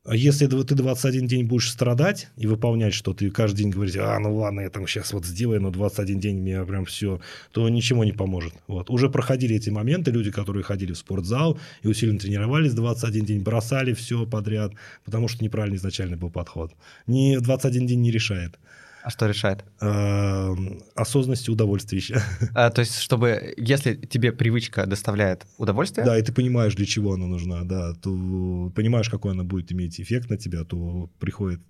А 0.06 0.14
если 0.14 0.46
ты 0.46 0.74
21 0.74 1.26
день 1.26 1.46
будешь 1.46 1.70
страдать 1.70 2.28
и 2.36 2.46
выполнять 2.46 2.94
что-то, 2.94 3.24
и 3.24 3.30
каждый 3.30 3.62
день 3.62 3.70
говорить, 3.70 3.96
а, 3.96 4.16
ну 4.20 4.36
ладно, 4.36 4.60
я 4.60 4.70
там 4.70 4.86
сейчас 4.86 5.12
вот 5.12 5.26
сделаю, 5.26 5.60
но 5.60 5.70
21 5.70 6.20
день 6.20 6.38
мне 6.38 6.64
прям 6.64 6.84
все, 6.84 7.20
то 7.50 7.68
ничего 7.68 8.04
не 8.04 8.12
поможет. 8.12 8.54
Вот. 8.68 8.88
Уже 8.88 9.10
проходили 9.10 9.56
эти 9.56 9.70
моменты, 9.70 10.12
люди, 10.12 10.30
которые 10.30 10.62
ходили 10.62 10.92
в 10.92 10.98
спортзал 10.98 11.58
и 11.82 11.88
усиленно 11.88 12.20
тренировались 12.20 12.72
21 12.74 13.24
день, 13.24 13.40
бросали 13.42 13.94
все 13.94 14.26
подряд, 14.26 14.72
потому 15.04 15.26
что 15.26 15.42
неправильный 15.42 15.78
изначально 15.78 16.16
был 16.16 16.30
подход. 16.30 16.72
Ни 17.08 17.36
21 17.38 17.86
день 17.86 18.00
не 18.00 18.12
решает. 18.12 18.58
А 19.06 19.10
что 19.10 19.26
решает? 19.28 19.64
Эм, 19.80 20.82
осознанность 20.96 21.46
и 21.46 21.52
удовольствие 21.52 22.00
еще. 22.00 22.20
А, 22.54 22.70
то 22.70 22.80
есть, 22.80 22.98
чтобы, 22.98 23.54
если 23.56 23.94
тебе 23.94 24.32
привычка 24.32 24.84
доставляет 24.84 25.46
удовольствие? 25.58 26.04
Да, 26.04 26.18
и 26.18 26.22
ты 26.22 26.32
понимаешь, 26.32 26.74
для 26.74 26.86
чего 26.86 27.12
она 27.12 27.26
нужна, 27.26 27.62
да, 27.62 27.94
то 27.94 28.72
понимаешь, 28.74 29.08
какой 29.08 29.30
она 29.30 29.44
будет 29.44 29.70
иметь 29.70 30.00
эффект 30.00 30.28
на 30.28 30.36
тебя, 30.36 30.64
то 30.64 31.08
приходит 31.20 31.60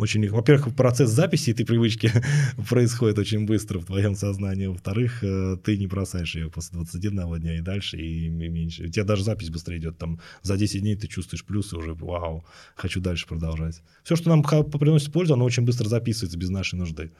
очень... 0.00 0.26
Во-первых, 0.30 0.74
процесс 0.74 1.10
записи 1.10 1.50
этой 1.50 1.66
привычки 1.66 2.10
происходит 2.68 3.18
очень 3.18 3.44
быстро 3.44 3.78
в 3.78 3.84
твоем 3.84 4.14
сознании. 4.14 4.66
Во-вторых, 4.66 5.22
э, 5.22 5.58
ты 5.62 5.76
не 5.76 5.86
бросаешь 5.86 6.34
ее 6.34 6.50
после 6.50 6.76
21 6.76 7.40
дня 7.40 7.58
и 7.58 7.60
дальше, 7.60 7.98
и 7.98 8.28
меньше. 8.28 8.84
У 8.84 8.88
тебя 8.88 9.04
даже 9.04 9.22
запись 9.24 9.50
быстрее 9.50 9.78
идет. 9.78 9.98
Там 9.98 10.20
за 10.42 10.56
10 10.56 10.80
дней 10.80 10.96
ты 10.96 11.06
чувствуешь 11.06 11.44
плюсы 11.44 11.76
уже, 11.76 11.92
вау, 11.92 12.44
хочу 12.74 13.00
дальше 13.00 13.26
продолжать. 13.26 13.82
Все, 14.02 14.16
что 14.16 14.30
нам 14.30 14.42
приносит 14.42 15.12
пользу, 15.12 15.34
оно 15.34 15.44
очень 15.44 15.64
быстро 15.64 15.88
записывается 15.88 16.38
без 16.38 16.48
нашей 16.48 16.69
нужды. 16.76 17.10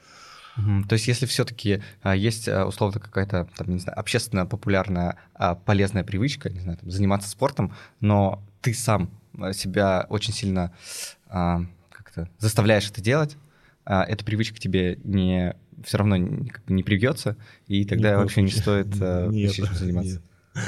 Угу. 0.57 0.87
То 0.89 0.93
есть, 0.93 1.07
если 1.07 1.25
все-таки 1.25 1.81
а, 2.01 2.15
есть 2.15 2.47
а, 2.47 2.65
условно 2.65 2.99
какая-то 2.99 3.47
там, 3.55 3.69
не 3.69 3.79
знаю, 3.79 3.97
общественно 3.97 4.45
популярная 4.45 5.17
а, 5.33 5.55
полезная 5.55 6.03
привычка, 6.03 6.49
не 6.49 6.59
знаю, 6.59 6.77
там, 6.77 6.91
заниматься 6.91 7.29
спортом, 7.29 7.73
но 7.99 8.43
ты 8.61 8.73
сам 8.73 9.09
себя 9.53 10.05
очень 10.09 10.33
сильно 10.33 10.73
а, 11.27 11.61
как-то 11.89 12.29
заставляешь 12.37 12.89
это 12.89 13.01
делать, 13.01 13.37
а, 13.85 14.03
эта 14.03 14.25
привычка 14.25 14.59
тебе 14.59 14.99
не 15.03 15.55
все 15.83 15.97
равно 15.97 16.17
не, 16.17 16.49
как 16.49 16.65
бы 16.65 16.73
не 16.73 16.83
привьется, 16.83 17.37
и 17.67 17.85
тогда 17.85 18.17
вообще 18.17 18.41
не 18.41 18.51
стоит 18.51 18.87
а, 18.99 19.27
нет, 19.27 19.53
заниматься. 19.53 20.21
Нет. 20.55 20.65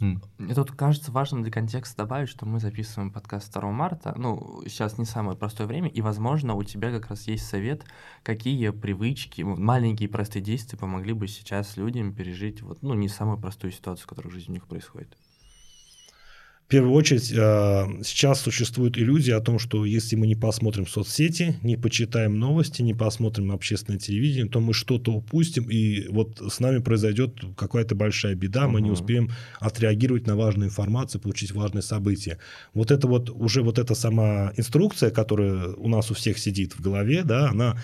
Мне 0.00 0.54
тут 0.54 0.72
кажется 0.72 1.12
важным 1.12 1.42
для 1.42 1.52
контекста 1.52 1.98
добавить, 1.98 2.28
что 2.28 2.46
мы 2.46 2.58
записываем 2.58 3.10
подкаст 3.10 3.52
2 3.52 3.70
марта. 3.70 4.14
Ну, 4.16 4.62
сейчас 4.66 4.98
не 4.98 5.04
самое 5.04 5.36
простое 5.36 5.66
время, 5.66 5.88
и, 5.88 6.00
возможно, 6.00 6.54
у 6.54 6.62
тебя 6.62 6.90
как 6.90 7.10
раз 7.10 7.26
есть 7.28 7.46
совет, 7.46 7.84
какие 8.22 8.70
привычки, 8.70 9.42
маленькие 9.42 10.08
простые 10.08 10.42
действия 10.42 10.78
помогли 10.78 11.12
бы 11.12 11.28
сейчас 11.28 11.76
людям 11.76 12.14
пережить 12.14 12.62
вот, 12.62 12.82
ну, 12.82 12.94
не 12.94 13.08
самую 13.08 13.38
простую 13.38 13.72
ситуацию, 13.72 14.08
которая 14.08 14.30
в 14.30 14.34
жизни 14.34 14.52
у 14.52 14.54
них 14.54 14.66
происходит. 14.66 15.16
Первую 16.70 16.94
очередь, 16.94 17.32
э, 17.32 17.34
сейчас 18.04 18.40
существует 18.40 18.96
иллюзия 18.96 19.34
о 19.34 19.40
том, 19.40 19.58
что 19.58 19.84
если 19.84 20.14
мы 20.16 20.26
не 20.28 20.36
посмотрим 20.36 20.86
соцсети, 20.86 21.56
не 21.62 21.76
почитаем 21.76 22.38
новости, 22.38 22.80
не 22.80 22.94
посмотрим 22.94 23.50
общественное 23.50 23.98
телевидение, 23.98 24.48
то 24.48 24.60
мы 24.60 24.72
что-то 24.72 25.12
упустим, 25.12 25.68
и 25.68 26.06
вот 26.08 26.40
с 26.40 26.60
нами 26.60 26.78
произойдет 26.78 27.34
какая-то 27.56 27.96
большая 27.96 28.36
беда, 28.36 28.68
мы 28.68 28.80
не 28.80 28.90
успеем 28.90 29.30
отреагировать 29.58 30.26
на 30.26 30.36
важную 30.36 30.68
информацию, 30.68 31.20
получить 31.20 31.52
важные 31.52 31.82
события. 31.82 32.38
Вот 32.72 32.92
это 32.92 33.08
вот 33.08 33.30
уже 33.30 33.62
вот 33.62 33.78
эта 33.78 33.94
сама 33.94 34.52
инструкция, 34.56 35.10
которая 35.10 35.74
у 35.74 35.88
нас 35.88 36.10
у 36.10 36.14
всех 36.14 36.38
сидит 36.38 36.74
в 36.74 36.80
голове, 36.80 37.24
да, 37.24 37.50
она 37.50 37.76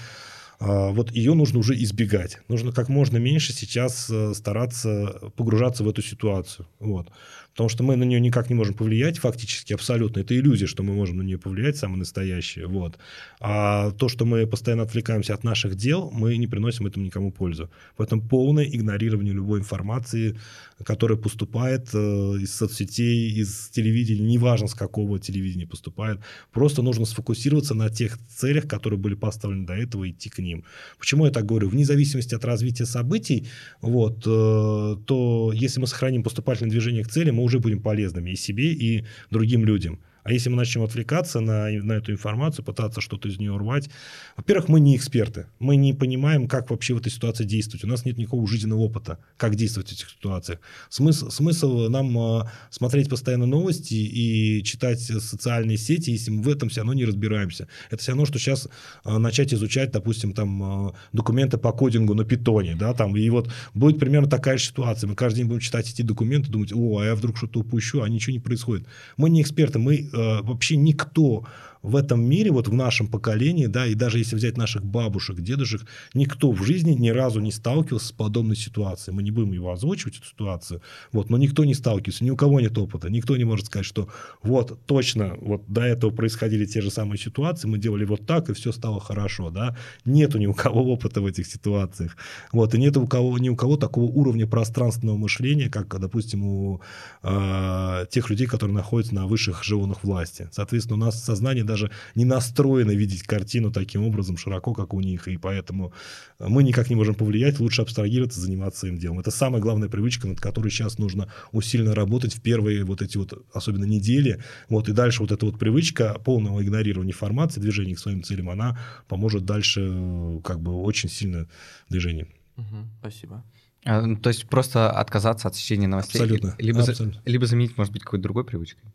а, 0.59 0.91
вот 0.91 1.11
ее 1.13 1.35
нужно 1.35 1.59
уже 1.59 1.75
избегать. 1.75 2.39
Нужно 2.49 2.73
как 2.73 2.89
можно 2.89 3.19
меньше 3.19 3.53
сейчас 3.53 4.09
э, 4.11 4.33
стараться 4.35 5.31
погружаться 5.37 5.85
в 5.85 5.89
эту 5.89 6.03
ситуацию. 6.03 6.67
Вот. 6.81 7.09
Потому 7.57 7.71
что 7.71 7.85
мы 7.85 7.97
на 7.97 8.05
нее 8.05 8.21
никак 8.21 8.51
не 8.51 8.55
можем 8.55 8.75
повлиять, 8.75 9.19
фактически, 9.19 9.73
абсолютно. 9.73 10.21
Это 10.21 10.37
иллюзия, 10.37 10.67
что 10.67 10.83
мы 10.83 10.93
можем 10.93 11.17
на 11.17 11.23
нее 11.23 11.39
повлиять, 11.39 11.79
самое 11.79 12.01
настоящее. 12.01 12.67
Вот. 12.67 12.99
А 13.41 13.93
то, 13.93 14.11
что 14.11 14.27
мы 14.27 14.47
постоянно 14.47 14.83
отвлекаемся 14.83 15.33
от 15.33 15.43
наших 15.43 15.75
дел, 15.75 16.11
мы 16.13 16.37
не 16.37 16.47
приносим 16.47 16.87
этому 16.87 17.07
никому 17.07 17.33
пользу. 17.33 17.71
Поэтому 17.97 18.21
полное 18.21 18.65
игнорирование 18.65 19.33
любой 19.33 19.61
информации, 19.61 20.39
которая 20.85 21.17
поступает 21.17 21.89
э, 21.95 21.99
из 22.43 22.55
соцсетей, 22.55 23.33
из 23.41 23.71
телевидения, 23.71 24.27
неважно 24.27 24.69
с 24.69 24.75
какого 24.75 25.19
телевидения 25.19 25.67
поступает. 25.67 26.21
Просто 26.53 26.83
нужно 26.83 27.07
сфокусироваться 27.07 27.73
на 27.75 27.89
тех 27.89 28.19
целях, 28.29 28.69
которые 28.69 29.01
были 29.01 29.15
поставлены 29.15 29.67
до 29.67 29.73
этого, 29.73 30.05
и 30.05 30.11
идти 30.11 30.29
к 30.29 30.41
ним. 30.41 30.65
Почему 30.99 31.25
я 31.25 31.33
так 31.33 31.47
говорю? 31.47 31.71
Вне 31.71 31.87
зависимости 31.87 32.35
от 32.35 32.45
развития 32.45 32.85
событий, 32.85 33.47
вот, 33.81 34.19
э, 34.27 34.97
то 35.07 35.53
если 35.55 35.81
мы 35.81 35.87
сохраним 35.87 36.23
поступательное 36.23 36.71
движение 36.71 37.03
к 37.03 37.09
цели, 37.09 37.31
мы 37.31 37.46
уже 37.47 37.59
будем 37.59 37.81
полезными 37.81 38.31
и 38.31 38.37
себе, 38.37 38.73
и 38.73 39.05
другим 39.31 39.65
людям. 39.65 39.99
А 40.27 40.33
если 40.33 40.51
мы 40.51 40.57
начнем 40.57 40.83
отвлекаться 40.83 41.41
на, 41.41 41.69
на 41.71 41.93
эту 41.93 42.13
информацию, 42.13 42.65
пытаться 42.65 43.01
что-то 43.01 43.29
из 43.29 43.39
нее 43.39 43.57
рвать, 43.57 43.89
во-первых, 44.37 44.69
мы 44.69 44.81
не 44.81 44.97
эксперты. 44.97 45.47
Мы 45.61 45.77
не 45.77 45.95
понимаем, 45.95 46.49
как 46.49 46.71
вообще 46.71 46.95
в 46.95 46.99
этой 46.99 47.13
ситуации 47.13 47.45
действовать. 47.45 47.85
У 47.85 47.87
нас 47.87 48.05
нет 48.05 48.19
никакого 48.19 48.47
жизненного 48.49 48.81
опыта, 48.81 49.19
как 49.37 49.55
действовать 49.55 49.91
в 49.91 49.93
этих 49.93 50.11
ситуациях. 50.11 50.59
Смысл, 50.91 51.31
смысл 51.31 51.89
нам 51.89 52.19
э, 52.19 52.43
смотреть 52.71 53.09
постоянно 53.09 53.47
новости 53.47 53.95
и 53.95 54.65
читать 54.65 55.01
социальные 55.01 55.77
сети, 55.77 56.11
если 56.11 56.33
мы 56.33 56.43
в 56.43 56.49
этом 56.49 56.71
все 56.71 56.81
равно 56.81 56.95
не 56.95 57.05
разбираемся. 57.05 57.69
Это 57.91 58.03
все 58.03 58.13
равно, 58.13 58.27
что 58.27 58.39
сейчас 58.41 58.69
э, 59.05 59.19
начать 59.19 59.55
изучать, 59.55 59.93
допустим, 59.93 60.33
там 60.33 60.89
э, 60.89 60.93
документы 61.13 61.57
по 61.57 61.73
кодингу 61.73 62.15
на 62.15 62.25
питоне, 62.25 62.75
да, 62.75 62.95
там, 62.95 63.17
и 63.17 63.31
вот 63.31 63.49
будет 63.75 64.01
примерно 64.01 64.29
такая 64.29 64.59
же 64.59 64.65
ситуация. 64.65 65.07
Мы 65.07 65.15
каждый 65.15 65.39
день 65.39 65.47
будем 65.47 65.61
читать 65.61 65.89
эти 65.89 66.03
документы, 66.03 66.51
думать, 66.51 66.73
о, 66.75 66.99
а 66.99 67.05
я 67.05 67.15
вдруг 67.15 67.37
что-то 67.37 67.61
упущу, 67.61 68.03
а 68.03 68.09
ничего 68.09 68.33
не 68.33 68.41
происходит. 68.41 68.87
Мы 69.17 69.31
не 69.31 69.43
эксперты, 69.43 69.79
мы 69.79 70.09
вообще 70.43 70.77
никто 70.77 71.45
в 71.87 71.95
этом 71.95 72.21
мире, 72.21 72.51
вот 72.51 72.67
в 72.67 72.73
нашем 72.73 73.07
поколении, 73.07 73.67
да, 73.67 73.87
и 73.87 73.95
даже 73.95 74.19
если 74.19 74.35
взять 74.35 74.57
наших 74.57 74.85
бабушек, 74.85 75.41
дедушек, 75.41 75.83
никто 76.15 76.51
в 76.51 76.65
жизни 76.65 76.93
ни 76.93 77.11
разу 77.11 77.39
не 77.41 77.53
сталкивался 77.53 78.09
с 78.09 78.13
подобной 78.13 78.57
ситуацией. 78.57 79.15
Мы 79.15 79.23
не 79.23 79.31
будем 79.31 79.53
его 79.53 79.71
озвучивать, 79.71 80.17
эту 80.17 80.27
ситуацию, 80.27 80.83
вот, 81.13 81.31
но 81.31 81.39
никто 81.39 81.65
не 81.65 81.75
сталкивался, 81.75 82.25
ни 82.25 82.31
у 82.31 82.37
кого 82.37 82.61
нет 82.61 82.77
опыта, 82.77 83.09
никто 83.09 83.37
не 83.37 83.45
может 83.45 83.67
сказать, 83.67 83.87
что 83.87 84.09
вот 84.43 84.85
точно 84.87 85.37
вот 85.41 85.63
до 85.69 85.83
этого 85.83 86.11
происходили 86.11 86.67
те 86.67 86.81
же 86.81 86.91
самые 86.91 87.19
ситуации, 87.19 87.69
мы 87.69 87.79
делали 87.79 88.05
вот 88.05 88.27
так, 88.27 88.51
и 88.51 88.53
все 88.53 88.73
стало 88.73 89.01
хорошо, 89.01 89.51
да. 89.51 89.77
Нету 90.05 90.39
ни 90.39 90.47
у 90.47 90.55
кого 90.55 90.93
опыта 90.93 91.21
в 91.21 91.27
этих 91.27 91.47
ситуациях, 91.47 92.17
вот, 92.51 92.75
и 92.75 92.79
нет 92.79 92.97
у 92.97 93.07
кого, 93.07 93.39
ни 93.39 93.49
у 93.49 93.55
кого 93.55 93.77
такого 93.77 94.07
уровня 94.07 94.49
пространственного 94.49 95.17
мышления, 95.17 95.71
как, 95.71 96.01
допустим, 96.01 96.45
у 96.45 96.81
э, 97.23 98.07
тех 98.11 98.29
людей, 98.29 98.49
которые 98.49 98.75
находятся 98.75 99.15
на 99.15 99.29
высших 99.29 99.63
эшелонах 99.63 100.03
власти. 100.03 100.49
Соответственно, 100.51 100.97
у 100.97 101.07
нас 101.07 101.23
сознание 101.23 101.63
даже 101.63 101.76
даже 101.77 101.91
не 102.15 102.25
настроены 102.25 102.93
видеть 102.93 103.23
картину 103.23 103.71
таким 103.71 104.03
образом 104.03 104.37
широко, 104.37 104.73
как 104.73 104.95
у 104.95 105.01
них, 105.01 105.29
и 105.29 105.37
поэтому 105.37 105.93
мы 106.39 106.63
никак 106.63 106.89
не 106.91 106.97
можем 106.97 107.15
повлиять, 107.15 107.61
лучше 107.61 107.83
абстрагироваться, 107.83 108.41
заниматься 108.41 108.81
своим 108.81 108.99
делом. 108.99 109.21
Это 109.21 109.31
самая 109.31 109.61
главная 109.61 109.89
привычка, 109.89 110.27
над 110.27 110.41
которой 110.41 110.71
сейчас 110.71 110.99
нужно 110.99 111.29
усиленно 111.53 111.95
работать 111.95 112.35
в 112.35 112.41
первые 112.41 112.85
вот 112.85 113.03
эти 113.03 113.19
вот, 113.19 113.45
особенно 113.53 113.85
недели, 113.85 114.43
вот, 114.69 114.89
и 114.89 114.93
дальше 114.93 115.23
вот 115.23 115.33
эта 115.33 115.45
вот 115.45 115.59
привычка 115.59 116.19
полного 116.25 116.63
игнорирования 116.63 117.13
информации, 117.13 117.61
движения 117.61 117.95
к 117.95 117.99
своим 117.99 118.23
целям, 118.23 118.49
она 118.49 118.79
поможет 119.09 119.45
дальше 119.45 120.41
как 120.43 120.61
бы 120.61 120.75
очень 120.83 121.09
сильно 121.09 121.47
движению. 121.89 122.29
Угу, 122.57 122.77
спасибо. 123.01 123.45
А, 123.85 124.01
ну, 124.01 124.17
то 124.17 124.31
есть 124.31 124.49
просто 124.49 124.91
отказаться 124.91 125.49
от 125.49 125.55
чтения 125.55 125.87
новостей? 125.87 126.21
Абсолютно. 126.21 126.55
Либо, 126.59 126.81
Абсолютно. 126.81 127.21
За, 127.25 127.31
либо 127.31 127.47
заменить, 127.47 127.77
может 127.77 127.93
быть, 127.93 128.03
какой-то 128.03 128.23
другой 128.23 128.45
привычкой? 128.45 128.91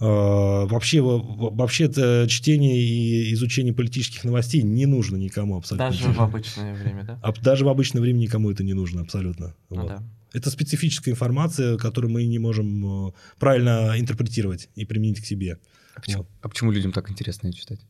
А, 0.00 0.66
вообще, 0.66 1.00
вообще 1.00 1.84
это 1.84 2.26
чтение 2.28 2.78
и 2.78 3.32
изучение 3.34 3.72
политических 3.72 4.24
новостей 4.24 4.62
не 4.62 4.86
нужно 4.86 5.16
никому 5.16 5.56
абсолютно. 5.56 5.90
Даже 5.90 6.10
в 6.10 6.20
обычное 6.20 6.74
время, 6.74 7.04
да? 7.04 7.32
Даже 7.42 7.64
в 7.64 7.68
обычное 7.68 8.00
время 8.00 8.18
никому 8.18 8.50
это 8.50 8.64
не 8.64 8.74
нужно 8.74 9.02
абсолютно. 9.02 9.54
Ну, 9.70 9.82
вот. 9.82 9.88
да. 9.88 10.02
Это 10.32 10.50
специфическая 10.50 11.14
информация, 11.14 11.76
которую 11.76 12.12
мы 12.12 12.24
не 12.24 12.40
можем 12.40 13.08
э, 13.08 13.12
правильно 13.38 13.94
интерпретировать 13.96 14.68
и 14.74 14.84
применить 14.84 15.20
к 15.20 15.26
себе. 15.26 15.58
А 15.94 16.00
почему, 16.00 16.22
вот. 16.24 16.28
а 16.42 16.48
почему 16.48 16.72
людям 16.72 16.90
так 16.90 17.08
интересно 17.08 17.48
это 17.48 17.56
читать? 17.56 17.80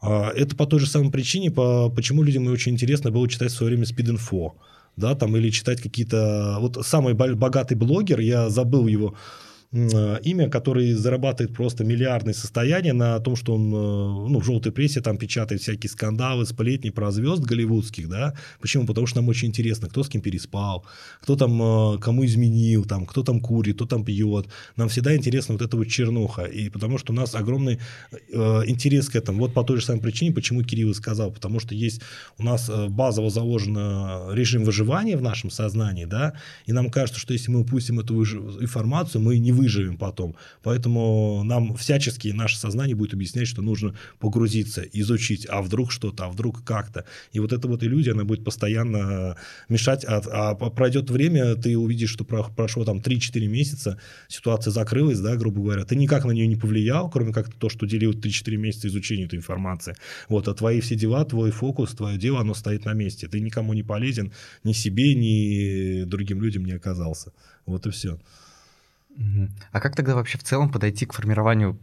А, 0.00 0.30
это 0.30 0.56
по 0.56 0.64
той 0.66 0.80
же 0.80 0.86
самой 0.86 1.10
причине, 1.10 1.50
по, 1.50 1.90
почему 1.90 2.22
людям 2.22 2.46
очень 2.46 2.72
интересно 2.72 3.10
было 3.10 3.28
читать 3.28 3.52
в 3.52 3.54
свое 3.54 3.72
время 3.72 3.84
спид-инфо, 3.84 4.56
да, 4.96 5.14
там, 5.14 5.36
или 5.36 5.50
читать 5.50 5.82
какие-то... 5.82 6.56
Вот 6.60 6.78
самый 6.86 7.12
богатый 7.12 7.74
блогер, 7.74 8.20
я 8.20 8.48
забыл 8.48 8.86
его 8.86 9.14
имя, 9.76 10.48
который 10.48 10.92
зарабатывает 10.92 11.54
просто 11.54 11.84
миллиардные 11.84 12.34
состояния 12.34 12.92
на 12.92 13.18
том, 13.20 13.36
что 13.36 13.54
он 13.54 13.72
э, 13.72 14.28
ну, 14.30 14.40
в 14.40 14.44
желтой 14.44 14.72
прессе 14.72 15.00
там 15.00 15.18
печатает 15.18 15.60
всякие 15.60 15.90
скандалы, 15.90 16.46
сплетни 16.46 16.90
про 16.90 17.10
звезд 17.10 17.42
голливудских, 17.42 18.08
да. 18.08 18.34
Почему? 18.60 18.86
Потому 18.86 19.06
что 19.06 19.20
нам 19.20 19.28
очень 19.28 19.48
интересно, 19.48 19.88
кто 19.88 20.02
с 20.02 20.08
кем 20.08 20.22
переспал, 20.22 20.84
кто 21.20 21.36
там 21.36 21.60
э, 21.60 21.98
кому 21.98 22.24
изменил, 22.24 22.84
там, 22.84 23.06
кто 23.06 23.22
там 23.22 23.40
курит, 23.40 23.76
кто 23.76 23.86
там 23.86 24.04
пьет. 24.04 24.46
Нам 24.76 24.88
всегда 24.88 25.14
интересно 25.14 25.54
вот 25.54 25.62
эта 25.62 25.76
вот 25.76 25.88
чернуха. 25.88 26.44
И 26.44 26.70
потому 26.70 26.98
что 26.98 27.12
у 27.12 27.16
нас 27.16 27.34
огромный 27.34 27.78
э, 28.32 28.62
интерес 28.66 29.08
к 29.10 29.16
этому. 29.16 29.40
Вот 29.40 29.52
по 29.52 29.62
той 29.62 29.78
же 29.78 29.84
самой 29.84 30.00
причине, 30.00 30.32
почему 30.32 30.62
Кирилл 30.62 30.90
и 30.90 30.94
сказал. 30.94 31.30
Потому 31.30 31.60
что 31.60 31.74
есть 31.74 32.00
у 32.38 32.42
нас 32.42 32.70
базово 32.88 33.30
заложен 33.30 33.76
режим 34.32 34.64
выживания 34.64 35.16
в 35.16 35.22
нашем 35.22 35.50
сознании, 35.50 36.04
да, 36.04 36.34
и 36.66 36.72
нам 36.72 36.90
кажется, 36.90 37.20
что 37.20 37.32
если 37.32 37.50
мы 37.50 37.60
упустим 37.60 38.00
эту 38.00 38.22
информацию, 38.22 39.20
мы 39.22 39.38
не 39.38 39.52
выживем 39.52 39.65
потом. 39.96 40.36
Поэтому 40.62 41.42
нам 41.44 41.76
всячески 41.76 42.28
наше 42.28 42.58
сознание 42.58 42.94
будет 42.94 43.14
объяснять, 43.14 43.48
что 43.48 43.62
нужно 43.62 43.94
погрузиться, 44.18 44.82
изучить, 44.82 45.46
а 45.48 45.62
вдруг 45.62 45.92
что-то, 45.92 46.26
а 46.26 46.28
вдруг 46.28 46.64
как-то. 46.64 47.04
И 47.32 47.40
вот 47.40 47.52
эта 47.52 47.68
вот 47.68 47.82
иллюзия, 47.82 48.12
она 48.12 48.24
будет 48.24 48.44
постоянно 48.44 49.36
мешать. 49.68 50.04
А, 50.04 50.20
а 50.30 50.54
пройдет 50.54 51.10
время, 51.10 51.54
ты 51.56 51.76
увидишь, 51.76 52.10
что 52.10 52.24
прошло 52.24 52.84
там 52.84 52.98
3-4 52.98 53.46
месяца, 53.46 53.98
ситуация 54.28 54.70
закрылась, 54.70 55.20
да, 55.20 55.36
грубо 55.36 55.62
говоря. 55.62 55.84
Ты 55.84 55.96
никак 55.96 56.24
на 56.24 56.32
нее 56.32 56.46
не 56.46 56.56
повлиял, 56.56 57.10
кроме 57.10 57.32
как 57.32 57.52
то, 57.52 57.68
что 57.68 57.86
делил 57.86 58.12
3-4 58.12 58.56
месяца 58.56 58.88
изучения 58.88 59.24
этой 59.24 59.36
информации. 59.36 59.94
Вот, 60.28 60.48
а 60.48 60.54
твои 60.54 60.80
все 60.80 60.96
дела, 60.96 61.24
твой 61.24 61.50
фокус, 61.50 61.90
твое 61.92 62.18
дело, 62.18 62.40
оно 62.40 62.54
стоит 62.54 62.84
на 62.84 62.92
месте. 62.92 63.28
Ты 63.28 63.40
никому 63.40 63.72
не 63.74 63.82
полезен, 63.82 64.32
ни 64.64 64.72
себе, 64.72 65.14
ни 65.14 66.04
другим 66.04 66.42
людям 66.42 66.64
не 66.64 66.72
оказался. 66.72 67.32
Вот 67.66 67.86
и 67.86 67.90
все. 67.90 68.18
А 69.72 69.80
как 69.80 69.96
тогда 69.96 70.14
вообще 70.14 70.38
в 70.38 70.42
целом 70.42 70.70
подойти 70.70 71.06
к 71.06 71.12
формированию 71.12 71.78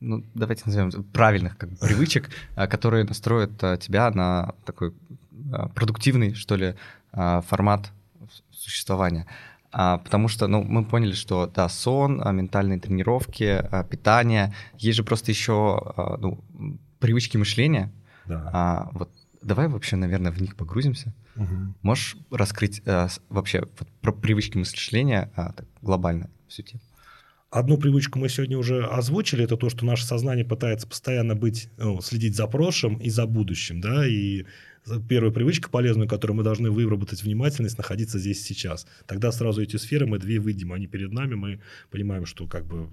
ну, 0.00 0.24
давайте 0.34 0.62
назовем 0.66 0.90
правильных 1.04 1.56
как 1.56 1.70
бы, 1.70 1.76
привычек, 1.76 2.30
а, 2.54 2.66
которые 2.66 3.04
настроят 3.04 3.52
а, 3.62 3.76
тебя 3.76 4.10
на 4.10 4.54
такой 4.64 4.94
а, 5.52 5.68
продуктивный, 5.68 6.34
что 6.34 6.56
ли, 6.56 6.74
формат 7.10 7.90
существования. 8.52 9.26
Потому 9.70 10.28
что, 10.28 10.46
ну, 10.46 10.62
мы 10.62 10.84
поняли, 10.84 11.12
что, 11.12 11.46
да, 11.46 11.70
сон, 11.70 12.22
ментальные 12.36 12.78
тренировки, 12.78 13.64
питание, 13.88 14.54
есть 14.76 14.98
же 14.98 15.04
просто 15.04 15.30
еще, 15.30 15.94
ну, 16.20 16.44
привычки 16.98 17.38
мышления. 17.38 17.90
Да. 18.26 18.90
Вот 18.92 19.10
давай 19.40 19.68
вообще, 19.68 19.96
наверное, 19.96 20.30
в 20.30 20.40
них 20.40 20.54
погрузимся. 20.54 21.14
Угу. 21.36 21.74
Можешь 21.80 22.16
раскрыть 22.30 22.82
вообще 23.30 23.62
вот, 23.78 23.88
про 24.02 24.12
привычки 24.12 24.58
мышления 24.58 25.32
так, 25.34 25.64
глобально? 25.80 26.28
Всю 26.48 26.62
тему. 26.62 26.80
Одну 27.50 27.78
привычку 27.78 28.18
мы 28.18 28.28
сегодня 28.28 28.58
уже 28.58 28.84
озвучили, 28.84 29.44
это 29.44 29.56
то, 29.56 29.70
что 29.70 29.86
наше 29.86 30.04
сознание 30.04 30.44
пытается 30.44 30.86
постоянно 30.86 31.34
быть, 31.34 31.70
ну, 31.78 32.00
следить 32.02 32.36
за 32.36 32.46
прошлым 32.46 32.98
и 32.98 33.08
за 33.08 33.26
будущим, 33.26 33.80
да, 33.80 34.06
и 34.06 34.44
первая 35.08 35.32
привычка 35.32 35.70
полезную, 35.70 36.08
которую 36.08 36.36
мы 36.36 36.42
должны 36.42 36.70
выработать 36.70 37.22
внимательность, 37.22 37.78
находиться 37.78 38.18
здесь 38.18 38.44
сейчас. 38.44 38.86
Тогда 39.06 39.32
сразу 39.32 39.62
эти 39.62 39.76
сферы 39.76 40.06
мы 40.06 40.18
две 40.18 40.40
выйдем, 40.40 40.74
они 40.74 40.86
перед 40.86 41.10
нами, 41.12 41.36
мы 41.36 41.60
понимаем, 41.90 42.26
что 42.26 42.46
как 42.46 42.66
бы 42.66 42.90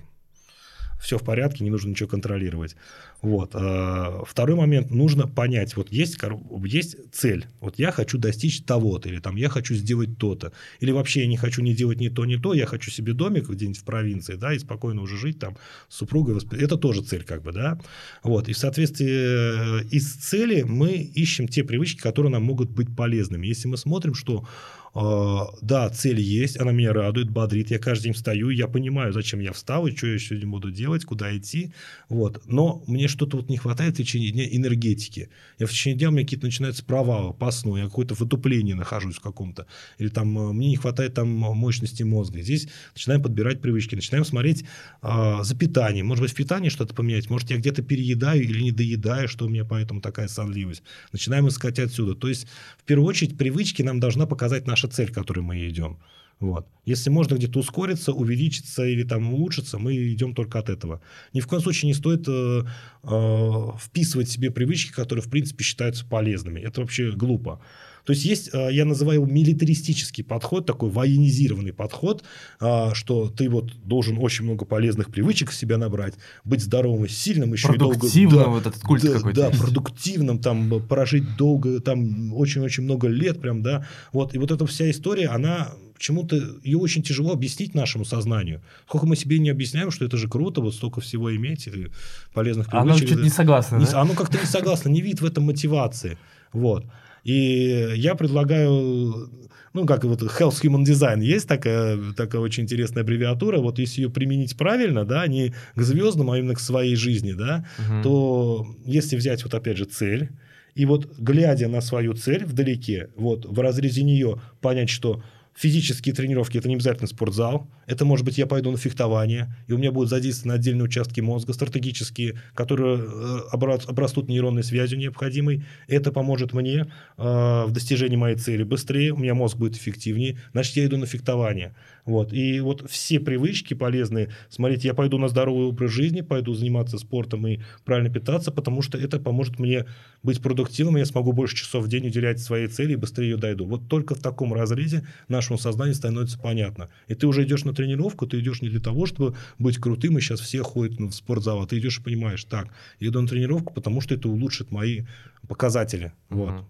все 1.06 1.20
в 1.20 1.24
порядке, 1.24 1.64
не 1.64 1.70
нужно 1.70 1.90
ничего 1.90 2.10
контролировать. 2.10 2.76
Вот. 3.22 3.52
А, 3.54 4.24
второй 4.26 4.56
момент, 4.56 4.90
нужно 4.90 5.28
понять, 5.28 5.76
вот 5.76 5.92
есть, 5.92 6.18
есть 6.66 6.98
цель, 7.14 7.46
вот 7.62 7.78
я 7.78 7.92
хочу 7.92 8.18
достичь 8.18 8.64
того-то, 8.64 9.08
или 9.10 9.20
там 9.20 9.36
я 9.36 9.50
хочу 9.50 9.76
сделать 9.76 10.18
то-то, 10.18 10.52
или 10.80 10.92
вообще 10.92 11.22
я 11.22 11.28
не 11.28 11.38
хочу 11.38 11.62
не 11.62 11.76
делать 11.76 12.00
ни 12.00 12.10
то, 12.10 12.26
ни 12.26 12.38
то, 12.38 12.54
я 12.54 12.66
хочу 12.66 12.90
себе 12.90 13.14
домик 13.14 13.50
где-нибудь 13.50 13.80
в 13.80 13.84
провинции, 13.84 14.36
да, 14.36 14.54
и 14.54 14.60
спокойно 14.60 15.02
уже 15.02 15.16
жить 15.18 15.38
там 15.38 15.58
с 15.90 15.98
супругой, 15.98 16.38
это 16.60 16.76
тоже 16.76 17.04
цель 17.04 17.24
как 17.24 17.44
бы, 17.44 17.52
да. 17.52 17.80
Вот. 18.24 18.50
И 18.50 18.54
в 18.54 18.58
соответствии 18.58 19.82
э, 19.82 19.84
из 19.92 20.12
цели 20.14 20.64
мы 20.64 20.94
ищем 20.94 21.48
те 21.48 21.64
привычки, 21.64 22.02
которые 22.02 22.32
нам 22.32 22.44
могут 22.44 22.72
быть 22.72 22.96
полезными. 22.96 23.46
Если 23.46 23.68
мы 23.68 23.78
смотрим, 23.78 24.16
что 24.16 24.48
да, 24.96 25.90
цель 25.90 26.22
есть, 26.22 26.58
она 26.58 26.72
меня 26.72 26.94
радует, 26.94 27.30
бодрит. 27.30 27.70
Я 27.70 27.80
каждый 27.80 28.06
день 28.06 28.14
встаю, 28.14 28.50
я 28.50 28.68
понимаю, 28.68 29.12
зачем 29.12 29.42
я 29.42 29.52
встал 29.52 29.88
и 29.88 29.96
что 29.96 30.08
я 30.08 30.18
сегодня 30.18 30.48
буду 30.48 30.72
делать, 30.72 31.04
куда 31.04 31.36
идти. 31.36 31.74
Вот. 32.08 32.42
Но 32.46 32.82
мне 32.88 33.10
что-то 33.10 33.38
вот 33.38 33.50
не 33.50 33.58
хватает 33.58 33.96
в 33.96 33.98
течение 33.98 34.32
дня 34.32 34.48
энергетики. 34.50 35.30
Я 35.60 35.68
в 35.68 35.72
течение 35.72 36.00
дня 36.00 36.10
у 36.10 36.12
меня 36.14 36.24
какие-то 36.24 36.46
начинаются 36.46 36.86
провалы 36.86 37.34
по 37.34 37.52
сну, 37.52 37.76
я 37.76 37.86
какое-то 37.86 38.16
в 38.16 38.22
отуплении 38.22 38.72
нахожусь 38.72 39.18
в 39.18 39.22
каком-то. 39.22 39.68
Или 39.98 40.08
там 40.08 40.38
э, 40.38 40.54
мне 40.54 40.70
не 40.70 40.78
хватает 40.78 41.14
там 41.14 41.28
мощности 41.28 42.04
мозга. 42.04 42.42
Здесь 42.42 42.70
начинаем 42.94 43.22
подбирать 43.22 43.62
привычки, 43.62 43.96
начинаем 43.96 44.24
смотреть 44.24 44.64
э, 45.02 45.38
за 45.42 45.56
питанием. 45.58 46.08
Может 46.08 46.22
быть, 46.22 46.32
в 46.32 46.36
питании 46.36 46.70
что-то 46.70 46.94
поменять, 46.94 47.30
может, 47.30 47.52
я 47.52 47.58
где-то 47.58 47.82
переедаю 47.82 48.44
или 48.44 48.62
не 48.62 48.72
доедаю, 48.72 49.28
что 49.28 49.46
у 49.46 49.50
меня 49.50 49.66
поэтому 49.66 50.00
такая 50.00 50.30
сонливость. 50.30 50.84
Начинаем 51.12 51.50
искать 51.50 51.80
отсюда. 51.80 52.16
То 52.16 52.30
есть, 52.30 52.48
в 52.78 52.84
первую 52.84 53.08
очередь, 53.08 53.38
привычки 53.38 53.82
нам 53.82 54.00
должна 54.00 54.26
показать 54.26 54.68
наша 54.68 54.85
наша 54.86 54.96
цель, 54.96 55.12
к 55.12 55.16
которой 55.16 55.42
мы 55.42 55.68
идем. 55.70 55.98
Вот. 56.40 56.68
Если 56.88 57.12
можно 57.12 57.36
где-то 57.36 57.60
ускориться, 57.60 58.12
увеличиться 58.12 58.86
или 58.86 59.04
там 59.04 59.34
улучшиться, 59.34 59.78
мы 59.80 59.94
идем 60.14 60.34
только 60.34 60.60
от 60.60 60.70
этого. 60.70 61.00
Ни 61.34 61.40
в 61.40 61.48
коем 61.48 61.62
случае 61.62 61.88
не 61.88 61.94
стоит 61.94 62.28
э, 62.28 62.64
э, 63.04 63.68
вписывать 63.80 64.30
себе 64.30 64.52
привычки, 64.52 64.92
которые, 64.92 65.24
в 65.24 65.30
принципе, 65.30 65.64
считаются 65.64 66.06
полезными. 66.06 66.60
Это 66.60 66.82
вообще 66.82 67.12
глупо. 67.12 67.60
То 68.06 68.14
есть 68.14 68.24
есть, 68.24 68.50
э, 68.54 68.70
я 68.72 68.86
называю 68.86 69.22
его 69.22 69.32
милитаристический 69.32 70.24
подход, 70.24 70.66
такой 70.66 70.90
военизированный 70.90 71.74
подход, 71.74 72.24
э, 72.62 72.94
что 72.94 73.30
ты 73.30 73.50
вот 73.50 73.74
должен 73.84 74.18
очень 74.20 74.46
много 74.46 74.66
полезных 74.66 75.12
привычек 75.12 75.50
в 75.50 75.56
себя 75.56 75.78
набрать, 75.78 76.14
быть 76.44 76.62
здоровым 76.62 77.06
и 77.06 77.10
сильным, 77.10 77.54
еще 77.54 77.74
и 77.74 77.78
долго... 77.78 78.08
Да, 78.30 78.48
вот 78.48 78.68
этот 78.68 78.82
культ 78.82 79.04
да, 79.04 79.14
какой-то. 79.14 79.42
Да, 79.42 79.50
продуктивным, 79.50 80.40
там, 80.40 80.82
прожить 80.88 81.36
долго, 81.36 81.80
там, 81.80 82.34
очень-очень 82.34 82.84
много 82.84 83.08
лет 83.08 83.42
прям, 83.42 83.64
да. 83.64 83.86
Вот, 84.14 84.36
и 84.36 84.38
вот 84.38 84.52
эта 84.52 84.66
вся 84.66 84.90
история, 84.90 85.28
она 85.28 85.74
почему-то 85.96 86.36
ее 86.64 86.78
очень 86.78 87.02
тяжело 87.02 87.32
объяснить 87.32 87.74
нашему 87.74 88.06
сознанию. 88.06 88.62
Сколько 88.88 89.08
мы 89.08 89.16
себе 89.16 89.40
не 89.40 89.50
объясняем, 89.50 89.92
что 89.92 90.06
это 90.06 90.18
же 90.18 90.28
круто, 90.28 90.62
вот 90.62 90.76
столько 90.76 91.02
всего 91.02 91.36
иметь, 91.36 91.68
и 91.68 91.88
полезных 92.34 92.70
привычек. 92.70 92.92
Оно 92.92 93.00
чуть 93.00 93.24
не 93.24 93.30
согласно, 93.30 93.78
не, 93.78 93.86
да? 93.86 94.02
Оно 94.02 94.14
как-то 94.14 94.38
не 94.38 94.46
согласно, 94.46 94.90
не 94.90 95.02
видит 95.02 95.22
в 95.22 95.26
этом 95.26 95.46
мотивации. 95.46 96.18
Вот. 96.54 96.86
И 97.26 97.92
я 97.96 98.14
предлагаю, 98.14 99.30
ну, 99.74 99.86
как 99.88 100.04
вот 100.04 100.22
Health 100.22 100.62
Human 100.64 100.84
Design, 100.84 101.22
есть 101.24 101.48
такая, 101.48 102.00
такая 102.16 102.40
очень 102.40 102.64
интересная 102.64 103.02
аббревиатура, 103.02 103.58
вот 103.58 103.80
если 103.80 104.04
ее 104.04 104.10
применить 104.12 104.56
правильно, 104.56 105.06
да, 105.06 105.26
не 105.26 105.54
к 105.74 105.82
звездам, 105.82 106.30
а 106.30 106.38
именно 106.38 106.54
к 106.54 106.60
своей 106.60 106.96
жизни, 106.96 107.34
да, 107.34 107.66
угу. 107.80 108.04
то 108.04 108.68
если 108.86 109.16
взять 109.16 109.44
вот 109.44 109.56
опять 109.56 109.78
же 109.78 109.86
цель, 109.86 110.30
и 110.76 110.86
вот 110.86 111.18
глядя 111.18 111.68
на 111.68 111.82
свою 111.82 112.14
цель 112.14 112.46
вдалеке, 112.46 113.10
вот 113.16 113.46
в 113.46 113.60
разрезе 113.60 114.04
нее 114.04 114.40
понять, 114.62 114.90
что 114.90 115.24
физические 115.56 116.14
тренировки– 116.14 116.58
это 116.60 116.68
не 116.68 116.76
обязательно 116.76 117.08
спортзал. 117.08 117.68
Это 117.88 118.04
может 118.04 118.26
быть, 118.26 118.38
я 118.38 118.46
пойду 118.46 118.72
на 118.72 118.78
фехтование, 118.78 119.56
и 119.68 119.74
у 119.74 119.78
меня 119.78 119.92
будут 119.92 120.10
задействованы 120.10 120.54
отдельные 120.56 120.84
участки 120.84 121.22
мозга, 121.22 121.54
стратегические, 121.54 122.42
которые 122.54 123.00
э, 123.00 123.40
обрастут 123.52 124.28
нейронной 124.28 124.64
связью 124.64 125.00
необходимой. 125.00 125.64
Это 125.88 126.12
поможет 126.12 126.54
мне 126.54 126.92
э, 127.18 127.24
в 127.66 127.72
достижении 127.72 128.18
моей 128.18 128.36
цели 128.36 128.64
быстрее, 128.64 129.14
у 129.14 129.18
меня 129.18 129.34
мозг 129.34 129.58
будет 129.58 129.78
эффективнее, 129.78 130.38
значит, 130.52 130.76
я 130.76 130.86
иду 130.86 130.98
на 130.98 131.06
фехтование. 131.06 131.74
Вот. 132.04 132.34
И 132.34 132.60
вот 132.60 132.90
все 132.90 133.20
привычки 133.20 133.74
полезные. 133.74 134.30
Смотрите, 134.50 134.90
я 134.90 134.94
пойду 134.94 135.18
на 135.18 135.28
здоровый 135.28 135.68
образ 135.68 135.92
жизни, 135.92 136.22
пойду 136.22 136.54
заниматься 136.54 136.98
спортом 136.98 137.48
и 137.48 137.60
правильно 137.84 138.14
питаться, 138.14 138.52
потому 138.52 138.82
что 138.82 138.98
это 138.98 139.20
поможет 139.20 139.58
мне 139.58 139.86
быть 140.22 140.42
продуктивным, 140.42 140.98
я 140.98 141.06
смогу 141.06 141.32
больше 141.34 141.56
часов 141.56 141.86
в 141.86 141.88
день 141.88 142.08
уделять 142.08 142.40
своей 142.40 142.68
цели 142.68 142.94
и 142.94 142.96
быстрее 142.96 143.32
ее 143.32 143.38
дойду. 143.38 143.66
Вот 143.66 143.88
только 143.88 144.16
в 144.16 144.22
таком 144.22 144.54
разрезе 144.54 145.08
нашему 145.46 145.60
сознанию 145.60 145.96
становится 145.96 146.40
понятно. 146.40 146.90
И 147.08 147.16
ты 147.16 147.28
уже 147.28 147.44
идешь 147.44 147.64
на 147.66 147.74
тренировку, 147.74 148.26
ты 148.26 148.40
идешь 148.40 148.62
не 148.62 148.70
для 148.70 148.80
того, 148.80 149.06
чтобы 149.06 149.36
быть 149.60 149.78
крутым, 149.78 150.18
и 150.18 150.22
сейчас 150.22 150.40
все 150.40 150.64
ходят 150.64 151.00
в 151.00 151.12
спортзал, 151.12 151.62
а 151.62 151.68
ты 151.68 151.78
идешь 151.78 152.00
и 152.00 152.04
понимаешь, 152.04 152.44
так, 152.46 152.68
я 153.00 153.10
иду 153.10 153.22
на 153.22 153.28
тренировку, 153.28 153.74
потому 153.74 154.02
что 154.02 154.16
это 154.16 154.28
улучшит 154.28 154.72
мои 154.72 155.06
показатели. 155.48 156.14
Угу. 156.30 156.40
Вот 156.40 156.66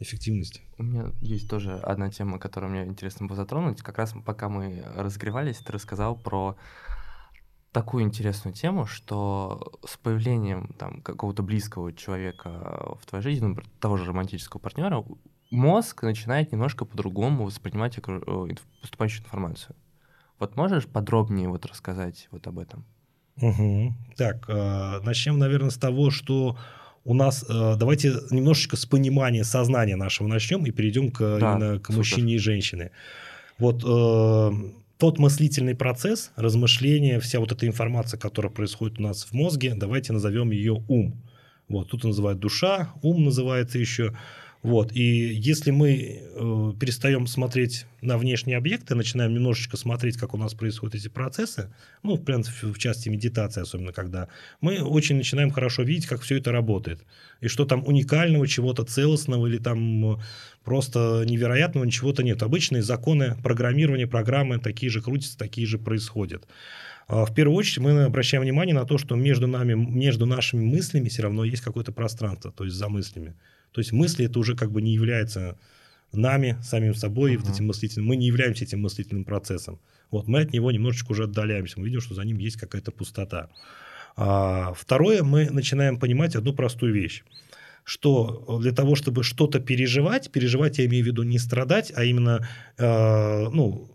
эффективности. 0.00 0.62
У 0.78 0.82
меня 0.82 1.12
есть 1.20 1.48
тоже 1.48 1.74
одна 1.74 2.10
тема, 2.10 2.40
которую 2.40 2.72
мне 2.72 2.84
интересно 2.84 3.26
было 3.26 3.36
затронуть. 3.36 3.82
Как 3.82 3.98
раз 3.98 4.12
пока 4.24 4.48
мы 4.48 4.82
разогревались, 4.96 5.58
ты 5.58 5.72
рассказал 5.72 6.16
про 6.16 6.56
такую 7.70 8.02
интересную 8.02 8.52
тему, 8.52 8.84
что 8.84 9.78
с 9.86 9.96
появлением 9.98 10.74
там, 10.76 11.02
какого-то 11.02 11.44
близкого 11.44 11.92
человека 11.92 12.96
в 13.00 13.06
твоей 13.06 13.22
жизни, 13.22 13.46
ну, 13.46 13.56
того 13.78 13.96
же 13.96 14.04
романтического 14.06 14.60
партнера, 14.60 15.04
мозг 15.52 16.02
начинает 16.02 16.52
немножко 16.52 16.84
по-другому 16.84 17.44
воспринимать 17.44 17.98
э, 17.98 18.48
поступающую 18.80 19.22
информацию. 19.22 19.76
Вот 20.38 20.56
можешь 20.56 20.86
подробнее 20.86 21.48
вот 21.48 21.66
рассказать 21.66 22.28
вот 22.30 22.46
об 22.46 22.58
этом? 22.58 22.84
Угу. 23.40 23.94
Так, 24.16 24.44
э, 24.48 25.00
начнем, 25.04 25.38
наверное, 25.38 25.70
с 25.70 25.76
того, 25.76 26.10
что 26.10 26.56
у 27.04 27.14
нас, 27.14 27.44
э, 27.48 27.76
давайте 27.76 28.14
немножечко 28.30 28.76
с 28.76 28.86
понимания 28.86 29.44
сознания 29.44 29.96
нашего 29.96 30.28
начнем 30.28 30.64
и 30.64 30.70
перейдем 30.70 31.10
к, 31.10 31.18
да, 31.18 31.36
именно 31.36 31.78
к 31.78 31.90
мужчине 31.90 32.34
и 32.34 32.38
женщине. 32.38 32.90
Вот 33.58 33.82
э, 33.84 34.50
тот 34.98 35.18
мыслительный 35.18 35.74
процесс, 35.74 36.30
размышления, 36.36 37.18
вся 37.20 37.40
вот 37.40 37.52
эта 37.52 37.66
информация, 37.66 38.18
которая 38.18 38.52
происходит 38.52 39.00
у 39.00 39.02
нас 39.02 39.24
в 39.24 39.32
мозге, 39.32 39.74
давайте 39.74 40.12
назовем 40.12 40.50
ее 40.50 40.82
ум. 40.88 41.22
Вот, 41.68 41.90
тут 41.90 42.04
называют 42.04 42.38
душа, 42.38 42.92
ум 43.02 43.24
называется 43.24 43.78
еще. 43.78 44.14
Вот. 44.62 44.92
И 44.92 45.02
если 45.02 45.72
мы 45.72 45.90
э, 45.92 46.72
перестаем 46.78 47.26
смотреть 47.26 47.86
на 48.00 48.16
внешние 48.16 48.56
объекты, 48.56 48.94
начинаем 48.94 49.34
немножечко 49.34 49.76
смотреть, 49.76 50.16
как 50.16 50.34
у 50.34 50.36
нас 50.36 50.54
происходят 50.54 50.94
эти 50.94 51.08
процессы, 51.08 51.72
ну, 52.04 52.14
в 52.14 52.24
принципе, 52.24 52.68
в 52.68 52.78
части 52.78 53.08
медитации, 53.08 53.62
особенно 53.62 53.92
когда, 53.92 54.28
мы 54.60 54.80
очень 54.80 55.16
начинаем 55.16 55.50
хорошо 55.50 55.82
видеть, 55.82 56.06
как 56.06 56.20
все 56.20 56.38
это 56.38 56.52
работает. 56.52 57.04
И 57.40 57.48
что 57.48 57.64
там 57.64 57.84
уникального, 57.84 58.46
чего-то 58.46 58.84
целостного 58.84 59.48
или 59.48 59.58
там 59.58 60.20
просто 60.64 61.24
невероятного 61.26 61.90
чего-то 61.90 62.22
нет. 62.22 62.42
Обычные 62.42 62.82
законы 62.82 63.36
программирования, 63.42 64.06
программы 64.06 64.58
такие 64.58 64.90
же 64.90 65.02
крутятся, 65.02 65.36
такие 65.36 65.66
же 65.66 65.78
происходят. 65.78 66.46
А 67.08 67.24
в 67.24 67.34
первую 67.34 67.56
очередь 67.56 67.78
мы 67.80 68.04
обращаем 68.04 68.42
внимание 68.42 68.74
на 68.74 68.84
то, 68.84 68.96
что 68.96 69.16
между 69.16 69.46
нами, 69.48 69.74
между 69.74 70.24
нашими 70.24 70.64
мыслями 70.64 71.08
все 71.08 71.22
равно 71.22 71.44
есть 71.44 71.62
какое-то 71.62 71.92
пространство, 71.92 72.52
то 72.52 72.64
есть 72.64 72.76
за 72.76 72.88
мыслями. 72.88 73.34
То 73.72 73.80
есть 73.80 73.92
мысли 73.92 74.26
это 74.26 74.38
уже 74.38 74.54
как 74.54 74.70
бы 74.70 74.80
не 74.82 74.92
является 74.92 75.58
нами, 76.12 76.58
самим 76.62 76.94
собой, 76.94 77.34
uh-huh. 77.34 77.38
вот 77.38 77.54
этим 77.54 77.66
мыслительным. 77.66 78.06
Мы 78.06 78.16
не 78.16 78.26
являемся 78.26 78.64
этим 78.64 78.80
мыслительным 78.80 79.24
процессом. 79.24 79.80
Вот 80.10 80.28
мы 80.28 80.40
от 80.42 80.52
него 80.52 80.70
немножечко 80.70 81.12
уже 81.12 81.24
отдаляемся. 81.24 81.80
Мы 81.80 81.86
видим, 81.86 82.00
что 82.00 82.14
за 82.14 82.22
ним 82.22 82.38
есть 82.38 82.58
какая-то 82.58 82.92
пустота. 82.92 83.48
А, 84.14 84.74
второе, 84.74 85.22
мы 85.22 85.48
начинаем 85.50 85.98
понимать 85.98 86.36
одну 86.36 86.52
простую 86.52 86.92
вещь 86.92 87.24
что 87.84 88.60
для 88.62 88.72
того, 88.72 88.94
чтобы 88.94 89.24
что-то 89.24 89.58
переживать, 89.58 90.30
переживать 90.30 90.78
я 90.78 90.86
имею 90.86 91.04
в 91.04 91.06
виду 91.08 91.22
не 91.24 91.38
страдать, 91.38 91.92
а 91.96 92.04
именно 92.04 92.48
э, 92.78 93.48
ну, 93.48 93.90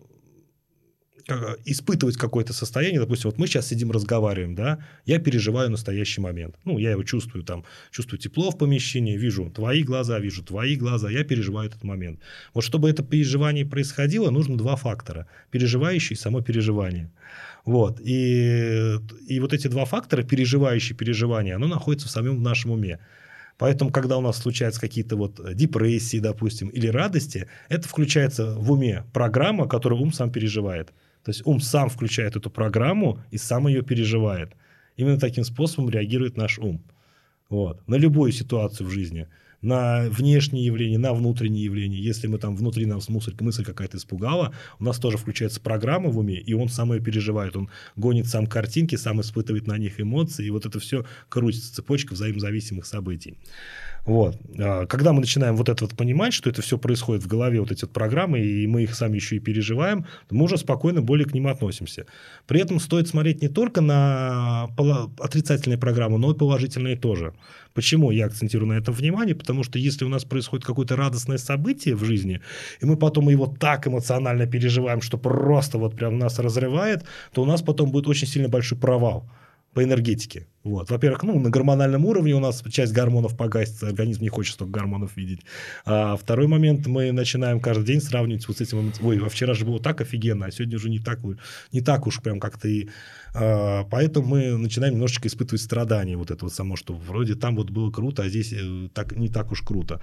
испытывать 1.65 2.17
какое-то 2.17 2.53
состояние, 2.53 2.99
допустим, 2.99 3.29
вот 3.29 3.39
мы 3.39 3.47
сейчас 3.47 3.67
сидим, 3.67 3.91
разговариваем, 3.91 4.55
да, 4.55 4.79
я 5.05 5.19
переживаю 5.19 5.69
настоящий 5.69 6.21
момент. 6.21 6.55
Ну, 6.63 6.77
я 6.77 6.91
его 6.91 7.03
чувствую 7.03 7.43
там, 7.43 7.65
чувствую 7.91 8.19
тепло 8.19 8.51
в 8.51 8.57
помещении, 8.57 9.17
вижу 9.17 9.49
твои 9.49 9.83
глаза, 9.83 10.19
вижу 10.19 10.43
твои 10.43 10.75
глаза, 10.75 11.09
я 11.09 11.23
переживаю 11.23 11.69
этот 11.69 11.83
момент. 11.83 12.21
Вот 12.53 12.63
чтобы 12.63 12.89
это 12.89 13.03
переживание 13.03 13.65
происходило, 13.65 14.29
нужно 14.29 14.57
два 14.57 14.75
фактора. 14.75 15.27
Переживающий 15.51 16.15
и 16.15 16.19
само 16.19 16.41
переживание. 16.41 17.11
Вот. 17.65 17.99
И, 18.01 18.97
и 19.27 19.39
вот 19.39 19.53
эти 19.53 19.67
два 19.67 19.83
фактора, 19.83 20.23
переживающие 20.23 20.97
переживание, 20.97 21.55
оно 21.55 21.67
находится 21.67 22.07
в 22.07 22.11
самом 22.11 22.41
нашем 22.41 22.71
уме. 22.71 22.99
Поэтому, 23.57 23.91
когда 23.91 24.17
у 24.17 24.21
нас 24.21 24.37
случаются 24.37 24.79
какие-то 24.79 25.17
вот 25.17 25.41
депрессии, 25.55 26.19
допустим, 26.19 26.69
или 26.69 26.87
радости, 26.87 27.47
это 27.69 27.87
включается 27.87 28.53
в 28.55 28.71
уме 28.71 29.03
программа, 29.13 29.67
которую 29.67 30.01
ум 30.01 30.13
сам 30.13 30.31
переживает. 30.31 30.93
То 31.27 31.31
есть 31.31 31.41
ум 31.45 31.59
сам 31.59 31.89
включает 31.89 32.37
эту 32.37 32.49
программу 32.49 33.19
и 33.31 33.37
сам 33.37 33.67
ее 33.67 33.81
переживает. 33.81 34.53
Именно 34.95 35.19
таким 35.19 35.43
способом 35.43 35.89
реагирует 35.89 36.37
наш 36.37 36.57
ум. 36.57 36.81
Вот. 37.49 37.85
На 37.85 37.95
любую 37.95 38.31
ситуацию 38.31 38.87
в 38.87 38.91
жизни. 38.91 39.27
на 39.61 40.07
внешние 40.09 40.65
явления, 40.65 40.97
на 40.97 41.13
внутренние 41.13 41.65
явления. 41.65 41.99
Если 41.99 42.27
мы 42.27 42.37
там 42.37 42.55
внутри 42.55 42.85
нас 42.85 43.09
мысль, 43.09 43.33
мысль 43.39 43.63
какая-то 43.63 43.97
испугала, 43.97 44.53
у 44.79 44.83
нас 44.83 44.99
тоже 44.99 45.17
включается 45.17 45.59
программа 45.59 46.09
в 46.09 46.17
уме, 46.17 46.39
и 46.39 46.53
он 46.53 46.69
сам 46.69 46.93
ее 46.93 47.01
переживает. 47.01 47.55
Он 47.55 47.69
гонит 47.95 48.27
сам 48.27 48.45
картинки, 48.45 48.95
сам 48.95 49.21
испытывает 49.21 49.67
на 49.67 49.77
них 49.77 49.99
эмоции, 49.99 50.45
и 50.45 50.51
вот 50.51 50.65
это 50.65 50.79
все 50.79 51.05
крутится, 51.29 51.73
цепочка 51.73 52.13
взаимозависимых 52.13 52.85
событий. 52.85 53.37
Вот. 54.07 54.37
А, 54.57 54.85
когда 54.85 55.11
мы 55.11 55.19
начинаем 55.19 55.57
вот 55.57 55.67
это 55.67 55.83
вот 55.83 55.93
понимать, 55.93 56.33
что 56.33 56.49
это 56.49 56.61
все 56.61 56.77
происходит 56.77 57.23
в 57.23 57.27
голове, 57.27 57.59
вот 57.59 57.73
эти 57.73 57.81
вот 57.81 57.91
программы, 57.91 58.39
и 58.39 58.65
мы 58.65 58.83
их 58.83 58.95
сами 58.95 59.15
еще 59.15 59.35
и 59.35 59.39
переживаем, 59.39 60.05
то 60.29 60.35
мы 60.35 60.45
уже 60.45 60.57
спокойно 60.57 61.01
более 61.01 61.25
к 61.25 61.33
ним 61.33 61.47
относимся. 61.47 62.05
При 62.47 62.61
этом 62.61 62.79
стоит 62.79 63.09
смотреть 63.09 63.41
не 63.41 63.49
только 63.49 63.81
на 63.81 64.69
отрицательные 65.19 65.77
программы, 65.77 66.17
но 66.19 66.31
и 66.31 66.37
положительные 66.37 66.95
тоже. 66.95 67.33
Почему 67.73 68.09
я 68.11 68.27
акцентирую 68.27 68.69
на 68.69 68.77
этом 68.77 68.93
внимание? 68.93 69.35
Потому 69.35 69.63
что 69.63 69.77
если 69.77 70.05
у 70.05 70.09
нас 70.09 70.23
происходит 70.23 70.65
какое-то 70.65 70.95
радостное 70.95 71.37
событие 71.37 71.93
в 71.93 72.05
жизни, 72.05 72.39
и 72.79 72.85
мы 72.85 72.95
потом 72.95 73.27
его 73.27 73.45
так 73.45 73.87
эмоционально 73.87 74.47
переживаем, 74.47 75.01
что 75.01 75.17
просто 75.17 75.77
вот 75.77 75.97
прям 75.97 76.17
нас 76.17 76.39
разрывает, 76.39 77.03
то 77.33 77.41
у 77.41 77.45
нас 77.45 77.61
потом 77.61 77.91
будет 77.91 78.07
очень 78.07 78.27
сильно 78.27 78.47
большой 78.47 78.77
провал 78.77 79.29
по 79.77 79.83
энергетике. 79.83 80.47
Вот. 80.63 80.89
Во-первых, 80.89 81.21
ну, 81.21 81.39
на 81.39 81.51
гормональном 81.51 82.03
уровне 82.03 82.33
у 82.33 82.39
нас 82.39 82.63
часть 82.67 82.93
гормонов 82.93 83.37
погасится, 83.37 83.85
организм 83.85 84.23
не 84.23 84.29
хочет 84.29 84.55
столько 84.55 84.71
гормонов 84.71 85.15
видеть. 85.15 85.41
А 85.85 86.15
второй 86.17 86.47
момент, 86.47 86.87
мы 86.87 87.11
начинаем 87.11 87.59
каждый 87.59 87.85
день 87.85 88.01
сравнивать 88.01 88.47
вот 88.47 88.57
с 88.57 88.61
этим, 88.61 88.91
ой, 89.03 89.21
а 89.23 89.29
вчера 89.29 89.53
же 89.53 89.65
было 89.65 89.79
так 89.79 90.01
офигенно, 90.01 90.47
а 90.47 90.51
сегодня 90.51 90.77
уже 90.77 90.89
не 90.89 90.97
так, 90.97 91.19
не 91.71 91.81
так 91.81 92.07
уж 92.07 92.21
прям 92.21 92.39
как-то 92.39 92.67
и... 92.67 92.89
А, 93.35 93.83
поэтому 93.83 94.25
мы 94.25 94.57
начинаем 94.57 94.95
немножечко 94.95 95.27
испытывать 95.27 95.61
страдания, 95.61 96.17
вот 96.17 96.31
это 96.31 96.45
вот 96.45 96.53
само, 96.55 96.75
что 96.75 96.95
вроде 96.95 97.35
там 97.35 97.55
вот 97.55 97.69
было 97.69 97.91
круто, 97.91 98.23
а 98.23 98.29
здесь 98.29 98.51
э, 98.53 98.89
так, 98.95 99.15
не 99.15 99.29
так 99.29 99.51
уж 99.51 99.61
круто. 99.61 100.01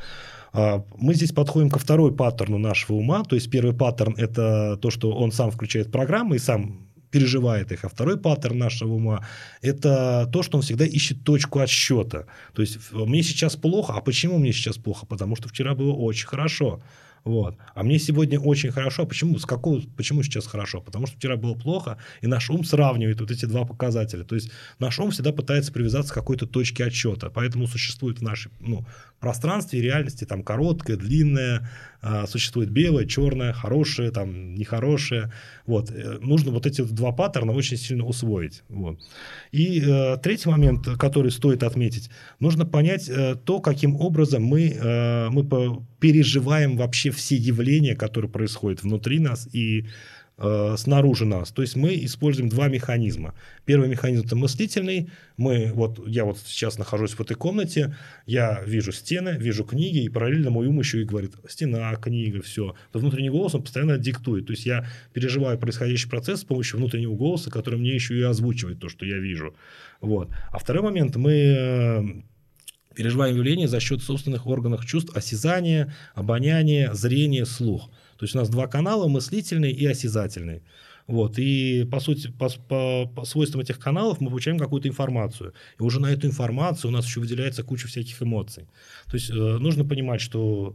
А, 0.52 0.84
мы 0.96 1.14
здесь 1.14 1.32
подходим 1.32 1.68
ко 1.68 1.80
второй 1.80 2.14
паттерну 2.14 2.58
нашего 2.58 2.96
ума, 2.96 3.24
то 3.24 3.34
есть 3.34 3.50
первый 3.50 3.74
паттерн– 3.74 4.14
это 4.18 4.78
то, 4.80 4.92
что 4.92 5.10
он 5.10 5.32
сам 5.32 5.50
включает 5.50 5.90
программы 5.90 6.36
и 6.36 6.38
сам 6.38 6.93
переживает 7.14 7.70
их. 7.70 7.84
А 7.84 7.88
второй 7.88 8.16
паттерн 8.16 8.58
нашего 8.58 8.94
ума– 8.94 9.24
это 9.62 10.28
то, 10.32 10.42
что 10.42 10.58
он 10.58 10.62
всегда 10.62 10.84
ищет 10.84 11.22
точку 11.22 11.60
отсчета. 11.60 12.26
То 12.54 12.62
есть, 12.62 12.78
мне 12.92 13.22
сейчас 13.22 13.54
плохо, 13.54 13.92
а 13.96 14.00
почему 14.00 14.38
мне 14.38 14.52
сейчас 14.52 14.78
плохо? 14.78 15.06
Потому 15.06 15.36
что 15.36 15.48
вчера 15.48 15.76
было 15.76 15.92
очень 15.92 16.26
хорошо. 16.26 16.80
Вот. 17.22 17.56
А 17.74 17.82
мне 17.84 17.98
сегодня 17.98 18.40
очень 18.40 18.72
хорошо. 18.72 19.06
Почему? 19.06 19.38
С 19.38 19.46
какого, 19.46 19.80
почему 19.96 20.24
сейчас 20.24 20.46
хорошо? 20.46 20.80
Потому 20.80 21.06
что 21.06 21.16
вчера 21.16 21.36
было 21.36 21.54
плохо, 21.54 21.98
и 22.20 22.26
наш 22.26 22.50
ум 22.50 22.64
сравнивает 22.64 23.20
вот 23.20 23.30
эти 23.30 23.46
два 23.46 23.64
показателя. 23.64 24.24
То 24.24 24.34
есть 24.34 24.50
наш 24.80 24.98
ум 24.98 25.10
всегда 25.10 25.32
пытается 25.32 25.72
привязаться 25.72 26.12
к 26.12 26.16
какой-то 26.16 26.46
точке 26.46 26.84
отчета. 26.84 27.30
Поэтому 27.30 27.68
существует 27.68 28.18
в 28.18 28.22
нашей 28.22 28.50
ну, 28.60 28.84
пространстве 29.24 29.78
и 29.78 29.82
реальности 29.82 30.26
там 30.26 30.42
короткое, 30.42 30.96
длинное, 30.98 31.66
а, 32.02 32.26
существует 32.26 32.68
белое, 32.68 33.06
черное, 33.06 33.54
хорошее, 33.54 34.10
там, 34.10 34.54
нехорошее. 34.54 35.32
Вот. 35.64 35.90
Э, 35.90 36.18
нужно 36.20 36.50
вот 36.50 36.66
эти 36.66 36.82
два 36.82 37.12
паттерна 37.12 37.52
очень 37.52 37.78
сильно 37.78 38.04
усвоить. 38.04 38.62
Вот. 38.68 39.00
И 39.50 39.80
э, 39.80 40.18
третий 40.22 40.50
момент, 40.50 40.86
который 40.98 41.30
стоит 41.30 41.62
отметить, 41.62 42.10
нужно 42.38 42.66
понять 42.66 43.08
э, 43.08 43.36
то, 43.36 43.60
каким 43.60 43.96
образом 43.96 44.42
мы, 44.42 44.68
э, 44.68 45.30
мы 45.30 45.48
переживаем 45.98 46.76
вообще 46.76 47.10
все 47.10 47.36
явления, 47.36 47.96
которые 47.96 48.30
происходят 48.30 48.82
внутри 48.82 49.20
нас 49.20 49.48
и 49.54 49.86
э, 50.38 50.74
снаружи 50.76 51.24
нас. 51.24 51.50
То 51.50 51.62
есть 51.62 51.76
мы 51.76 51.94
используем 52.04 52.48
два 52.48 52.68
механизма. 52.68 53.34
Первый 53.64 53.88
механизм 53.88 54.26
это 54.26 54.36
мыслительный. 54.36 55.10
Мы, 55.36 55.72
вот, 55.72 56.06
я 56.06 56.24
вот 56.24 56.38
сейчас 56.44 56.78
нахожусь 56.78 57.12
в 57.12 57.20
этой 57.20 57.36
комнате, 57.36 57.96
я 58.26 58.62
вижу 58.64 58.92
стены, 58.92 59.36
вижу 59.38 59.64
книги, 59.64 60.04
и 60.04 60.08
параллельно 60.08 60.50
мой 60.50 60.66
ум 60.66 60.78
еще 60.78 61.00
и 61.00 61.04
говорит, 61.04 61.32
стена, 61.48 61.94
книга, 61.96 62.42
все. 62.42 62.74
То 62.92 62.98
внутренний 62.98 63.30
голос 63.30 63.54
он 63.54 63.62
постоянно 63.62 63.98
диктует. 63.98 64.46
То 64.46 64.52
есть 64.52 64.66
я 64.66 64.86
переживаю 65.12 65.58
происходящий 65.58 66.08
процесс 66.08 66.40
с 66.40 66.44
помощью 66.44 66.78
внутреннего 66.78 67.14
голоса, 67.14 67.50
который 67.50 67.78
мне 67.78 67.94
еще 67.94 68.18
и 68.18 68.22
озвучивает 68.22 68.80
то, 68.80 68.88
что 68.88 69.06
я 69.06 69.18
вижу. 69.18 69.54
Вот. 70.00 70.30
А 70.50 70.58
второй 70.58 70.82
момент, 70.82 71.16
мы 71.16 71.32
э, 71.32 72.02
переживаем 72.94 73.36
явление 73.36 73.68
за 73.68 73.80
счет 73.80 74.02
собственных 74.02 74.46
органов 74.46 74.84
чувств, 74.86 75.16
осязания, 75.16 75.92
обоняния, 76.14 76.92
зрения, 76.92 77.44
слух. 77.44 77.90
То 78.24 78.26
есть 78.26 78.36
у 78.36 78.38
нас 78.38 78.48
два 78.48 78.66
канала, 78.66 79.06
мыслительный 79.06 79.70
и 79.70 79.84
осязательный. 79.84 80.62
Вот. 81.06 81.38
И 81.38 81.86
по 81.92 82.00
сути, 82.00 82.28
по, 82.28 82.48
по, 82.48 83.06
по 83.14 83.24
свойствам 83.26 83.60
этих 83.60 83.78
каналов 83.78 84.18
мы 84.22 84.30
получаем 84.30 84.58
какую-то 84.58 84.88
информацию. 84.88 85.52
И 85.78 85.82
уже 85.82 86.00
на 86.00 86.06
эту 86.06 86.26
информацию 86.26 86.88
у 86.90 86.92
нас 86.92 87.04
еще 87.04 87.20
выделяется 87.20 87.62
куча 87.62 87.86
всяких 87.86 88.22
эмоций. 88.22 88.66
То 89.10 89.16
есть 89.18 89.28
э, 89.28 89.34
нужно 89.34 89.84
понимать, 89.84 90.22
что 90.22 90.74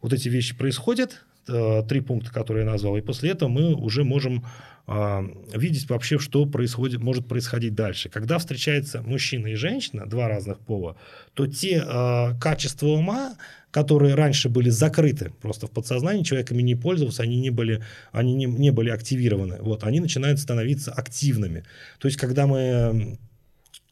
вот 0.00 0.12
эти 0.12 0.28
вещи 0.28 0.56
происходят, 0.56 1.24
э, 1.48 1.82
три 1.88 2.00
пункта, 2.02 2.32
которые 2.32 2.64
я 2.64 2.70
назвал, 2.70 2.96
и 2.96 3.00
после 3.00 3.30
этого 3.30 3.48
мы 3.48 3.74
уже 3.74 4.04
можем 4.04 4.44
видеть 4.88 5.88
вообще, 5.88 6.18
что 6.18 6.46
происходит, 6.46 7.00
может 7.00 7.26
происходить 7.26 7.74
дальше. 7.74 8.08
Когда 8.08 8.38
встречается 8.38 9.02
мужчина 9.02 9.48
и 9.48 9.54
женщина, 9.54 10.06
два 10.06 10.28
разных 10.28 10.60
пола, 10.60 10.96
то 11.34 11.48
те 11.48 11.84
э, 11.84 12.38
качества 12.38 12.86
ума, 12.86 13.36
которые 13.72 14.14
раньше 14.14 14.48
были 14.48 14.70
закрыты 14.70 15.32
просто 15.42 15.66
в 15.66 15.72
подсознании, 15.72 16.22
человеками 16.22 16.62
не 16.62 16.76
пользовался, 16.76 17.24
они 17.24 17.40
не 17.40 17.50
были, 17.50 17.82
они 18.12 18.34
не, 18.34 18.46
не 18.46 18.70
были 18.70 18.90
активированы, 18.90 19.56
вот, 19.60 19.82
они 19.82 19.98
начинают 19.98 20.38
становиться 20.38 20.92
активными. 20.92 21.64
То 21.98 22.06
есть, 22.06 22.16
когда 22.16 22.46
мы 22.46 23.18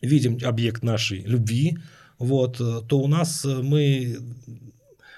видим 0.01 0.38
объект 0.45 0.84
нашей 0.84 1.22
любви, 1.22 1.76
вот, 2.18 2.57
то 2.59 2.99
у 3.01 3.09
нас 3.09 3.45
мы 3.45 4.16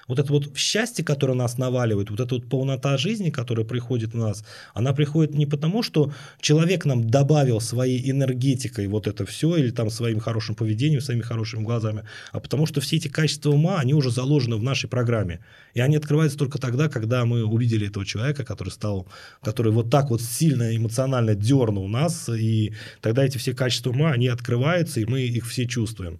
вот 0.07 0.19
это 0.19 0.31
вот 0.31 0.57
счастье, 0.57 1.03
которое 1.03 1.33
нас 1.33 1.57
наваливает, 1.57 2.09
вот 2.09 2.19
эта 2.19 2.35
вот 2.35 2.47
полнота 2.47 2.97
жизни, 2.97 3.29
которая 3.29 3.65
приходит 3.65 4.13
в 4.13 4.17
нас, 4.17 4.43
она 4.73 4.93
приходит 4.93 5.35
не 5.35 5.45
потому, 5.45 5.83
что 5.83 6.11
человек 6.39 6.85
нам 6.85 7.09
добавил 7.09 7.59
своей 7.59 8.09
энергетикой 8.09 8.87
вот 8.87 9.07
это 9.07 9.25
все, 9.25 9.55
или 9.57 9.69
там 9.69 9.89
своим 9.89 10.19
хорошим 10.19 10.55
поведением, 10.55 11.01
своими 11.01 11.21
хорошими 11.21 11.63
глазами, 11.63 12.03
а 12.31 12.39
потому 12.39 12.65
что 12.65 12.79
все 12.81 12.95
эти 12.95 13.09
качества 13.09 13.51
ума, 13.51 13.79
они 13.79 13.93
уже 13.93 14.09
заложены 14.11 14.55
в 14.55 14.63
нашей 14.63 14.89
программе. 14.89 15.41
И 15.73 15.81
они 15.81 15.97
открываются 15.97 16.37
только 16.37 16.57
тогда, 16.57 16.87
когда 16.89 17.25
мы 17.25 17.43
увидели 17.43 17.87
этого 17.87 18.05
человека, 18.05 18.45
который 18.45 18.69
стал, 18.69 19.07
который 19.41 19.71
вот 19.71 19.89
так 19.89 20.09
вот 20.09 20.21
сильно 20.21 20.75
эмоционально 20.75 21.35
дернул 21.35 21.87
нас, 21.87 22.29
и 22.29 22.73
тогда 23.01 23.25
эти 23.25 23.37
все 23.37 23.53
качества 23.53 23.89
ума, 23.89 24.11
они 24.11 24.27
открываются, 24.27 24.99
и 25.01 25.05
мы 25.05 25.21
их 25.21 25.45
все 25.47 25.65
чувствуем. 25.65 26.19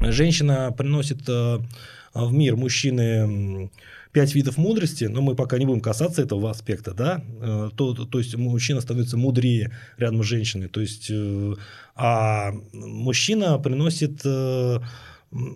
Женщина 0.00 0.72
приносит 0.76 1.28
э, 1.28 1.58
в 2.14 2.32
мир 2.32 2.56
мужчины 2.56 3.70
пять 4.12 4.34
видов 4.34 4.58
мудрости, 4.58 5.04
но 5.04 5.22
мы 5.22 5.34
пока 5.34 5.58
не 5.58 5.64
будем 5.64 5.80
касаться 5.80 6.22
этого 6.22 6.50
аспекта, 6.50 6.92
да, 6.92 7.24
э, 7.40 7.70
то, 7.74 7.94
то, 7.94 8.04
то 8.04 8.18
есть 8.18 8.36
мужчина 8.36 8.80
становится 8.80 9.16
мудрее 9.16 9.72
рядом 9.96 10.22
с 10.22 10.26
женщиной, 10.26 10.68
то 10.68 10.80
есть, 10.80 11.08
э, 11.10 11.54
а 11.94 12.52
мужчина 12.72 13.58
приносит 13.58 14.20
э, 14.24 14.80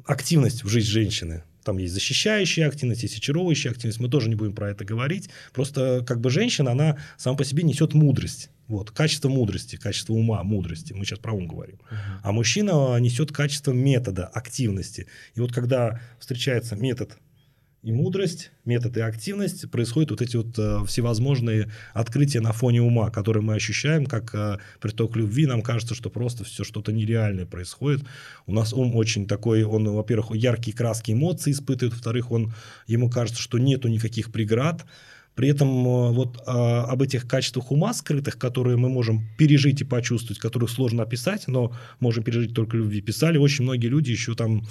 активность 0.06 0.64
в 0.64 0.68
жизнь 0.68 0.88
женщины, 0.88 1.44
там 1.64 1.78
есть 1.78 1.92
защищающая 1.92 2.66
активность, 2.68 3.02
есть 3.02 3.18
очаровывающая 3.18 3.72
активность. 3.72 3.98
Мы 3.98 4.08
тоже 4.08 4.28
не 4.28 4.36
будем 4.36 4.52
про 4.52 4.70
это 4.70 4.84
говорить. 4.84 5.30
Просто 5.52 6.04
как 6.06 6.20
бы 6.20 6.30
женщина, 6.30 6.70
она 6.70 6.96
сама 7.18 7.36
по 7.36 7.44
себе 7.44 7.64
несет 7.64 7.92
мудрость. 7.92 8.50
Вот, 8.68 8.90
качество 8.90 9.28
мудрости, 9.28 9.76
качество 9.76 10.12
ума, 10.12 10.42
мудрости. 10.42 10.92
Мы 10.92 11.04
сейчас 11.04 11.20
про 11.20 11.32
ум 11.32 11.46
говорим. 11.46 11.76
Uh-huh. 11.76 12.20
А 12.22 12.32
мужчина 12.32 12.98
несет 12.98 13.30
качество 13.30 13.72
метода, 13.72 14.26
активности. 14.26 15.06
И 15.34 15.40
вот 15.40 15.52
когда 15.52 16.00
встречается 16.18 16.74
метод 16.74 17.16
и 17.86 17.92
мудрость, 17.92 18.50
метод 18.64 18.96
и 18.96 19.00
активность, 19.00 19.70
происходят 19.70 20.10
вот 20.10 20.20
эти 20.20 20.36
вот 20.36 20.58
э, 20.58 20.84
всевозможные 20.88 21.70
открытия 21.94 22.40
на 22.40 22.52
фоне 22.52 22.82
ума, 22.82 23.10
которые 23.10 23.44
мы 23.44 23.54
ощущаем 23.54 24.06
как 24.06 24.34
э, 24.34 24.58
приток 24.80 25.14
любви. 25.14 25.46
Нам 25.46 25.62
кажется, 25.62 25.94
что 25.94 26.10
просто 26.10 26.42
все 26.42 26.64
что-то 26.64 26.90
нереальное 26.90 27.46
происходит. 27.46 28.04
У 28.46 28.52
нас 28.52 28.72
ум 28.72 28.96
очень 28.96 29.28
такой, 29.28 29.62
он, 29.62 29.88
во-первых, 29.88 30.34
яркие 30.34 30.76
краски 30.76 31.12
эмоций 31.12 31.52
испытывает, 31.52 31.94
во-вторых, 31.94 32.32
он, 32.32 32.52
ему 32.88 33.08
кажется, 33.08 33.40
что 33.40 33.58
нету 33.58 33.86
никаких 33.86 34.32
преград. 34.32 34.84
При 35.36 35.48
этом 35.48 35.68
э, 35.68 36.12
вот 36.12 36.42
а, 36.46 36.84
об 36.84 37.02
этих 37.02 37.28
качествах 37.28 37.70
ума 37.70 37.92
скрытых, 37.92 38.38
которые 38.38 38.76
мы 38.76 38.88
можем 38.88 39.22
пережить 39.36 39.82
и 39.82 39.84
почувствовать, 39.84 40.40
которых 40.40 40.70
сложно 40.70 41.02
описать, 41.02 41.46
но 41.46 41.76
можем 42.00 42.24
пережить 42.24 42.54
только 42.54 42.78
любви, 42.78 43.02
писали 43.02 43.38
очень 43.38 43.64
многие 43.64 43.88
люди 43.88 44.10
еще 44.10 44.34
там 44.34 44.66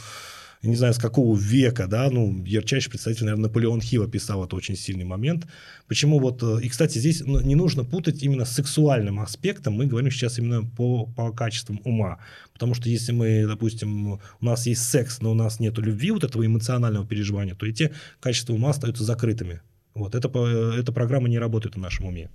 не 0.63 0.75
знаю, 0.75 0.95
с 0.95 0.97
какого 0.97 1.37
века, 1.37 1.85
да, 1.87 2.09
ну, 2.09 2.43
ярчайший 2.43 2.89
представитель, 2.89 3.25
наверное, 3.25 3.49
Наполеон 3.49 3.81
Хилл 3.81 4.03
описал 4.03 4.43
это 4.43 4.55
очень 4.55 4.75
сильный 4.75 5.05
момент. 5.05 5.45
Почему 5.87 6.19
вот, 6.19 6.41
э, 6.41 6.61
и, 6.63 6.69
кстати, 6.69 6.97
здесь 6.97 7.21
ну, 7.23 7.39
не 7.41 7.53
нужно 7.53 7.83
путать 7.83 8.23
именно 8.23 8.45
с 8.45 8.51
сексуальным 8.51 9.19
аспектом, 9.19 9.73
мы 9.73 9.85
говорим 9.85 10.09
сейчас 10.09 10.39
именно 10.39 10.63
по, 10.63 11.05
по 11.05 11.31
качествам 11.31 11.79
ума, 11.83 12.17
потому 12.53 12.73
что 12.73 12.89
если 12.89 13.11
мы, 13.11 13.45
допустим, 13.47 14.13
у 14.13 14.19
нас 14.41 14.65
есть 14.65 14.83
секс, 14.83 15.21
но 15.21 15.31
у 15.31 15.35
нас 15.35 15.59
нет 15.59 15.77
любви, 15.77 16.11
вот 16.11 16.23
этого 16.23 16.45
эмоционального 16.45 17.05
переживания, 17.05 17.53
то 17.53 17.65
эти 17.65 17.93
качества 18.19 18.53
ума 18.53 18.71
остаются 18.71 19.03
закрытыми. 19.03 19.61
Вот, 19.95 20.13
это, 20.13 20.27
э, 20.27 20.79
эта 20.79 20.91
программа 20.91 21.29
не 21.29 21.39
работает 21.39 21.75
в 21.75 21.79
нашем 21.79 22.05
уме. 22.05 22.29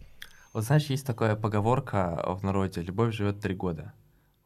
Вот 0.52 0.64
знаешь, 0.64 0.86
есть 0.86 1.06
такая 1.06 1.36
поговорка 1.36 2.24
в 2.26 2.42
народе 2.42 2.82
«любовь 2.82 3.14
живет 3.14 3.40
три 3.40 3.54
года». 3.54 3.92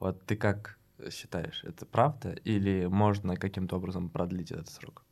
Вот 0.00 0.26
ты 0.26 0.36
как 0.36 0.78
считаешь, 1.10 1.62
это 1.64 1.86
правда 1.86 2.36
или 2.44 2.86
можно 2.86 3.36
каким-то 3.36 3.76
образом 3.76 4.08
продлить 4.10 4.52
этот 4.52 4.68
срок? 4.68 5.04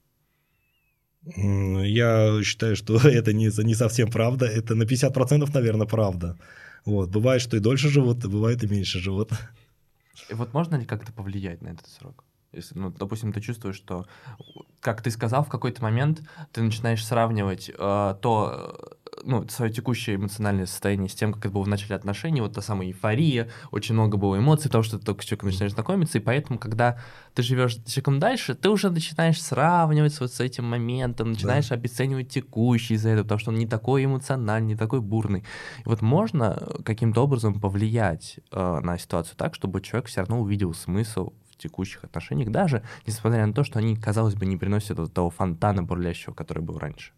Я 1.24 2.42
считаю, 2.42 2.76
что 2.76 2.96
это 3.08 3.32
не, 3.32 3.50
не 3.64 3.74
совсем 3.74 4.10
правда. 4.10 4.46
Это 4.46 4.74
на 4.74 4.82
50%, 4.82 5.50
наверное, 5.54 5.86
правда. 5.86 6.36
Вот. 6.84 7.10
Бывает, 7.10 7.40
что 7.40 7.56
и 7.56 7.60
дольше 7.60 7.88
живут, 7.88 8.24
а 8.24 8.28
бывает 8.28 8.64
и 8.64 8.68
меньше 8.68 8.98
живут. 8.98 9.30
И 10.28 10.34
вот 10.34 10.52
можно 10.52 10.76
ли 10.76 10.84
как-то 10.84 11.12
повлиять 11.12 11.62
на 11.62 11.68
этот 11.68 11.86
срок? 11.88 12.24
Если, 12.52 12.78
ну, 12.78 12.90
допустим, 12.90 13.32
ты 13.32 13.40
чувствуешь, 13.40 13.76
что, 13.76 14.06
как 14.82 15.00
ты 15.00 15.10
сказал, 15.10 15.44
в 15.44 15.48
какой-то 15.48 15.80
момент 15.80 16.22
ты 16.50 16.60
начинаешь 16.60 17.06
сравнивать 17.06 17.70
э, 17.70 18.14
то, 18.20 18.98
ну, 19.22 19.46
свое 19.48 19.72
текущее 19.72 20.16
эмоциональное 20.16 20.66
состояние 20.66 21.08
с 21.08 21.14
тем, 21.14 21.32
как 21.32 21.44
это 21.44 21.54
было 21.54 21.62
в 21.62 21.68
начале 21.68 21.94
отношений, 21.94 22.40
вот 22.40 22.54
та 22.54 22.62
самая 22.62 22.88
эйфория, 22.88 23.48
очень 23.70 23.94
много 23.94 24.16
было 24.16 24.36
эмоций, 24.36 24.64
потому 24.68 24.82
что 24.82 24.98
ты 24.98 25.04
только 25.04 25.22
с 25.22 25.24
человеком 25.24 25.50
начинаешь 25.50 25.74
знакомиться, 25.74 26.18
и 26.18 26.20
поэтому, 26.20 26.58
когда 26.58 26.98
ты 27.34 27.44
живешь 27.44 27.76
с 27.76 27.84
человеком 27.84 28.18
дальше, 28.18 28.56
ты 28.56 28.70
уже 28.70 28.90
начинаешь 28.90 29.40
сравнивать 29.40 30.18
вот 30.18 30.32
с 30.32 30.40
этим 30.40 30.64
моментом, 30.64 31.30
начинаешь 31.30 31.68
да. 31.68 31.76
обесценивать 31.76 32.30
текущий 32.30 32.94
из-за 32.94 33.10
этого, 33.10 33.22
потому 33.22 33.38
что 33.38 33.50
он 33.52 33.58
не 33.58 33.68
такой 33.68 34.04
эмоциональный, 34.04 34.70
не 34.70 34.76
такой 34.76 35.00
бурный. 35.00 35.44
И 35.84 35.88
вот 35.88 36.02
можно 36.02 36.60
каким-то 36.84 37.22
образом 37.22 37.60
повлиять 37.60 38.40
э, 38.50 38.80
на 38.82 38.98
ситуацию 38.98 39.36
так, 39.36 39.54
чтобы 39.54 39.80
человек 39.80 40.08
все 40.08 40.22
равно 40.22 40.40
увидел 40.40 40.74
смысл 40.74 41.32
текущих 41.62 42.04
отношениях, 42.04 42.50
даже 42.50 42.82
несмотря 43.06 43.46
на 43.46 43.52
то, 43.52 43.64
что 43.64 43.78
они, 43.78 43.96
казалось 43.96 44.34
бы, 44.34 44.46
не 44.46 44.56
приносят 44.56 44.98
вот 44.98 45.12
того 45.12 45.30
фонтана 45.30 45.82
бурлящего, 45.82 46.34
который 46.34 46.62
был 46.62 46.78
раньше. 46.78 47.12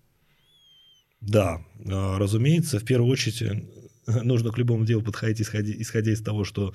Да, 1.21 1.63
а, 1.91 2.19
разумеется, 2.19 2.79
в 2.79 2.85
первую 2.85 3.11
очередь 3.11 3.43
э, 3.43 3.63
нужно 4.23 4.51
к 4.51 4.59
любому 4.59 4.85
делу 4.85 5.03
подходить, 5.03 5.41
исходя, 5.41 5.73
исходя 5.77 6.13
из 6.13 6.23
того, 6.23 6.45
что 6.45 6.75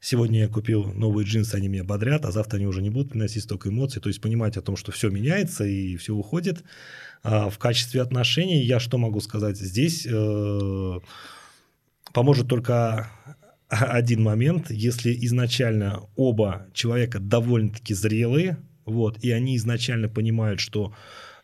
сегодня 0.00 0.40
я 0.40 0.48
купил 0.48 0.84
новые 0.92 1.26
джинсы, 1.26 1.54
они 1.54 1.68
меня 1.68 1.84
бодрят, 1.84 2.24
а 2.24 2.32
завтра 2.32 2.58
они 2.58 2.66
уже 2.66 2.82
не 2.82 2.90
будут 2.90 3.10
приносить 3.10 3.44
столько 3.44 3.70
эмоций. 3.70 4.00
То 4.02 4.08
есть 4.08 4.20
понимать 4.20 4.56
о 4.56 4.62
том, 4.62 4.76
что 4.76 4.92
все 4.92 5.10
меняется 5.10 5.64
и 5.64 5.96
все 5.96 6.14
уходит. 6.14 6.62
А 7.22 7.50
в 7.50 7.58
качестве 7.58 8.02
отношений 8.02 8.62
я 8.64 8.80
что 8.80 8.98
могу 8.98 9.20
сказать? 9.20 9.56
Здесь 9.56 10.06
э, 10.06 11.00
поможет 12.12 12.48
только 12.48 13.10
один 13.80 14.22
момент, 14.22 14.70
если 14.70 15.16
изначально 15.24 16.02
оба 16.14 16.66
человека 16.74 17.18
довольно-таки 17.20 17.94
зрелые, 17.94 18.58
вот, 18.84 19.18
и 19.24 19.30
они 19.30 19.56
изначально 19.56 20.08
понимают, 20.08 20.60
что 20.60 20.92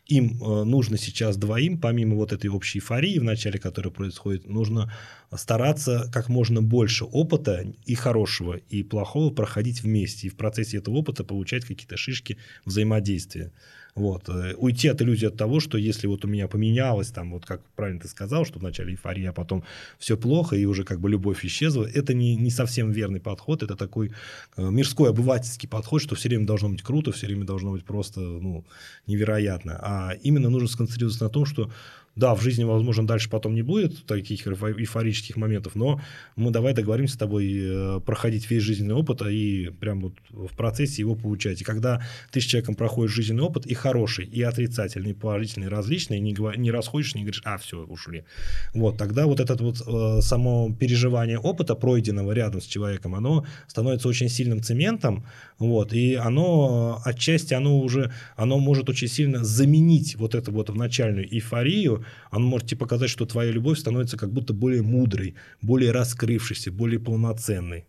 им 0.05 0.41
э, 0.41 0.63
нужно 0.63 0.97
сейчас 0.97 1.37
двоим, 1.37 1.79
помимо 1.79 2.15
вот 2.15 2.31
этой 2.31 2.47
общей 2.47 2.79
эйфории 2.79 3.17
в 3.17 3.23
начале, 3.23 3.59
которая 3.59 3.91
происходит, 3.91 4.47
нужно 4.47 4.91
стараться 5.35 6.09
как 6.13 6.29
можно 6.29 6.61
больше 6.61 7.05
опыта 7.05 7.65
и 7.85 7.95
хорошего, 7.95 8.53
и 8.53 8.83
плохого 8.83 9.31
проходить 9.31 9.81
вместе, 9.81 10.27
и 10.27 10.29
в 10.29 10.35
процессе 10.35 10.77
этого 10.77 10.97
опыта 10.97 11.23
получать 11.23 11.65
какие-то 11.65 11.97
шишки 11.97 12.37
взаимодействия. 12.65 13.51
Вот. 13.99 14.29
Э, 14.29 14.53
уйти 14.55 14.87
от 14.87 15.01
иллюзии 15.01 15.27
от 15.27 15.35
того, 15.35 15.59
что 15.59 15.77
если 15.77 16.07
вот 16.07 16.23
у 16.23 16.27
меня 16.29 16.47
поменялось, 16.47 17.09
там, 17.09 17.31
вот 17.31 17.45
как 17.45 17.61
правильно 17.75 17.99
ты 17.99 18.07
сказал, 18.07 18.45
что 18.45 18.57
вначале 18.57 18.93
эйфория, 18.93 19.31
а 19.31 19.33
потом 19.33 19.65
все 19.97 20.15
плохо, 20.15 20.55
и 20.55 20.63
уже 20.63 20.85
как 20.85 21.01
бы 21.01 21.09
любовь 21.09 21.43
исчезла, 21.43 21.85
это 21.85 22.13
не, 22.13 22.37
не 22.37 22.49
совсем 22.49 22.91
верный 22.91 23.19
подход, 23.19 23.61
это 23.61 23.75
такой 23.75 24.13
э, 24.55 24.69
мирской, 24.69 25.09
обывательский 25.09 25.67
подход, 25.67 26.01
что 26.01 26.15
все 26.15 26.29
время 26.29 26.45
должно 26.45 26.69
быть 26.69 26.81
круто, 26.81 27.11
все 27.11 27.27
время 27.27 27.43
должно 27.43 27.73
быть 27.73 27.83
просто 27.83 28.21
ну, 28.21 28.63
невероятно. 29.05 29.77
А 29.81 30.13
именно 30.23 30.49
нужно 30.49 30.69
сконцентрироваться 30.69 31.25
на 31.25 31.29
том, 31.29 31.45
что 31.45 31.69
да, 32.15 32.35
в 32.35 32.41
жизни, 32.41 32.63
возможно, 32.63 33.07
дальше 33.07 33.29
потом 33.29 33.55
не 33.55 33.61
будет 33.61 34.05
таких 34.05 34.45
эйфорических 34.47 35.37
моментов, 35.37 35.75
но 35.75 36.01
мы 36.35 36.51
давай 36.51 36.73
договоримся 36.73 37.15
с 37.15 37.17
тобой 37.17 37.49
э, 37.51 37.99
проходить 38.05 38.49
весь 38.49 38.63
жизненный 38.63 38.95
опыт 38.95 39.21
и 39.21 39.71
прям 39.79 40.01
вот 40.01 40.13
в 40.29 40.55
процессе 40.55 41.01
его 41.01 41.15
получать. 41.15 41.61
И 41.61 41.63
когда 41.63 42.03
ты 42.31 42.41
с 42.41 42.43
человеком 42.43 42.75
проходишь 42.75 43.13
жизненный 43.13 43.43
опыт, 43.43 43.65
и 43.65 43.73
хороший, 43.73 44.25
и 44.25 44.41
отрицательный, 44.41 45.11
и 45.11 45.13
положительный, 45.13 45.67
и 45.67 45.69
различный, 45.69 46.19
не, 46.19 46.35
не 46.57 46.71
расходишь, 46.71 47.15
не 47.15 47.21
говоришь, 47.21 47.41
а, 47.45 47.57
все, 47.57 47.85
ушли. 47.85 48.25
Вот, 48.73 48.97
тогда 48.97 49.25
вот 49.25 49.39
это 49.39 49.55
вот 49.55 49.81
э, 49.85 50.21
само 50.21 50.73
переживание 50.73 51.39
опыта, 51.39 51.75
пройденного 51.75 52.33
рядом 52.33 52.61
с 52.61 52.65
человеком, 52.65 53.15
оно 53.15 53.45
становится 53.67 54.07
очень 54.07 54.29
сильным 54.29 54.61
цементом, 54.61 55.25
вот, 55.59 55.93
и 55.93 56.15
оно 56.15 57.01
отчасти, 57.03 57.53
оно 57.53 57.79
уже, 57.79 58.11
оно 58.37 58.57
может 58.59 58.89
очень 58.89 59.09
сильно 59.09 59.43
заменить 59.43 60.15
вот 60.15 60.33
эту 60.33 60.51
вот 60.53 60.73
начальную 60.73 61.31
эйфорию, 61.31 62.05
оно 62.31 62.47
может 62.47 62.69
тебе 62.69 62.79
показать, 62.79 63.09
что 63.09 63.25
твоя 63.25 63.51
любовь 63.51 63.77
становится 63.77 64.17
как 64.17 64.31
будто 64.31 64.53
более 64.53 64.81
мудрой, 64.81 65.35
более 65.61 65.91
раскрывшейся, 65.91 66.71
более 66.71 66.99
полноценной. 66.99 67.85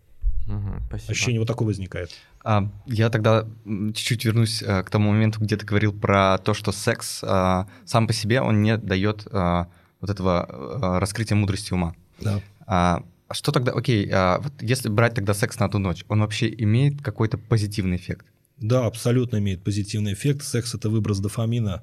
Угу, 0.49 0.87
спасибо. 0.89 1.13
Ощущение 1.13 1.39
вот 1.39 1.47
такое 1.47 1.67
возникает. 1.67 2.11
А, 2.43 2.69
я 2.87 3.09
тогда 3.09 3.47
чуть-чуть 3.65 4.25
вернусь 4.25 4.63
а, 4.67 4.83
к 4.83 4.91
тому 4.91 5.13
моменту, 5.13 5.41
где 5.41 5.57
ты 5.57 5.65
говорил 5.65 5.93
про 5.93 6.39
то, 6.39 6.55
что 6.55 6.73
секс 6.73 7.23
а, 7.23 7.69
сам 7.85 8.09
по 8.09 8.13
себе, 8.13 8.41
он 8.41 8.63
не 8.63 8.77
дает 8.77 9.29
а, 9.31 9.69
вот 10.01 10.11
этого 10.11 10.45
а, 10.49 11.01
раскрытия 11.01 11.37
мудрости 11.37 11.73
ума. 11.73 11.95
Да. 12.21 12.41
А, 12.67 13.05
что 13.35 13.53
тогда, 13.53 13.73
окей, 13.73 14.09
а, 14.13 14.41
вот 14.41 14.53
если 14.61 14.89
брать 14.89 15.15
тогда 15.15 15.35
секс 15.35 15.59
на 15.59 15.69
ту 15.69 15.79
ночь, 15.79 16.05
он 16.09 16.21
вообще 16.21 16.49
имеет 16.49 17.03
какой-то 17.03 17.39
позитивный 17.39 17.97
эффект? 17.97 18.27
Да, 18.59 18.87
абсолютно 18.87 19.39
имеет 19.39 19.65
позитивный 19.65 20.13
эффект. 20.13 20.43
Секс– 20.43 20.75
это 20.77 20.91
выброс 20.91 21.21
дофамина. 21.21 21.83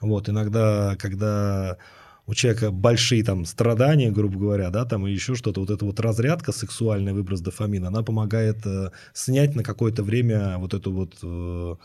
Вот, 0.00 0.28
иногда, 0.28 0.96
когда 0.98 1.78
у 2.26 2.34
человека 2.34 2.70
большие 2.70 3.24
там 3.24 3.44
страдания, 3.44 4.10
грубо 4.10 4.38
говоря, 4.38 4.70
да, 4.70 4.84
там 4.84 5.06
и 5.06 5.12
еще 5.12 5.34
что-то, 5.34 5.60
вот 5.60 5.70
эта 5.70 5.84
вот 5.84 5.98
разрядка, 5.98 6.52
сексуальный 6.52 7.12
выброс 7.12 7.40
дофамина, 7.40 7.88
она 7.88 8.02
помогает 8.02 8.64
э, 8.64 8.90
снять 9.12 9.56
на 9.56 9.64
какое-то 9.64 10.04
время 10.04 10.58
вот 10.58 10.74
эту 10.74 10.92
вот 10.92 11.14
э, 11.22 11.26
а, 11.26 11.76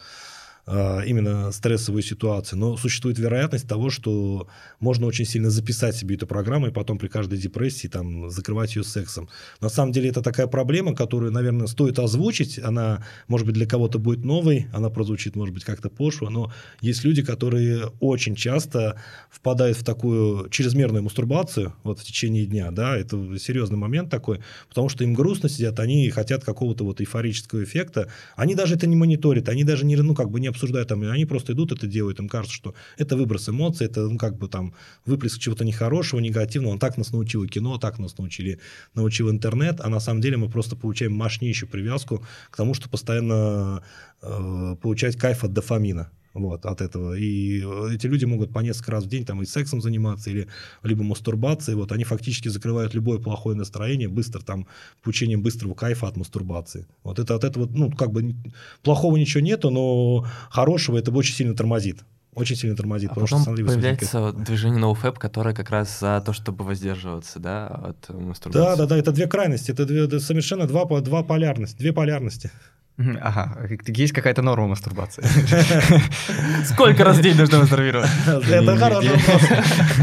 именно 0.67 1.51
стрессовую 1.51 2.03
ситуацию. 2.03 2.59
Но 2.59 2.75
существует 2.77 3.17
вероятность 3.17 3.67
того, 3.67 3.89
что 3.89 4.47
можно 4.79 5.07
очень 5.07 5.25
сильно 5.25 5.49
записать 5.49 5.95
себе 5.95 6.15
эту 6.15 6.27
программу 6.27 6.67
и 6.67 6.71
потом 6.71 6.97
при 6.97 7.07
каждой 7.07 7.37
депрессии 7.37 7.87
там 7.87 8.29
закрывать 8.29 8.75
ее 8.75 8.83
сексом. 8.83 9.29
На 9.61 9.69
самом 9.69 9.93
деле 9.93 10.09
это 10.09 10.21
такая 10.21 10.47
проблема, 10.47 10.93
которую, 10.93 11.31
наверное, 11.31 11.67
стоит 11.67 11.99
озвучить. 11.99 12.59
Она, 12.59 13.05
может 13.27 13.47
быть, 13.47 13.55
для 13.55 13.65
кого-то 13.65 13.97
будет 13.97 14.25
новой, 14.25 14.67
она 14.73 14.89
прозвучит, 14.89 15.35
может 15.35 15.53
быть, 15.53 15.63
как-то 15.63 15.89
пошло, 15.89 16.29
но 16.29 16.51
есть 16.81 17.03
люди, 17.05 17.23
которые 17.23 17.87
очень 17.99 18.35
часто 18.35 18.99
впадают 19.29 19.77
в 19.77 19.83
такую 19.85 20.49
чрезмерную 20.49 21.03
мастурбацию 21.03 21.73
вот 21.83 21.99
в 21.99 22.03
течение 22.03 22.45
дня, 22.45 22.71
да, 22.71 22.97
это 22.97 23.39
серьезный 23.39 23.77
момент 23.77 24.09
такой, 24.09 24.41
потому 24.67 24.89
что 24.89 25.03
им 25.03 25.13
грустно 25.13 25.47
сидят, 25.47 25.79
они 25.79 26.09
хотят 26.09 26.43
какого-то 26.43 26.83
вот 26.83 26.99
эйфорического 26.99 27.63
эффекта, 27.63 28.09
они 28.35 28.53
даже 28.53 28.75
это 28.75 28.85
не 28.87 28.95
мониторят, 28.95 29.47
они 29.47 29.63
даже 29.63 29.85
не, 29.85 29.95
ну, 29.95 30.13
как 30.13 30.29
бы 30.29 30.39
не 30.39 30.47
обсуждают, 30.57 30.89
там, 30.89 31.03
они 31.03 31.25
просто 31.25 31.53
идут, 31.53 31.71
это 31.71 31.87
делают, 31.87 32.19
им 32.19 32.27
кажется, 32.27 32.55
что 32.55 32.73
это 32.97 33.15
выброс 33.15 33.49
эмоций, 33.49 33.87
это, 33.87 34.01
ну, 34.07 34.17
как 34.17 34.37
бы 34.37 34.47
там, 34.47 34.73
выплеск 35.05 35.39
чего-то 35.39 35.63
нехорошего, 35.63 36.19
негативного, 36.19 36.73
он 36.73 36.79
так 36.79 36.97
нас 36.97 37.11
научил 37.11 37.45
кино, 37.45 37.77
так 37.77 37.99
нас 37.99 38.17
научили, 38.17 38.59
научил 38.95 39.29
интернет, 39.29 39.79
а 39.79 39.89
на 39.89 39.99
самом 39.99 40.21
деле 40.21 40.37
мы 40.37 40.49
просто 40.49 40.75
получаем 40.75 41.13
мощнейшую 41.13 41.69
привязку 41.69 42.25
к 42.49 42.57
тому, 42.57 42.73
что 42.73 42.89
постоянно 42.89 43.83
э, 44.21 44.75
получать 44.81 45.15
кайф 45.15 45.43
от 45.43 45.53
дофамина 45.53 46.09
вот, 46.37 46.65
от 46.65 46.81
этого. 46.81 47.13
И 47.13 47.61
э, 47.63 47.95
эти 47.95 48.07
люди 48.07 48.25
могут 48.25 48.53
по 48.53 48.59
несколько 48.59 48.91
раз 48.91 49.03
в 49.05 49.07
день 49.07 49.25
там 49.25 49.41
и 49.41 49.45
сексом 49.45 49.81
заниматься, 49.81 50.29
или 50.29 50.47
либо 50.83 51.03
мастурбацией. 51.03 51.75
Вот, 51.75 51.91
они 51.91 52.03
фактически 52.03 52.49
закрывают 52.49 52.93
любое 52.93 53.19
плохое 53.19 53.55
настроение 53.55 54.07
быстро, 54.07 54.41
там, 54.41 54.67
получением 55.01 55.41
быстрого 55.41 55.73
кайфа 55.73 56.07
от 56.07 56.17
мастурбации. 56.17 56.87
Вот 57.03 57.19
это 57.19 57.35
от 57.35 57.43
этого, 57.43 57.67
ну, 57.69 57.91
как 57.91 58.11
бы 58.11 58.35
плохого 58.83 59.17
ничего 59.17 59.41
нету, 59.41 59.69
но 59.69 60.25
хорошего 60.49 60.97
это 60.97 61.11
очень 61.11 61.35
сильно 61.35 61.55
тормозит 61.55 62.03
очень 62.37 62.55
сильно 62.55 62.75
тормозит. 62.75 63.11
А 63.11 63.15
потом 63.15 63.43
появляется 63.43 64.21
возникает. 64.21 64.45
движение 64.45 64.81
NoFap, 64.81 65.17
которое 65.17 65.55
как 65.55 65.71
раз 65.71 65.99
за 65.99 66.21
то, 66.23 66.33
чтобы 66.33 66.63
воздерживаться, 66.63 67.39
да, 67.39 67.67
от 67.67 68.09
мастурбации. 68.09 68.63
Да, 68.63 68.75
да, 68.75 68.85
да, 68.85 68.97
это 68.97 69.11
две 69.11 69.27
крайности, 69.27 69.71
это, 69.71 69.85
две, 69.85 70.05
это 70.05 70.19
совершенно 70.19 70.67
два, 70.67 70.85
два 70.85 71.23
полярности, 71.23 71.77
две 71.77 71.93
полярности. 71.93 72.51
Ага, 72.97 73.55
есть 73.85 74.11
какая-то 74.11 74.41
норма 74.41 74.67
мастурбации. 74.67 75.23
Сколько 76.65 77.03
раз 77.03 77.17
в 77.17 77.21
день 77.21 77.35
нужно 77.37 77.59
мастурбировать? 77.59 78.09
Это 78.25 78.75
хороший 78.75 79.11
вопрос. 79.11 79.41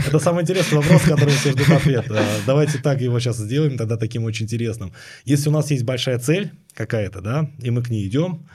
Это 0.06 0.18
самый 0.20 0.42
интересный 0.42 0.78
вопрос, 0.78 1.02
который 1.02 1.34
все 1.34 1.50
ждут 1.50 1.70
ответ. 1.70 2.06
А, 2.10 2.24
давайте 2.46 2.78
так 2.78 3.00
его 3.00 3.18
сейчас 3.18 3.38
сделаем, 3.38 3.76
тогда 3.76 3.96
таким 3.96 4.24
очень 4.24 4.44
интересным. 4.44 4.92
Если 5.24 5.48
у 5.48 5.52
нас 5.52 5.72
есть 5.72 5.82
большая 5.82 6.20
цель 6.20 6.52
какая-то, 6.74 7.20
да, 7.20 7.50
и 7.58 7.70
мы 7.70 7.82
к 7.82 7.90
ней 7.90 8.06
идем, 8.06 8.46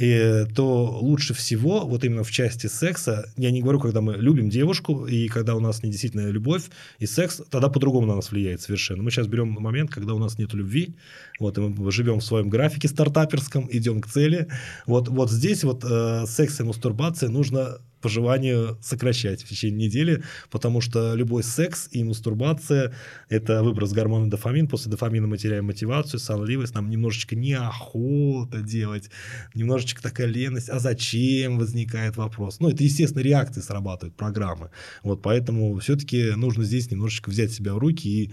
и, 0.00 0.46
то 0.54 0.98
лучше 1.02 1.34
всего, 1.34 1.86
вот 1.86 2.04
именно 2.04 2.24
в 2.24 2.30
части 2.30 2.68
секса, 2.68 3.30
я 3.36 3.50
не 3.50 3.60
говорю, 3.60 3.80
когда 3.80 4.00
мы 4.00 4.16
любим 4.16 4.48
девушку, 4.48 5.06
и 5.06 5.28
когда 5.28 5.54
у 5.54 5.60
нас 5.60 5.82
не 5.82 5.90
действительно 5.90 6.30
любовь 6.30 6.70
и 6.98 7.06
секс, 7.06 7.42
тогда 7.50 7.68
по-другому 7.68 8.06
на 8.06 8.16
нас 8.16 8.30
влияет 8.30 8.62
совершенно. 8.62 9.02
Мы 9.02 9.10
сейчас 9.10 9.26
берем 9.26 9.50
момент, 9.50 9.90
когда 9.90 10.14
у 10.14 10.18
нас 10.18 10.38
нет 10.38 10.54
любви, 10.54 10.94
вот, 11.38 11.58
и 11.58 11.60
мы 11.60 11.92
живем 11.92 12.20
в 12.20 12.24
своем 12.24 12.48
графике 12.48 12.88
стартаперском, 12.88 13.68
идем 13.70 14.00
к 14.00 14.06
цели. 14.06 14.48
Вот, 14.86 15.08
вот 15.08 15.30
здесь 15.30 15.64
вот 15.64 15.84
э, 15.84 16.24
секс 16.26 16.60
и 16.60 16.62
мастурбация 16.62 17.28
нужно 17.28 17.78
по 18.00 18.08
желанию 18.08 18.78
сокращать 18.82 19.42
в 19.42 19.48
течение 19.48 19.88
недели, 19.88 20.22
потому 20.50 20.80
что 20.80 21.14
любой 21.14 21.42
секс 21.42 21.88
и 21.90 22.02
мастурбация– 22.04 22.94
это 23.28 23.62
выброс 23.62 23.92
гормона 23.92 24.30
дофамин. 24.30 24.68
После 24.68 24.90
дофамина 24.90 25.26
мы 25.26 25.38
теряем 25.38 25.66
мотивацию, 25.66 26.20
сонливость, 26.20 26.74
нам 26.74 26.90
немножечко 26.90 27.36
неохота 27.36 28.60
делать, 28.60 29.10
немножечко 29.54 30.02
такая 30.02 30.26
леность. 30.26 30.68
А 30.68 30.78
зачем 30.78 31.58
возникает 31.58 32.16
вопрос? 32.16 32.60
Ну, 32.60 32.70
это, 32.70 32.82
естественно, 32.82 33.22
реакции 33.22 33.60
срабатывают, 33.60 34.16
программы. 34.16 34.70
Вот, 35.02 35.22
поэтому 35.22 35.78
все-таки 35.78 36.32
нужно 36.36 36.64
здесь 36.64 36.90
немножечко 36.90 37.30
взять 37.30 37.52
себя 37.52 37.74
в 37.74 37.78
руки 37.78 38.08
и 38.08 38.32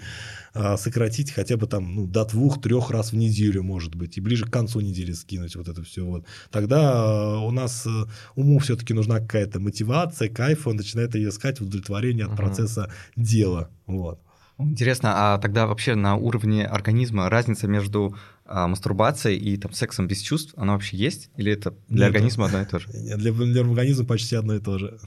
сократить 0.77 1.31
хотя 1.31 1.57
бы 1.57 1.67
там 1.67 1.95
ну, 1.95 2.07
до 2.07 2.25
двух-трех 2.25 2.89
раз 2.89 3.11
в 3.11 3.15
неделю, 3.15 3.63
может 3.63 3.95
быть, 3.95 4.17
и 4.17 4.21
ближе 4.21 4.45
к 4.45 4.51
концу 4.51 4.79
недели 4.79 5.11
скинуть 5.11 5.55
вот 5.55 5.67
это 5.67 5.83
все. 5.83 6.05
Вот. 6.05 6.25
Тогда 6.51 6.91
а, 6.93 7.39
у 7.39 7.51
нас 7.51 7.85
э, 7.85 8.05
уму 8.35 8.59
все-таки 8.59 8.93
нужна 8.93 9.19
какая-то 9.19 9.59
мотивация, 9.59 10.29
кайф, 10.29 10.67
он 10.67 10.77
начинает 10.77 11.15
ее 11.15 11.29
искать 11.29 11.59
в 11.59 11.63
удовлетворении 11.63 12.23
от 12.23 12.31
uh-huh. 12.31 12.37
процесса 12.37 12.91
дела. 13.15 13.69
Вот. 13.85 14.19
Интересно, 14.59 15.11
а 15.13 15.37
тогда 15.37 15.67
вообще 15.67 15.93
на 15.93 16.15
уровне 16.15 16.65
организма 16.65 17.29
разница 17.29 17.67
между 17.67 18.15
а, 18.45 18.67
мастурбацией 18.67 19.37
и 19.37 19.57
там, 19.57 19.71
сексом 19.71 20.07
без 20.07 20.21
чувств, 20.21 20.53
она 20.57 20.73
вообще 20.73 20.97
есть? 20.97 21.29
Или 21.37 21.51
это 21.51 21.75
для 21.87 22.07
Нет, 22.07 22.15
организма 22.15 22.45
одно 22.45 22.61
и 22.61 22.65
то 22.65 22.79
же? 22.79 22.87
Для, 22.89 23.31
для 23.31 23.61
организма 23.61 24.05
почти 24.05 24.35
одно 24.35 24.55
и 24.55 24.59
то 24.59 24.79
же. 24.79 24.97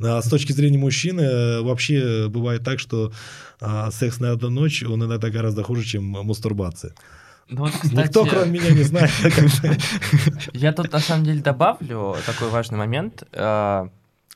А 0.00 0.22
с 0.22 0.28
точки 0.28 0.52
зрения 0.52 0.78
мужчины 0.78 1.20
э, 1.20 1.60
вообще 1.62 2.28
бывает 2.28 2.64
так, 2.64 2.78
что 2.78 3.12
а, 3.60 3.90
секс 3.90 4.20
на 4.20 4.32
одну 4.32 4.50
ночь, 4.50 4.82
он 4.82 5.04
иногда 5.04 5.30
гораздо 5.30 5.62
хуже, 5.62 5.84
чем 5.84 6.04
мастурбация. 6.04 6.94
Ну, 7.48 7.62
вот, 7.62 7.72
кстати, 7.72 7.94
Никто, 7.94 8.24
кроме 8.24 8.58
меня, 8.58 8.70
не 8.70 8.82
знает. 8.82 9.10
Я 10.52 10.72
тут, 10.72 10.92
на 10.92 10.98
самом 10.98 11.24
деле, 11.24 11.42
добавлю 11.42 12.16
такой 12.26 12.48
важный 12.48 12.78
момент. 12.78 13.24
Э, 13.32 13.88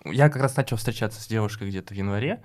я 0.04 0.28
как 0.28 0.42
раз 0.42 0.56
начал 0.56 0.76
встречаться 0.76 1.20
с 1.20 1.26
девушкой 1.26 1.68
где-то 1.68 1.94
в 1.94 1.96
январе, 1.96 2.40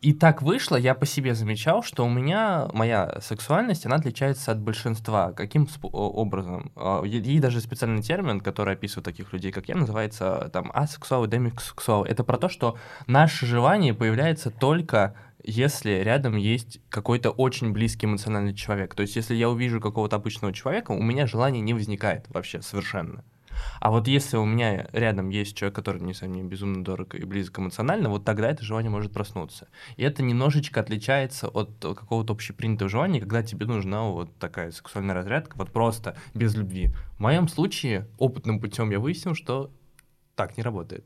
и 0.00 0.12
так 0.12 0.42
вышло, 0.42 0.76
я 0.76 0.94
по 0.94 1.06
себе 1.06 1.34
замечал, 1.34 1.82
что 1.82 2.04
у 2.04 2.08
меня 2.08 2.68
моя 2.72 3.20
сексуальность, 3.20 3.86
она 3.86 3.96
отличается 3.96 4.52
от 4.52 4.60
большинства. 4.60 5.32
Каким 5.32 5.68
образом? 5.82 6.72
А, 6.76 7.02
есть 7.02 7.40
даже 7.40 7.60
специальный 7.60 8.02
термин, 8.02 8.40
который 8.40 8.74
описывает 8.74 9.04
таких 9.04 9.32
людей, 9.32 9.52
как 9.52 9.68
я, 9.68 9.76
называется 9.76 10.50
там 10.52 10.70
асексуал 10.74 11.24
и 11.24 11.28
демисексуал. 11.28 12.04
Это 12.04 12.24
про 12.24 12.38
то, 12.38 12.48
что 12.48 12.76
наше 13.06 13.46
желание 13.46 13.94
появляется 13.94 14.50
только 14.50 15.14
если 15.46 16.02
рядом 16.02 16.36
есть 16.36 16.80
какой-то 16.88 17.30
очень 17.30 17.72
близкий 17.72 18.06
эмоциональный 18.06 18.54
человек. 18.54 18.94
То 18.94 19.02
есть, 19.02 19.14
если 19.14 19.34
я 19.34 19.50
увижу 19.50 19.78
какого-то 19.78 20.16
обычного 20.16 20.54
человека, 20.54 20.92
у 20.92 21.02
меня 21.02 21.26
желания 21.26 21.60
не 21.60 21.74
возникает 21.74 22.24
вообще 22.30 22.62
совершенно. 22.62 23.22
А 23.80 23.90
вот 23.90 24.08
если 24.08 24.36
у 24.36 24.44
меня 24.44 24.88
рядом 24.92 25.30
есть 25.30 25.56
человек, 25.56 25.74
который, 25.74 26.02
несомненно, 26.02 26.48
безумно 26.48 26.84
дорог 26.84 27.14
и 27.14 27.24
близок 27.24 27.58
эмоционально, 27.58 28.08
вот 28.08 28.24
тогда 28.24 28.50
это 28.50 28.64
желание 28.64 28.90
может 28.90 29.12
проснуться. 29.12 29.68
И 29.96 30.02
это 30.02 30.22
немножечко 30.22 30.80
отличается 30.80 31.48
от 31.48 31.70
какого-то 31.80 32.32
общепринятого 32.32 32.88
желания, 32.88 33.20
когда 33.20 33.42
тебе 33.42 33.66
нужна 33.66 34.04
вот 34.04 34.36
такая 34.38 34.70
сексуальная 34.70 35.14
разрядка, 35.14 35.56
вот 35.56 35.72
просто 35.72 36.16
без 36.34 36.54
любви. 36.54 36.90
В 37.16 37.20
моем 37.20 37.48
случае 37.48 38.08
опытным 38.18 38.60
путем 38.60 38.90
я 38.90 38.98
выяснил, 38.98 39.34
что 39.34 39.70
так 40.34 40.56
не 40.56 40.62
работает. 40.62 41.04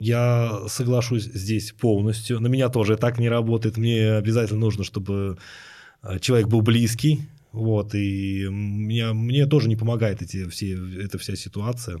Я 0.00 0.62
соглашусь 0.68 1.24
здесь 1.24 1.72
полностью. 1.72 2.40
На 2.40 2.46
меня 2.46 2.70
тоже 2.70 2.96
так 2.96 3.18
не 3.18 3.28
работает. 3.28 3.76
Мне 3.76 4.12
обязательно 4.12 4.60
нужно, 4.60 4.82
чтобы 4.82 5.36
э, 6.02 6.18
человек 6.20 6.48
был 6.48 6.62
близкий. 6.62 7.20
Вот, 7.52 7.94
и 7.94 8.48
мне, 8.48 9.12
мне 9.12 9.46
тоже 9.46 9.68
не 9.68 9.76
помогает 9.76 10.22
эти, 10.22 10.48
все, 10.48 10.74
эта 11.02 11.18
вся 11.18 11.34
ситуация. 11.36 12.00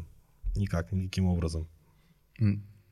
Никак, 0.56 0.92
никаким 0.92 1.26
образом. 1.26 1.68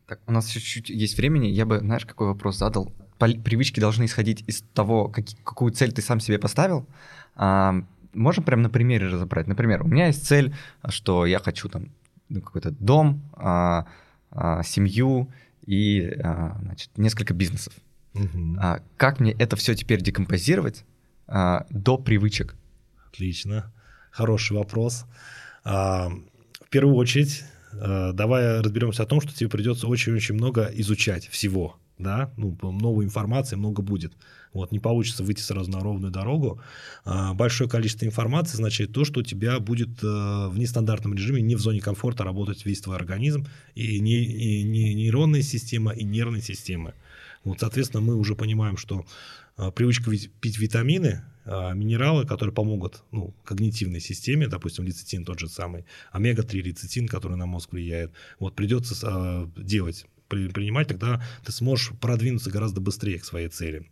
Так, 0.06 0.20
у 0.26 0.32
нас 0.32 0.48
чуть-чуть 0.48 0.90
есть 0.90 1.16
времени. 1.16 1.46
Я 1.46 1.66
бы, 1.66 1.78
знаешь, 1.78 2.06
какой 2.06 2.28
вопрос 2.28 2.56
задал? 2.58 2.92
Привычки 3.18 3.80
должны 3.80 4.04
исходить 4.04 4.42
из 4.46 4.62
того, 4.74 5.08
как, 5.08 5.26
какую 5.44 5.72
цель 5.72 5.92
ты 5.92 6.02
сам 6.02 6.20
себе 6.20 6.38
поставил. 6.38 6.86
А, 7.34 7.74
можем 8.12 8.44
прямо 8.44 8.62
на 8.62 8.70
примере 8.70 9.08
разобрать. 9.08 9.46
Например, 9.46 9.82
у 9.82 9.88
меня 9.88 10.06
есть 10.06 10.26
цель, 10.26 10.54
что 10.88 11.26
я 11.26 11.38
хочу 11.38 11.68
там 11.68 11.90
ну, 12.28 12.40
какой-то 12.40 12.70
дом, 12.70 13.22
а, 13.34 13.86
а, 14.30 14.62
семью 14.62 15.30
и 15.66 16.02
а, 16.22 16.58
значит, 16.62 16.96
несколько 16.96 17.34
бизнесов. 17.34 17.74
Угу. 18.14 18.56
А, 18.58 18.80
как 18.96 19.20
мне 19.20 19.32
это 19.32 19.56
все 19.56 19.74
теперь 19.74 20.02
декомпозировать 20.02 20.84
а, 21.28 21.66
до 21.70 21.98
привычек? 21.98 22.56
Отлично. 23.12 23.72
Хороший 24.10 24.56
вопрос. 24.56 25.04
А, 25.64 26.10
в 26.60 26.70
первую 26.70 26.96
очередь, 26.96 27.44
а, 27.72 28.12
давай 28.12 28.60
разберемся 28.60 29.02
о 29.02 29.06
том, 29.06 29.20
что 29.20 29.34
тебе 29.34 29.50
придется 29.50 29.86
очень-очень 29.86 30.34
много 30.34 30.70
изучать 30.74 31.28
всего. 31.28 31.76
Да? 31.98 32.32
Ну, 32.36 32.56
новой 32.62 33.04
информации 33.04 33.56
много 33.56 33.82
будет. 33.82 34.12
Вот, 34.52 34.72
не 34.72 34.78
получится 34.78 35.24
выйти 35.24 35.40
сразу 35.40 35.70
на 35.70 35.80
ровную 35.80 36.12
дорогу. 36.12 36.60
А, 37.04 37.34
большое 37.34 37.68
количество 37.68 38.06
информации 38.06 38.54
означает 38.54 38.92
то, 38.92 39.04
что 39.04 39.20
у 39.20 39.22
тебя 39.22 39.60
будет 39.60 40.02
э, 40.02 40.06
в 40.48 40.54
нестандартном 40.56 41.14
режиме, 41.14 41.42
не 41.42 41.54
в 41.56 41.60
зоне 41.60 41.80
комфорта 41.80 42.24
работать 42.24 42.64
весь 42.64 42.80
твой 42.80 42.96
организм, 42.96 43.46
и 43.74 44.00
не, 44.00 44.24
и 44.24 44.62
не 44.62 44.94
нейронная 44.94 45.42
система, 45.42 45.92
и 45.92 46.04
нервная 46.04 46.40
система. 46.40 46.94
Вот, 47.44 47.60
соответственно, 47.60 48.02
мы 48.02 48.16
уже 48.16 48.34
понимаем, 48.34 48.76
что 48.76 49.04
э, 49.56 49.70
привычка 49.70 50.10
пить 50.40 50.58
витамины, 50.58 51.22
э, 51.44 51.74
минералы, 51.74 52.26
которые 52.26 52.54
помогут 52.54 53.02
ну, 53.10 53.34
когнитивной 53.44 54.00
системе, 54.00 54.48
допустим, 54.48 54.84
лецитин 54.84 55.24
тот 55.24 55.38
же 55.38 55.48
самый, 55.48 55.84
омега-3 56.12 56.60
лецитин, 56.60 57.08
который 57.08 57.36
на 57.36 57.46
мозг 57.46 57.72
влияет, 57.72 58.12
вот 58.38 58.54
придется 58.54 59.50
делать 59.56 60.06
принимать, 60.28 60.88
тогда 60.88 61.22
ты 61.44 61.52
сможешь 61.52 61.92
продвинуться 62.00 62.50
гораздо 62.50 62.80
быстрее 62.80 63.18
к 63.18 63.24
своей 63.24 63.48
цели. 63.48 63.88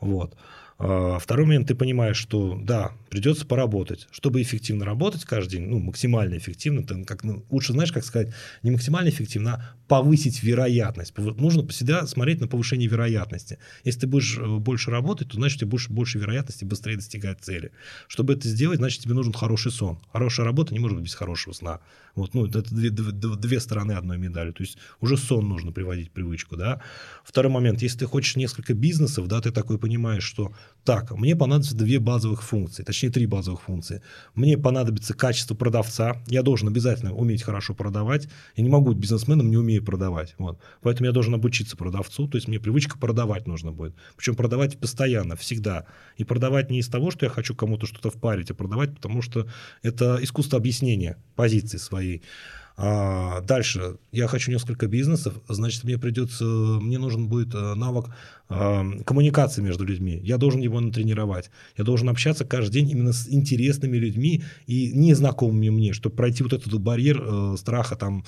Вот. 0.00 0.36
А, 0.80 1.18
второй 1.18 1.46
момент, 1.46 1.66
ты 1.66 1.74
понимаешь, 1.74 2.16
что 2.16 2.56
да, 2.62 2.92
придется 3.10 3.44
поработать. 3.44 4.06
Чтобы 4.12 4.40
эффективно 4.42 4.84
работать 4.84 5.24
каждый 5.24 5.58
день, 5.58 5.68
ну, 5.68 5.80
максимально 5.80 6.38
эффективно, 6.38 6.84
ты 6.84 7.04
как, 7.04 7.24
ну, 7.24 7.44
лучше, 7.50 7.72
знаешь, 7.72 7.90
как 7.90 8.04
сказать, 8.04 8.32
не 8.62 8.70
максимально 8.70 9.08
эффективно, 9.08 9.54
а 9.54 9.78
повысить 9.88 10.42
вероятность. 10.42 11.16
Нужно 11.16 11.66
всегда 11.68 12.06
смотреть 12.06 12.40
на 12.40 12.46
повышение 12.46 12.88
вероятности. 12.88 13.58
Если 13.84 14.00
ты 14.00 14.06
будешь 14.06 14.38
э, 14.38 14.56
больше 14.58 14.90
работать, 14.90 15.28
то 15.28 15.36
значит, 15.36 15.56
у 15.56 15.60
тебя 15.60 15.70
больше, 15.70 15.90
больше 15.90 16.18
вероятности 16.18 16.64
быстрее 16.64 16.96
достигать 16.96 17.40
цели. 17.40 17.72
Чтобы 18.06 18.34
это 18.34 18.46
сделать, 18.46 18.78
значит, 18.78 19.02
тебе 19.02 19.14
нужен 19.14 19.32
хороший 19.32 19.72
сон. 19.72 19.98
Хорошая 20.12 20.46
работа 20.46 20.74
не 20.74 20.78
может 20.78 20.96
быть 20.96 21.06
без 21.06 21.14
хорошего 21.14 21.54
сна. 21.54 21.80
Вот, 22.14 22.34
ну, 22.34 22.46
это 22.46 22.62
две, 22.62 22.90
две, 22.90 23.12
две 23.12 23.60
стороны 23.60 23.92
одной 23.92 24.18
медали. 24.18 24.52
То 24.52 24.62
есть 24.62 24.78
уже 25.00 25.16
сон 25.16 25.48
нужно 25.48 25.72
приводить 25.72 26.08
в 26.08 26.12
привычку. 26.12 26.56
Да? 26.56 26.82
Второй 27.24 27.50
момент. 27.50 27.80
Если 27.82 27.98
ты 27.98 28.06
хочешь 28.06 28.36
несколько 28.36 28.74
бизнесов, 28.74 29.26
да, 29.26 29.40
ты 29.40 29.50
такой 29.50 29.78
понимаешь, 29.78 30.24
что 30.24 30.52
так, 30.88 31.10
мне 31.10 31.36
понадобятся 31.36 31.76
две 31.76 31.98
базовых 31.98 32.42
функции, 32.42 32.82
точнее 32.82 33.10
три 33.10 33.26
базовых 33.26 33.60
функции. 33.60 34.00
Мне 34.34 34.56
понадобится 34.56 35.12
качество 35.12 35.54
продавца. 35.54 36.16
Я 36.28 36.42
должен 36.42 36.66
обязательно 36.66 37.12
уметь 37.12 37.42
хорошо 37.42 37.74
продавать. 37.74 38.26
Я 38.56 38.62
не 38.62 38.70
могу 38.70 38.92
быть 38.92 38.96
бизнесменом, 38.96 39.50
не 39.50 39.58
умею 39.58 39.84
продавать. 39.84 40.34
Вот. 40.38 40.58
Поэтому 40.80 41.06
я 41.06 41.12
должен 41.12 41.34
обучиться 41.34 41.76
продавцу. 41.76 42.26
То 42.26 42.38
есть 42.38 42.48
мне 42.48 42.58
привычка 42.58 42.98
продавать 42.98 43.46
нужно 43.46 43.70
будет. 43.70 43.94
Причем 44.16 44.34
продавать 44.34 44.78
постоянно, 44.78 45.36
всегда. 45.36 45.84
И 46.16 46.24
продавать 46.24 46.70
не 46.70 46.78
из 46.78 46.88
того, 46.88 47.10
что 47.10 47.26
я 47.26 47.30
хочу 47.30 47.54
кому-то 47.54 47.86
что-то 47.86 48.08
впарить, 48.08 48.50
а 48.50 48.54
продавать, 48.54 48.94
потому 48.94 49.20
что 49.20 49.46
это 49.82 50.18
искусство 50.22 50.58
объяснения 50.58 51.18
позиции 51.36 51.76
своей. 51.76 52.22
А, 52.80 53.40
дальше, 53.40 53.96
я 54.12 54.28
хочу 54.28 54.52
несколько 54.52 54.86
бизнесов, 54.86 55.34
значит, 55.48 55.82
мне 55.82 55.98
придется, 55.98 56.44
мне 56.44 56.98
нужен 56.98 57.26
будет 57.26 57.52
э, 58.48 59.02
коммуникации 59.04 59.62
между 59.62 59.84
людьми. 59.84 60.20
Я 60.22 60.38
должен 60.38 60.60
его 60.60 60.80
натренировать. 60.80 61.50
Я 61.76 61.84
должен 61.84 62.08
общаться 62.08 62.44
каждый 62.44 62.80
день 62.80 62.90
именно 62.90 63.12
с 63.12 63.28
интересными 63.28 63.96
людьми 63.96 64.42
и 64.66 64.92
незнакомыми 64.92 65.70
мне, 65.70 65.92
чтобы 65.92 66.16
пройти 66.16 66.42
вот 66.42 66.52
этот 66.52 66.72
барьер 66.80 67.22
э, 67.22 67.56
страха 67.58 67.96
там 67.96 68.24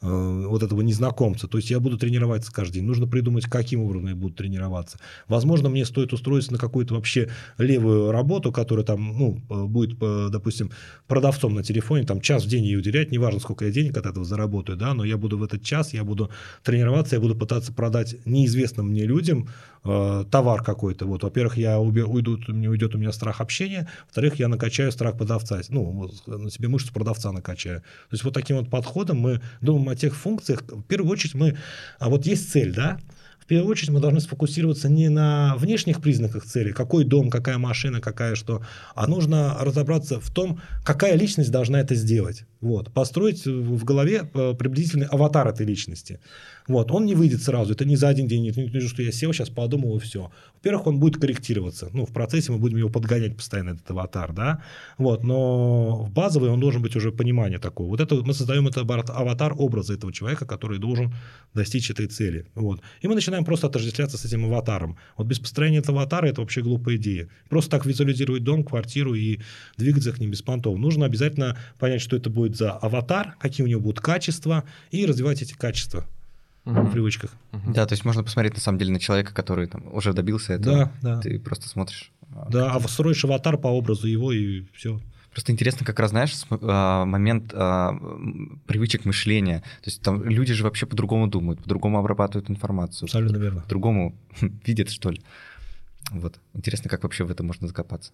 э, 0.00 0.46
вот 0.48 0.62
этого 0.62 0.80
незнакомца. 0.80 1.48
То 1.48 1.58
есть 1.58 1.70
я 1.70 1.80
буду 1.80 1.98
тренироваться 1.98 2.52
каждый 2.52 2.74
день. 2.74 2.84
Нужно 2.84 3.06
придумать, 3.06 3.44
каким 3.44 3.82
образом 3.82 4.08
я 4.08 4.14
буду 4.14 4.34
тренироваться. 4.34 4.98
Возможно, 5.28 5.68
мне 5.68 5.84
стоит 5.84 6.12
устроиться 6.12 6.52
на 6.52 6.58
какую-то 6.58 6.94
вообще 6.94 7.30
левую 7.58 8.12
работу, 8.12 8.52
которая 8.52 8.84
там, 8.84 9.18
ну, 9.18 9.66
будет, 9.68 9.98
допустим, 9.98 10.70
продавцом 11.06 11.54
на 11.54 11.62
телефоне, 11.62 12.04
там 12.04 12.20
час 12.20 12.44
в 12.44 12.48
день 12.48 12.64
ей 12.64 12.76
уделять, 12.76 13.12
неважно, 13.12 13.40
сколько 13.40 13.66
я 13.66 13.70
денег 13.70 13.96
от 13.96 14.06
этого 14.06 14.24
заработаю, 14.24 14.78
да, 14.78 14.94
но 14.94 15.04
я 15.04 15.16
буду 15.16 15.38
в 15.38 15.42
этот 15.42 15.62
час, 15.62 15.92
я 15.92 16.04
буду 16.04 16.30
тренироваться, 16.62 17.16
я 17.16 17.20
буду 17.20 17.34
пытаться 17.34 17.72
продать 17.72 18.16
неизвестным 18.24 18.88
мне 18.88 19.04
людям 19.04 19.48
э, 19.84 20.24
товар 20.30 20.62
какой-то. 20.62 21.06
Вот, 21.06 21.22
во-первых, 21.22 21.56
я 21.56 21.78
уйду, 21.78 22.38
мне 22.48 22.68
уйдет 22.68 22.94
у 22.94 22.98
меня 22.98 23.12
страх 23.12 23.40
общения, 23.40 23.88
во-вторых, 24.06 24.36
я 24.36 24.48
накачаю 24.48 24.92
страх 24.92 25.16
продавца, 25.16 25.60
ну, 25.68 26.10
на 26.26 26.50
себе 26.50 26.68
мышцу 26.68 26.92
продавца 26.92 27.32
накачаю. 27.32 27.80
То 27.80 28.12
есть 28.12 28.24
вот 28.24 28.34
таким 28.34 28.56
вот 28.56 28.70
подходом 28.70 29.18
мы 29.18 29.40
думаем 29.60 29.88
о 29.88 29.96
тех 29.96 30.14
функциях. 30.14 30.62
В 30.62 30.82
первую 30.82 31.10
очередь 31.10 31.34
мы, 31.34 31.56
а 31.98 32.08
вот 32.08 32.26
есть 32.26 32.50
цель, 32.50 32.74
да, 32.74 32.98
в 33.38 33.46
первую 33.46 33.70
очередь 33.72 33.90
мы 33.90 34.00
должны 34.00 34.20
сфокусироваться 34.20 34.88
не 34.88 35.08
на 35.08 35.56
внешних 35.56 36.00
признаках 36.00 36.44
цели, 36.44 36.70
какой 36.70 37.04
дом, 37.04 37.28
какая 37.28 37.58
машина, 37.58 38.00
какая 38.00 38.36
что, 38.36 38.62
а 38.94 39.08
нужно 39.08 39.56
разобраться 39.60 40.20
в 40.20 40.30
том, 40.32 40.60
какая 40.84 41.16
личность 41.16 41.50
должна 41.50 41.80
это 41.80 41.96
сделать. 41.96 42.44
Вот, 42.62 42.92
построить 42.92 43.44
в 43.44 43.84
голове 43.84 44.30
э, 44.32 44.54
приблизительный 44.54 45.06
аватар 45.06 45.48
этой 45.48 45.66
личности. 45.66 46.20
Вот, 46.68 46.92
он 46.92 47.06
не 47.06 47.16
выйдет 47.16 47.42
сразу, 47.42 47.72
это 47.72 47.84
не 47.84 47.96
за 47.96 48.08
один 48.08 48.28
день, 48.28 48.42
не, 48.42 48.50
не, 48.50 48.80
что 48.80 49.02
я 49.02 49.10
сел, 49.10 49.32
сейчас 49.32 49.50
подумал 49.50 49.96
и 49.96 50.00
все. 50.00 50.30
Во-первых, 50.54 50.86
он 50.86 51.00
будет 51.00 51.20
корректироваться, 51.20 51.90
ну, 51.92 52.06
в 52.06 52.12
процессе 52.12 52.52
мы 52.52 52.58
будем 52.58 52.78
его 52.78 52.88
подгонять 52.88 53.36
постоянно, 53.36 53.70
этот 53.70 53.90
аватар, 53.90 54.32
да, 54.32 54.62
вот, 54.96 55.24
но 55.24 56.04
в 56.04 56.12
базовый 56.12 56.50
он 56.50 56.60
должен 56.60 56.80
быть 56.80 56.94
уже 56.94 57.10
понимание 57.10 57.58
такое. 57.58 57.88
Вот 57.88 58.00
это 58.00 58.14
мы 58.14 58.32
создаем 58.32 58.68
это 58.68 58.82
аватар 58.82 59.54
образа 59.58 59.94
этого 59.94 60.12
человека, 60.12 60.46
который 60.46 60.78
должен 60.78 61.12
достичь 61.54 61.90
этой 61.90 62.06
цели, 62.06 62.46
вот. 62.54 62.80
И 63.00 63.08
мы 63.08 63.16
начинаем 63.16 63.44
просто 63.44 63.66
отождествляться 63.66 64.16
с 64.16 64.24
этим 64.24 64.44
аватаром. 64.44 64.96
Вот 65.16 65.26
без 65.26 65.40
построения 65.40 65.78
этого 65.78 66.02
аватара 66.02 66.28
это 66.28 66.40
вообще 66.40 66.62
глупая 66.62 66.94
идея. 66.94 67.28
Просто 67.48 67.72
так 67.72 67.86
визуализировать 67.86 68.44
дом, 68.44 68.62
квартиру 68.62 69.14
и 69.14 69.40
двигаться 69.76 70.12
к 70.12 70.20
ним 70.20 70.30
без 70.30 70.42
понтов. 70.42 70.78
Нужно 70.78 71.06
обязательно 71.06 71.58
понять, 71.80 72.00
что 72.00 72.16
это 72.16 72.30
будет 72.30 72.51
за 72.56 72.72
аватар, 72.72 73.36
какие 73.38 73.64
у 73.64 73.68
него 73.68 73.80
будут 73.80 74.00
качества, 74.00 74.64
и 74.90 75.06
развивать 75.06 75.42
эти 75.42 75.54
качества 75.54 76.06
угу. 76.64 76.82
в 76.82 76.92
привычках. 76.92 77.32
Угу. 77.52 77.72
Да, 77.72 77.86
то 77.86 77.92
есть 77.92 78.04
можно 78.04 78.22
посмотреть 78.22 78.54
на 78.54 78.60
самом 78.60 78.78
деле 78.78 78.92
на 78.92 79.00
человека, 79.00 79.34
который 79.34 79.66
там 79.66 79.92
уже 79.92 80.12
добился 80.12 80.54
этого. 80.54 80.92
Да, 81.02 81.16
да. 81.16 81.20
Ты 81.20 81.38
просто 81.38 81.68
смотришь. 81.68 82.12
А, 82.34 82.48
да, 82.50 82.72
а 82.72 82.80
строишь 82.88 83.24
аватар 83.24 83.58
по 83.58 83.68
образу 83.68 84.06
его 84.06 84.32
и 84.32 84.64
все. 84.74 85.00
Просто 85.32 85.52
интересно, 85.52 85.86
как 85.86 85.98
раз, 85.98 86.10
знаешь, 86.10 86.34
а, 86.50 87.04
момент 87.06 87.52
а, 87.54 87.92
привычек 88.66 89.04
мышления. 89.06 89.60
То 89.82 89.86
есть 89.86 90.02
там 90.02 90.22
люди 90.24 90.52
же 90.52 90.62
вообще 90.62 90.86
по-другому 90.86 91.26
думают, 91.26 91.62
по-другому 91.62 91.98
обрабатывают 91.98 92.50
информацию. 92.50 93.06
Абсолютно 93.06 93.38
верно. 93.38 93.60
По-другому 93.62 94.14
видят, 94.66 94.90
что 94.90 95.10
ли. 95.10 95.22
Вот. 96.10 96.38
Интересно, 96.54 96.90
как 96.90 97.02
вообще 97.04 97.24
в 97.24 97.30
это 97.30 97.42
можно 97.42 97.66
закопаться. 97.66 98.12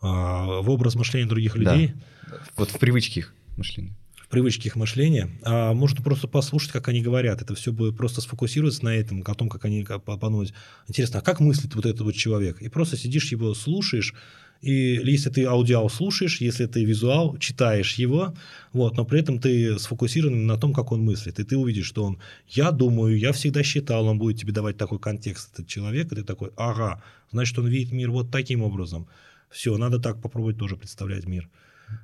А, 0.00 0.60
в 0.60 0.70
образ 0.70 0.94
мышления 0.94 1.28
других 1.28 1.54
людей? 1.56 1.94
Да. 2.28 2.38
Вот 2.56 2.70
в 2.70 2.78
привычки 2.78 3.20
их 3.20 3.34
мышления 3.56 3.96
привычки 4.32 4.66
их 4.66 4.76
мышления, 4.76 5.30
а 5.42 5.74
можно 5.74 6.02
просто 6.02 6.26
послушать, 6.26 6.72
как 6.72 6.88
они 6.88 7.02
говорят. 7.02 7.42
Это 7.42 7.54
все 7.54 7.70
будет 7.70 7.98
просто 7.98 8.22
сфокусироваться 8.22 8.82
на 8.82 8.96
этом, 8.96 9.22
о 9.26 9.34
том, 9.34 9.50
как 9.50 9.66
они 9.66 9.84
подумать. 9.84 10.54
Интересно, 10.88 11.18
а 11.18 11.22
как 11.22 11.38
мыслит 11.40 11.74
вот 11.74 11.84
этот 11.84 12.00
вот 12.00 12.14
человек? 12.14 12.62
И 12.62 12.70
просто 12.70 12.96
сидишь 12.96 13.30
его 13.30 13.52
слушаешь, 13.52 14.14
и 14.62 15.00
если 15.04 15.28
ты 15.28 15.44
аудиал 15.44 15.90
слушаешь, 15.90 16.40
если 16.40 16.64
ты 16.64 16.82
визуал, 16.84 17.36
читаешь 17.36 17.96
его, 17.96 18.32
вот, 18.72 18.96
но 18.96 19.04
при 19.04 19.20
этом 19.20 19.38
ты 19.38 19.78
сфокусирован 19.78 20.46
на 20.46 20.56
том, 20.56 20.72
как 20.72 20.92
он 20.92 21.02
мыслит. 21.02 21.38
И 21.38 21.44
ты 21.44 21.58
увидишь, 21.58 21.86
что 21.86 22.04
он, 22.04 22.18
я 22.48 22.70
думаю, 22.70 23.18
я 23.18 23.32
всегда 23.32 23.62
считал, 23.62 24.06
он 24.06 24.18
будет 24.18 24.38
тебе 24.38 24.52
давать 24.52 24.78
такой 24.78 24.98
контекст, 24.98 25.52
этот 25.52 25.66
человек, 25.66 26.10
и 26.10 26.14
ты 26.14 26.22
такой, 26.22 26.52
ага, 26.56 27.02
значит, 27.32 27.58
он 27.58 27.66
видит 27.66 27.92
мир 27.92 28.10
вот 28.10 28.30
таким 28.30 28.62
образом. 28.62 29.08
Все, 29.50 29.76
надо 29.76 29.98
так 29.98 30.22
попробовать 30.22 30.56
тоже 30.56 30.76
представлять 30.76 31.26
мир. 31.26 31.50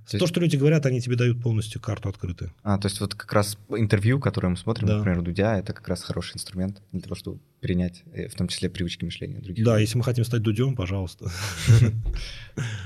То, 0.06 0.12
то 0.12 0.16
есть... 0.16 0.28
что 0.28 0.40
люди 0.40 0.56
говорят, 0.56 0.86
они 0.86 1.00
тебе 1.00 1.16
дают 1.16 1.42
полностью 1.42 1.80
карту 1.80 2.08
открытую. 2.08 2.52
А, 2.62 2.78
то 2.78 2.88
есть 2.88 3.00
вот 3.00 3.14
как 3.14 3.32
раз 3.32 3.58
интервью, 3.70 4.20
которое 4.20 4.48
мы 4.48 4.56
смотрим, 4.56 4.86
да. 4.86 4.98
например, 4.98 5.22
Дудя, 5.22 5.58
это 5.58 5.72
как 5.72 5.86
раз 5.88 6.02
хороший 6.02 6.36
инструмент 6.36 6.82
для 6.92 7.02
того, 7.02 7.14
чтобы 7.14 7.40
принять, 7.60 8.04
э, 8.12 8.28
в 8.28 8.34
том 8.34 8.48
числе, 8.48 8.70
привычки 8.70 9.04
мышления 9.04 9.40
других. 9.40 9.64
Да, 9.64 9.78
если 9.78 9.98
мы 9.98 10.04
хотим 10.04 10.24
стать 10.24 10.42
Дудем, 10.42 10.76
пожалуйста. 10.76 11.30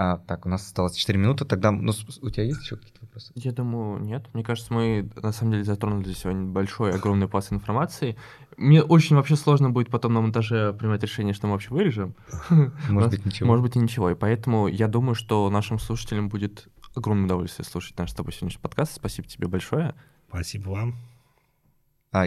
А, 0.00 0.18
так, 0.18 0.46
у 0.46 0.48
нас 0.48 0.64
осталось 0.64 0.94
4 0.94 1.18
минуты, 1.18 1.44
тогда, 1.44 1.72
ну, 1.72 1.92
у 2.22 2.30
тебя 2.30 2.44
есть 2.44 2.60
еще 2.60 2.76
какие-то 2.76 3.00
вопросы? 3.00 3.32
Я 3.34 3.50
думаю, 3.50 3.98
нет. 3.98 4.32
Мне 4.32 4.44
кажется, 4.44 4.72
мы 4.72 5.10
на 5.20 5.32
самом 5.32 5.50
деле 5.50 5.64
затронули 5.64 6.12
сегодня 6.12 6.44
большой, 6.44 6.94
огромный 6.94 7.26
пласт 7.26 7.52
информации. 7.52 8.16
Мне 8.56 8.80
очень 8.80 9.16
вообще 9.16 9.34
сложно 9.34 9.70
будет 9.70 9.90
потом 9.90 10.14
на 10.14 10.20
монтаже 10.20 10.72
принимать 10.72 11.02
решение, 11.02 11.34
что 11.34 11.48
мы 11.48 11.54
вообще 11.54 11.70
вырежем. 11.70 12.14
Может 12.88 13.10
быть, 13.10 13.24
ничего. 13.26 13.48
Может 13.48 13.64
быть, 13.64 13.74
и 13.74 13.80
ничего. 13.80 14.10
И 14.10 14.14
поэтому 14.14 14.68
я 14.68 14.86
думаю, 14.86 15.16
что 15.16 15.50
нашим 15.50 15.80
слушателям 15.80 16.28
будет 16.28 16.68
огромное 16.94 17.24
удовольствие 17.24 17.66
слушать 17.66 17.98
наш 17.98 18.12
с 18.12 18.14
тобой 18.14 18.32
сегодняшний 18.32 18.62
подкаст. 18.62 18.94
Спасибо 18.94 19.26
тебе 19.26 19.48
большое. 19.48 19.96
Спасибо 20.28 20.68
вам. 20.68 20.94
А 22.12 22.26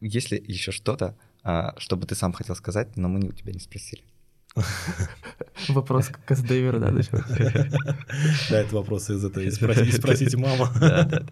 если 0.00 0.42
еще 0.44 0.72
что-то, 0.72 1.16
а, 1.44 1.78
что 1.78 1.96
бы 1.96 2.04
ты 2.04 2.16
сам 2.16 2.32
хотел 2.32 2.56
сказать, 2.56 2.96
но 2.96 3.08
мы 3.08 3.20
у 3.20 3.32
тебя 3.32 3.52
не 3.52 3.60
спросили? 3.60 4.02
Вопрос 5.68 6.10
как 6.26 6.40
Дэвера, 6.46 6.78
да, 6.78 6.90
Да, 8.50 8.58
это 8.60 8.74
вопрос 8.74 9.10
из 9.10 9.24
этого. 9.24 9.48
Спросите 9.50 10.36
маму. 10.36 10.68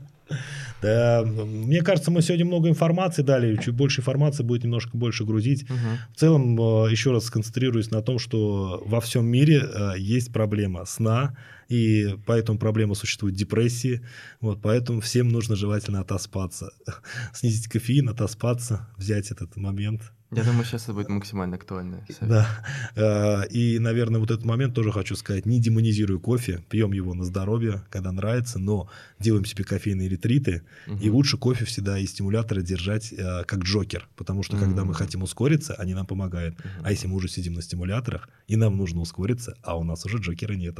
Да, 0.82 1.24
мне 1.26 1.82
кажется, 1.82 2.10
мы 2.10 2.22
сегодня 2.22 2.46
много 2.46 2.68
информации 2.68 3.20
дали, 3.20 3.56
чуть 3.56 3.74
больше 3.74 4.00
информации 4.00 4.42
будет 4.42 4.64
немножко 4.64 4.96
больше 4.96 5.24
грузить. 5.24 5.64
Угу. 5.64 5.78
В 6.14 6.16
целом, 6.16 6.58
э, 6.58 6.90
еще 6.90 7.12
раз 7.12 7.24
сконцентрируюсь 7.24 7.90
на 7.90 8.00
том, 8.00 8.18
что 8.18 8.82
во 8.86 9.02
всем 9.02 9.26
мире 9.26 9.62
э, 9.62 9.94
есть 9.98 10.32
проблема 10.32 10.86
сна, 10.86 11.36
и 11.68 12.16
поэтому 12.24 12.58
проблема 12.58 12.94
существует 12.94 13.34
депрессии. 13.34 14.00
Вот, 14.40 14.62
поэтому 14.62 15.00
всем 15.02 15.28
нужно 15.28 15.54
желательно 15.54 16.00
отоспаться. 16.00 16.70
Снизить 17.34 17.68
кофеин, 17.68 18.08
отоспаться, 18.08 18.88
взять 18.96 19.30
этот 19.30 19.56
момент 19.56 20.12
я 20.32 20.44
думаю, 20.44 20.64
сейчас 20.64 20.84
это 20.84 20.92
будет 20.92 21.08
максимально 21.08 21.56
актуально. 21.56 22.04
Да. 22.20 22.46
Э, 22.94 23.48
и, 23.48 23.78
наверное, 23.80 24.20
вот 24.20 24.30
этот 24.30 24.44
момент 24.44 24.74
тоже 24.74 24.92
хочу 24.92 25.16
сказать. 25.16 25.44
Не 25.44 25.60
демонизируй 25.60 26.20
кофе, 26.20 26.62
пьем 26.68 26.92
его 26.92 27.14
на 27.14 27.24
здоровье, 27.24 27.82
когда 27.90 28.12
нравится, 28.12 28.58
но 28.58 28.88
делаем 29.18 29.44
себе 29.44 29.64
кофейные 29.64 30.08
ретриты. 30.08 30.62
Угу. 30.86 30.98
И 30.98 31.10
лучше 31.10 31.36
кофе 31.36 31.64
всегда 31.64 31.98
и 31.98 32.06
стимуляторы 32.06 32.62
держать 32.62 33.12
э, 33.12 33.44
как 33.44 33.60
джокер, 33.60 34.08
потому 34.16 34.44
что 34.44 34.56
угу. 34.56 34.64
когда 34.64 34.84
мы 34.84 34.94
хотим 34.94 35.22
ускориться, 35.22 35.74
они 35.74 35.94
нам 35.94 36.06
помогают. 36.06 36.54
Угу. 36.60 36.68
А 36.84 36.90
если 36.90 37.08
мы 37.08 37.16
уже 37.16 37.28
сидим 37.28 37.54
на 37.54 37.62
стимуляторах, 37.62 38.28
и 38.46 38.56
нам 38.56 38.76
нужно 38.76 39.00
ускориться, 39.00 39.56
а 39.62 39.76
у 39.76 39.82
нас 39.82 40.06
уже 40.06 40.18
джокера 40.18 40.52
нет. 40.52 40.78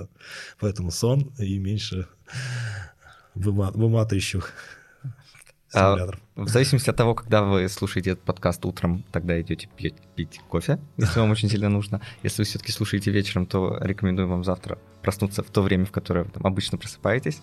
Поэтому 0.60 0.92
сон 0.92 1.32
и 1.38 1.58
меньше 1.58 2.06
выматывающих 3.34 4.52
а, 5.72 5.96
в 6.36 6.48
зависимости 6.48 6.90
от 6.90 6.96
того, 6.96 7.14
когда 7.14 7.42
вы 7.42 7.68
слушаете 7.68 8.10
этот 8.10 8.24
подкаст 8.24 8.64
утром, 8.64 9.04
тогда 9.12 9.40
идете 9.40 9.68
пить, 9.76 9.94
пить 10.16 10.40
кофе, 10.48 10.78
если 10.96 11.20
вам 11.20 11.30
очень 11.30 11.48
сильно 11.48 11.68
нужно. 11.68 12.00
Если 12.22 12.42
вы 12.42 12.46
все-таки 12.46 12.72
слушаете 12.72 13.10
вечером, 13.10 13.46
то 13.46 13.78
рекомендую 13.80 14.28
вам 14.28 14.42
завтра 14.42 14.78
проснуться 15.02 15.42
в 15.42 15.50
то 15.50 15.62
время, 15.62 15.84
в 15.86 15.92
которое 15.92 16.24
вы 16.24 16.30
там 16.30 16.46
обычно 16.46 16.78
просыпаетесь. 16.78 17.40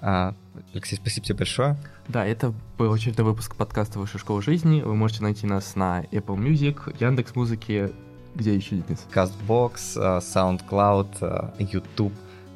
А, 0.00 0.34
Алексей, 0.74 0.96
спасибо 0.96 1.26
тебе 1.26 1.38
большое. 1.38 1.78
Да, 2.08 2.26
это 2.26 2.52
был 2.76 2.92
очередной 2.92 3.24
выпуск 3.24 3.56
подкаста 3.56 3.98
Высшая 3.98 4.18
школа 4.18 4.42
жизни. 4.42 4.82
Вы 4.82 4.94
можете 4.94 5.22
найти 5.22 5.46
нас 5.46 5.76
на 5.76 6.02
Apple 6.12 6.36
Music, 6.36 6.94
Яндекс 7.00 7.34
Музыки, 7.34 7.90
где 8.34 8.54
еще, 8.54 8.76
Денис? 8.76 9.06
Castbox, 9.14 10.20
SoundCloud, 10.20 11.16
а, 11.22 11.54
YouTube, 11.58 12.12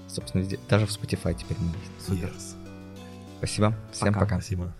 собственно, 0.09 0.47
даже 0.69 0.87
в 0.87 0.91
Spotify 0.91 1.35
теперь 1.35 1.57
мы 1.59 1.69
есть. 1.69 2.07
Супер. 2.07 2.29
Yes. 2.29 2.57
Спасибо. 3.39 3.75
Всем 3.93 4.13
пока. 4.13 4.21
пока. 4.21 4.41
Спасибо. 4.41 4.75